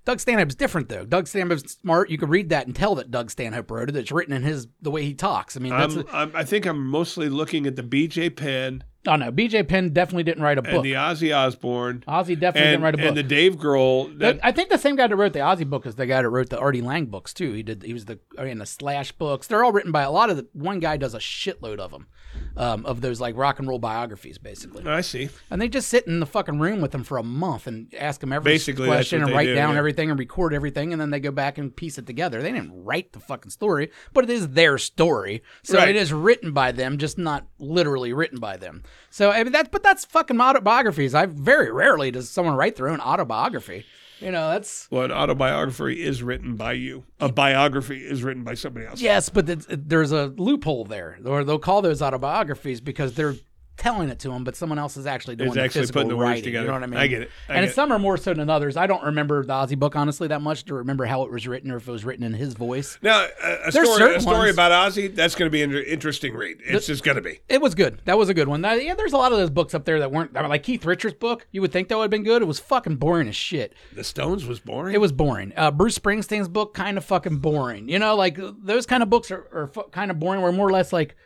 [0.05, 1.05] Doug Stanhope's different though.
[1.05, 2.11] Doug Stanhope's smart.
[2.11, 3.97] You can read that and tell that Doug Stanhope wrote it.
[3.97, 5.57] It's written in his the way he talks.
[5.57, 8.31] I mean, I'm, I think I'm mostly looking at the B.J.
[8.31, 9.65] Penn oh no, B.J.
[9.65, 10.73] Penn definitely didn't write a book.
[10.75, 13.07] and the Ozzy Osbourne Ozzy definitely and, didn't write a book.
[13.07, 14.19] and the Dave Grohl.
[14.19, 16.29] That, I think the same guy that wrote the Ozzy book is the guy that
[16.29, 17.53] wrote the Artie Lange books too.
[17.53, 17.83] He did.
[17.83, 19.47] He was the I mean the Slash books.
[19.47, 20.47] They're all written by a lot of the.
[20.53, 22.07] One guy does a shitload of them,
[22.57, 24.87] um, of those like rock and roll biographies, basically.
[24.87, 25.29] I see.
[25.51, 28.21] And they just sit in the fucking room with them for a month and ask
[28.21, 29.79] them every Basically, question and write do, down yeah.
[29.79, 32.43] everything and record everything, and then they go back and piece it together.
[32.43, 35.89] They didn't write the fucking story, but it is their story, so Right.
[35.91, 38.83] it is written by them, just not literally written by them.
[39.11, 41.15] So I mean that, but that's fucking autobiographies.
[41.15, 43.85] I very rarely does someone write their own autobiography.
[44.21, 47.05] You know, that's Well, an autobiography is written by you.
[47.21, 49.01] A biography is written by somebody else.
[49.01, 53.35] yes, but there's a loophole there, or they'll call those autobiographies because they're
[53.77, 56.09] telling it to them, but someone else is actually doing Is the actually physical putting
[56.11, 56.45] the words writing.
[56.45, 56.65] together.
[56.65, 57.01] You know what I mean?
[57.01, 57.31] I get it.
[57.49, 57.75] I and get it.
[57.75, 58.77] some are more so than others.
[58.77, 61.71] I don't remember the Ozzy book honestly that much to remember how it was written
[61.71, 62.99] or if it was written in his voice.
[63.03, 66.35] Now, a, a story, a story ones- about Ozzy, that's going to be an interesting
[66.35, 66.59] read.
[66.65, 67.41] It's just going to be.
[67.49, 68.01] It was good.
[68.05, 68.61] That was a good one.
[68.61, 70.63] Now, yeah, there's a lot of those books up there that weren't I mean, like
[70.63, 71.47] Keith Richards' book.
[71.53, 72.43] You would think that would have been good.
[72.43, 73.75] It was fucking boring as shit.
[73.95, 74.95] The Stones was boring.
[74.95, 75.53] It was boring.
[75.57, 77.89] Uh, Bruce Springsteen's book kind of fucking boring.
[77.89, 80.41] You know, like those kind of books are, are kind of boring.
[80.41, 81.17] Were more or less like,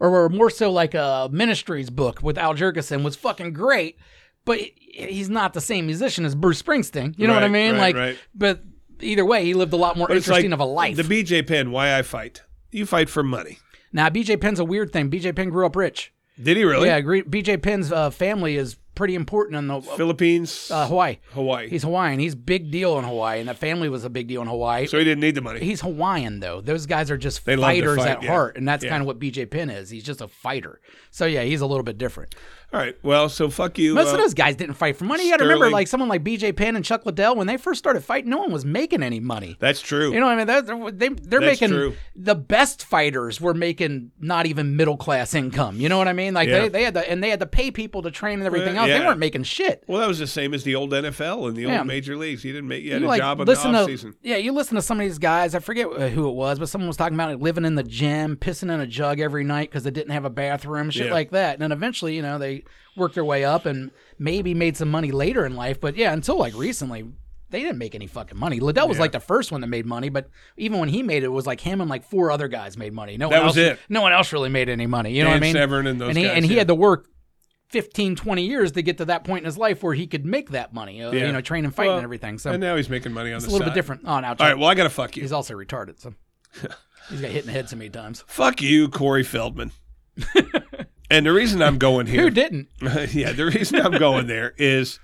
[0.00, 3.98] or were more so like a Ministry's book with Al Jourgensen was fucking great,
[4.44, 7.18] but he's not the same musician as Bruce Springsteen.
[7.18, 7.72] You know what I mean?
[7.72, 8.18] right, like, right.
[8.34, 8.62] but
[9.00, 10.96] either way, he lived a lot more But interesting like of a life.
[10.96, 12.42] The BJ Penn, why I fight.
[12.70, 13.58] You fight for money.
[13.92, 15.10] now, BJ Penn's a weird thing.
[15.10, 16.12] BJ Penn grew up rich.
[16.40, 16.88] Did he really?
[16.88, 17.00] Yeah.
[17.00, 21.18] BJ Penn's uh, family is pretty important in the Philippines, uh, Hawaii.
[21.32, 21.68] Hawaii.
[21.70, 22.18] He's Hawaiian.
[22.18, 24.86] He's big deal in Hawaii, and that family was a big deal in Hawaii.
[24.86, 25.60] so he didn't need the money.
[25.60, 26.60] He's Hawaiian though.
[26.60, 28.28] Those guys are just They love to fighters fight, at yeah.
[28.30, 28.90] heart, and that's Yeah.
[28.90, 29.88] kind of what BJ Penn is.
[29.88, 30.80] He's just a fighter.
[31.12, 32.34] So yeah, he's a little bit different.
[32.70, 32.94] All right.
[33.02, 33.94] Well, so fuck you.
[33.94, 35.24] Most uh, of those guys didn't fight for money.
[35.24, 37.78] You got to remember, like someone like BJ Penn and Chuck Liddell, when they first
[37.78, 39.56] started fighting, no one was making any money.
[39.58, 40.12] That's true.
[40.12, 40.46] You know what I mean?
[40.46, 41.94] They're, they, they're That's making true.
[42.14, 45.80] the best fighters were making not even middle class income.
[45.80, 46.34] You know what I mean?
[46.34, 46.60] Like Yeah.
[46.60, 48.84] they, they had to, and they had to pay people to train and everything Well,
[48.84, 48.98] else.
[49.00, 49.82] They weren't making shit.
[49.88, 51.78] well, that was the same as the old NFL and the Yeah.
[51.78, 52.44] old major leagues.
[52.44, 54.14] You didn't make you had you a like job in the off season.
[54.22, 55.54] yeah, you listen to some of these guys.
[55.54, 57.82] I forget uh, who it was, but someone was talking about like, living in the
[57.82, 61.12] gym, pissing in a jug every night because they didn't have a bathroom, shit Yeah.
[61.14, 61.54] like that.
[61.54, 62.58] And then eventually, you know, they
[62.98, 65.80] worked their way up and maybe made some money later in life.
[65.80, 67.10] But yeah, until like recently.
[67.50, 68.60] They didn't make any fucking money.
[68.60, 71.28] Liddell was like the first one that made money, but even when he made it,
[71.28, 73.16] it was like him and like four other guys made money.
[73.16, 73.78] No That one was else, it.
[73.88, 75.14] No one else really made any money.
[75.16, 75.54] You know what I mean?
[75.54, 76.58] Severn and those and he, guys, and he yeah.
[76.58, 77.06] had to work
[77.70, 80.50] 15, 20 years to get to that point in his life where he could make
[80.50, 81.02] that money.
[81.02, 81.24] uh, Yeah.
[81.28, 82.36] You know, train and fight Well, and everything.
[82.36, 83.72] So and now he's making money on it's the a little side.
[83.72, 84.02] bit different.
[84.04, 84.58] Oh, now All right.
[84.58, 85.22] Well, I gotta fuck you.
[85.22, 86.12] he's also retarded, so
[87.08, 88.24] he's got hit in the head so many times.
[88.26, 89.72] Fuck you, Corey Feldman.
[91.10, 92.68] and the reason I'm going here, Who didn't?
[93.12, 94.98] yeah, the reason I'm going there is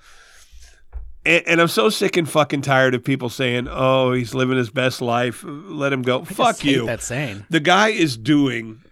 [1.24, 4.70] And, and I'm so sick and fucking tired of people saying, "Oh, he's living his
[4.70, 5.42] best life.
[5.46, 6.86] Let him go." Fuck just you.
[6.86, 7.46] that saying.
[7.50, 8.82] The guy is doing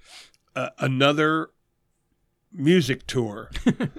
[0.56, 1.50] uh, another
[2.52, 3.50] music tour.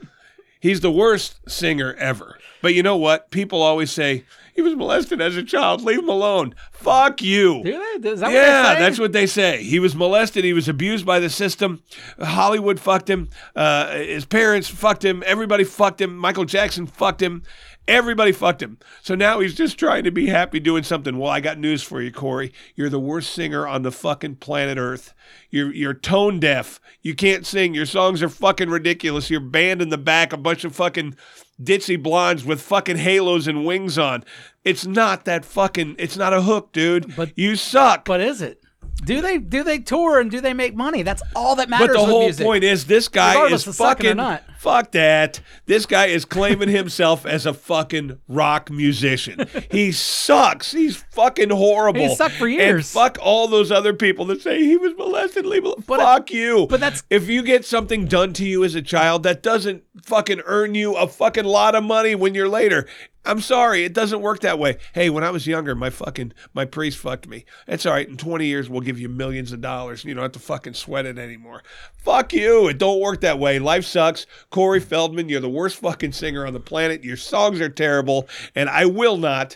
[0.60, 2.40] He's the worst singer ever.
[2.62, 3.32] But you know what?
[3.32, 4.24] People always say
[4.56, 5.82] he was molested as a child.
[5.82, 6.56] Leave him alone.
[6.72, 7.62] Fuck you.
[7.64, 7.72] They?
[8.10, 8.80] Is that what Yeah, they say?
[8.80, 9.64] that's what they say.
[9.64, 10.44] He was molested.
[10.44, 11.82] He was abused by the system.
[12.20, 13.30] Hollywood fucked him.
[13.56, 15.24] Uh, his parents fucked him.
[15.26, 16.16] Everybody fucked him.
[16.18, 17.44] Michael Jackson fucked him.
[17.88, 18.78] Everybody fucked him.
[19.02, 21.18] So now he's just trying to be happy doing something.
[21.18, 22.54] Well, I got news for you, Corey.
[22.76, 25.14] You're the worst singer on the fucking planet Earth.
[25.50, 26.80] You're you're tone deaf.
[27.02, 27.74] You can't sing.
[27.74, 29.30] Your songs are fucking ridiculous.
[29.30, 31.16] You're band in the back, a bunch of fucking
[31.62, 34.24] ditzy blondes with fucking halos and wings on.
[34.64, 35.98] It's not that fucking.
[36.00, 37.16] It's not a hook, dude.
[37.16, 38.06] But- you suck.
[38.06, 38.62] But is it?
[39.06, 41.04] Do they do they tour and do they make money?
[41.04, 41.88] That's all that matters.
[41.88, 42.46] But the whole music.
[42.46, 44.44] point is this guy Regardless is fucking not.
[44.64, 45.42] Fuck that.
[45.66, 49.48] This guy is claiming himself as a fucking rock musician.
[49.70, 50.72] he sucks.
[50.72, 52.02] He's fucking horrible.
[52.08, 52.76] He sucked for years.
[52.76, 55.46] And fuck all those other people that say he was molested.
[55.46, 55.64] Leave.
[55.64, 56.68] But- fuck you.
[56.70, 60.42] but that's- if you get something done to you as a child that doesn't fucking
[60.46, 62.88] earn you a fucking lot of money when you're later.
[63.26, 64.76] I'm sorry, it doesn't work that way.
[64.94, 67.46] Hey, when I was younger, my fucking my priest fucked me.
[67.70, 68.06] It's all right.
[68.06, 70.04] In 20 years, we'll give you millions of dollars.
[70.04, 71.64] And You don't have to fucking sweat it anymore.
[72.04, 72.68] Fuck you.
[72.68, 73.60] It don't work that way.
[73.60, 74.26] Life sucks.
[74.50, 77.04] Corey Feldman, you're the worst fucking singer on the planet.
[77.04, 79.56] Your songs are terrible, and I will not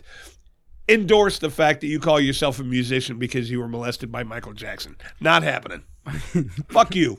[0.89, 4.53] endorse the fact that you call yourself a musician because you were molested by Michael
[4.53, 4.95] Jackson.
[5.19, 5.83] Not happening.
[6.69, 7.17] Fuck you.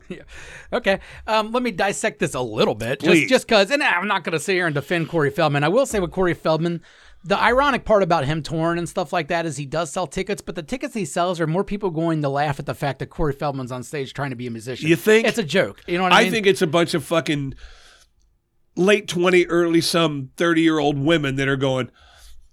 [0.73, 3.29] Okay, um, let me dissect this a little bit, just Please.
[3.29, 3.71] just because.
[3.71, 5.63] And I'm not going to sit here and defend Corey Feldman.
[5.63, 6.81] I will say with Corey Feldman,
[7.29, 10.41] the ironic part about him touring and stuff like that is he does sell tickets,
[10.41, 13.07] but the tickets he sells are more people going to laugh at the fact that
[13.11, 14.89] Corey Feldman's on stage trying to be a musician.
[14.89, 15.27] You think?
[15.27, 15.83] it's a joke?
[15.87, 16.29] You know what I I mean?
[16.29, 17.53] I think it's a bunch of fucking
[18.77, 21.91] late 20, early some 30 year old women that are going,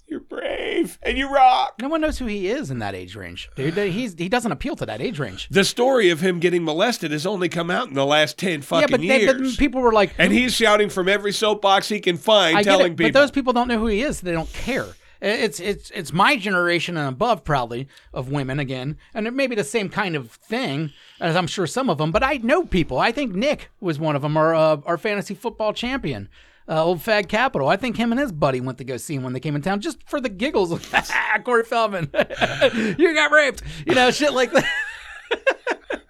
[0.08, 0.55] You're brave
[1.04, 1.76] and you rock.
[1.82, 3.76] no one knows who he is in that age range, dude.
[3.76, 5.48] He's he doesn't appeal to that age range.
[5.50, 8.82] The story of him getting molested has only come out in the last 10 fucking
[8.82, 9.56] yeah, but, they, years.
[9.56, 12.94] but people were like, and he's shouting from every soapbox he can find, I telling
[12.94, 13.12] it, people.
[13.12, 14.22] but those people don't know who he is.
[14.22, 14.88] They don't care.
[15.22, 19.56] It's it's it's my generation and above, probably of women again, and it may be
[19.56, 22.12] the same kind of thing as I'm sure some of them.
[22.12, 23.00] But I know people.
[23.00, 26.30] I think Nick was one of them, our uh, our fantasy football champion,
[26.68, 27.68] uh, old Fag Capital.
[27.68, 29.62] I think him and his buddy went to go see him when they came in
[29.62, 30.72] town, just for the giggles.
[31.46, 32.10] Corey Feldman,
[32.98, 34.66] you got raped, you know, shit like that.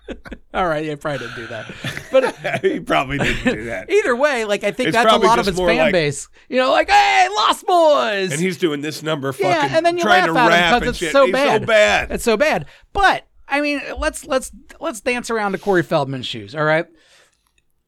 [0.53, 1.69] All right, yeah, probably didn't do that,
[2.13, 3.89] but he probably didn't do that.
[3.89, 6.29] either way, like I think It's that's a lot of his fan like- base.
[6.47, 9.97] You know, like hey, Lost Boys, And he's doing this number fucking yeah, and then
[9.97, 11.11] you trying laugh to at him because it's shit.
[11.11, 11.61] so He's bad.
[11.63, 12.11] so bad.
[12.11, 12.67] It's so bad.
[12.93, 14.49] But I mean, let's let's
[14.79, 16.55] let's dance around to Corey Feldman's shoes.
[16.55, 16.85] All right.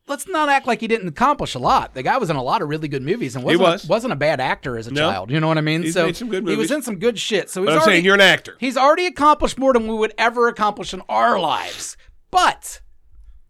[0.08, 1.94] Let's not act like he didn't accomplish a lot.
[1.94, 3.88] The guy was in a lot of really good movies and wasn't, was.
[3.88, 5.10] wasn't a bad actor as a No.
[5.12, 5.30] child.
[5.30, 5.84] You know what I mean?
[5.84, 7.50] He's so made some good he was in some good shit.
[7.50, 8.56] So he's already, saying you're an actor.
[8.60, 11.98] He's already accomplished more than we would ever accomplish in our lives.
[12.32, 12.80] But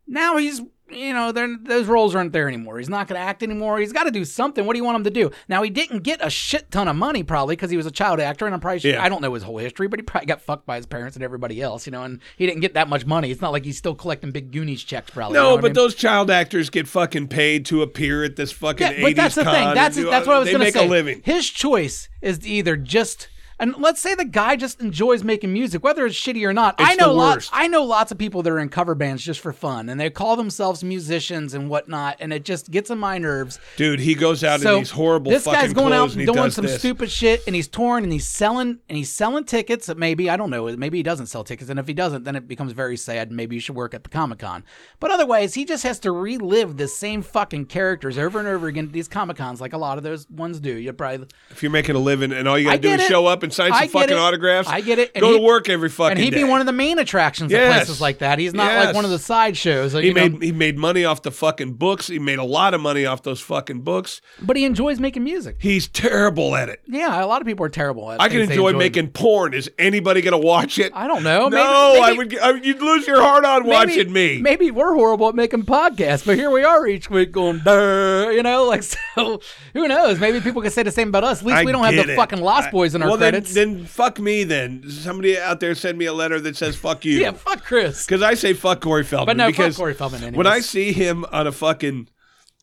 [0.07, 2.77] now he's, you know, those roles aren't there anymore.
[2.77, 3.79] He's not going to act anymore.
[3.79, 4.65] He's got to do something.
[4.65, 5.31] What do you want him to do?
[5.49, 8.19] Now, he didn't get a shit ton of money probably because he was a child
[8.19, 9.03] actor, and I'm probably sure, Yeah.
[9.03, 11.23] I don't know his whole history, but he probably got fucked by his parents and
[11.23, 13.31] everybody else, you know, and he didn't get that much money.
[13.31, 15.37] It's not like he's still collecting big Goonies checks probably.
[15.37, 15.73] you know No, I but mean?
[15.73, 19.35] those child actors get fucking paid to appear at this fucking Yeah, but 80s that's
[19.35, 19.73] the thing.
[19.73, 20.79] That's that's what I was going to say.
[20.79, 21.21] make a living.
[21.23, 23.27] His choice is to either just
[23.59, 26.75] and let's say the guy just enjoys making music, whether it's shitty or not.
[26.77, 27.49] I know lots.
[27.51, 30.09] I know lots of people that are in cover bands just for fun, and they
[30.09, 33.59] call themselves musicians and whatnot, and it just gets on my nerves.
[33.75, 36.51] Dude, he goes out So in these horrible this fucking guy's going out and doing
[36.51, 36.79] some this.
[36.79, 39.89] stupid shit, and he's touring and he's selling and he's selling tickets.
[39.95, 40.67] Maybe I don't know.
[40.77, 43.31] Maybe he doesn't sell tickets, and if he doesn't, then it becomes very sad.
[43.31, 44.63] Maybe you should work at the Comic Con.
[44.99, 48.85] But otherwise, he just has to relive the same fucking characters over and over again
[48.85, 50.75] at these Comic Cons, like a lot of those ones do.
[50.75, 53.07] You probably If you're making a living and all you gotta do is it.
[53.07, 54.19] show up and sign some fucking it.
[54.19, 55.11] autographs, I get it.
[55.15, 56.21] And go he- to work every fucking day.
[56.21, 56.43] and he'd day.
[56.43, 58.39] be one of the main attractions at places like that.
[58.39, 59.93] He's not like one of the side shows.
[59.93, 62.07] he you know, made he made money off the fucking books.
[62.07, 64.21] He made a lot of money off those fucking books.
[64.41, 65.57] but he enjoys making music.
[65.59, 66.81] He's terrible at it.
[66.87, 68.15] Yeah, a lot of people are terrible at.
[68.15, 68.21] It.
[68.21, 68.77] I can enjoy enjoy.
[68.79, 69.53] making porn.
[69.53, 70.91] Is anybody gonna watch it?
[70.95, 71.47] I don't know.
[71.49, 72.39] no, maybe, I would.
[72.39, 74.41] I, you'd lose your heart on maybe- watching me.
[74.41, 78.43] Maybe we're horrible at making podcasts, but here we are each week going, Duh, you
[78.43, 78.83] know, like
[79.15, 79.41] so.
[79.73, 80.19] Who knows?
[80.19, 81.39] Maybe people can say the same about us.
[81.41, 82.15] At least I we don't have the it.
[82.15, 83.36] fucking Lost Boys in our well, credits.
[83.45, 84.43] Then, then fuck me.
[84.43, 88.05] Then somebody out there send me a letter that says "fuck you." yeah, fuck Chris.
[88.05, 89.37] Because I say fuck Corey Feldman.
[89.37, 90.37] But no, fuck because Corey Feldman anyways.
[90.37, 92.09] When I see him on a fucking,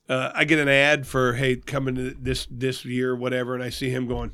[0.09, 3.63] uh, I get an ad for hey coming to this this year or whatever, and
[3.63, 4.33] I see him going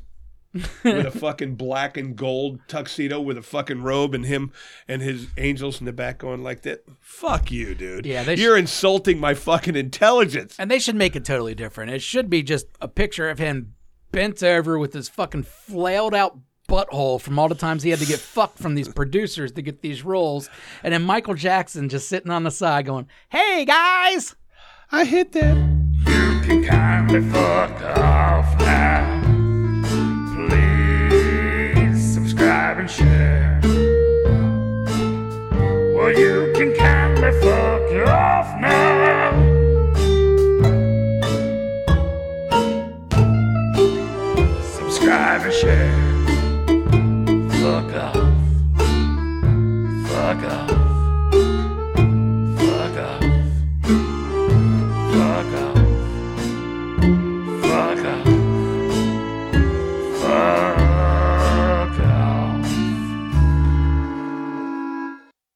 [0.53, 4.51] with a fucking black and gold tuxedo with a fucking robe, and him
[4.87, 6.83] and his angels in the back going like that.
[6.99, 8.05] Fuck you, dude.
[8.05, 10.55] Yeah, they you're insulting my fucking intelligence.
[10.59, 11.91] And they should make it totally different.
[11.91, 13.75] It should be just a picture of him
[14.11, 18.05] bent over with his fucking flailed out butthole from all the times he had to
[18.05, 20.49] get fucked from these producers to get these roles.
[20.83, 24.35] And then Michael Jackson just sitting on the side going, Hey guys!
[24.91, 25.55] I hit that.
[25.55, 29.21] You can kindly fuck off now.
[30.47, 33.59] Please subscribe and share.
[35.95, 39.50] Well, you can kindly fuck off now.
[45.11, 46.00] Subscribe and share.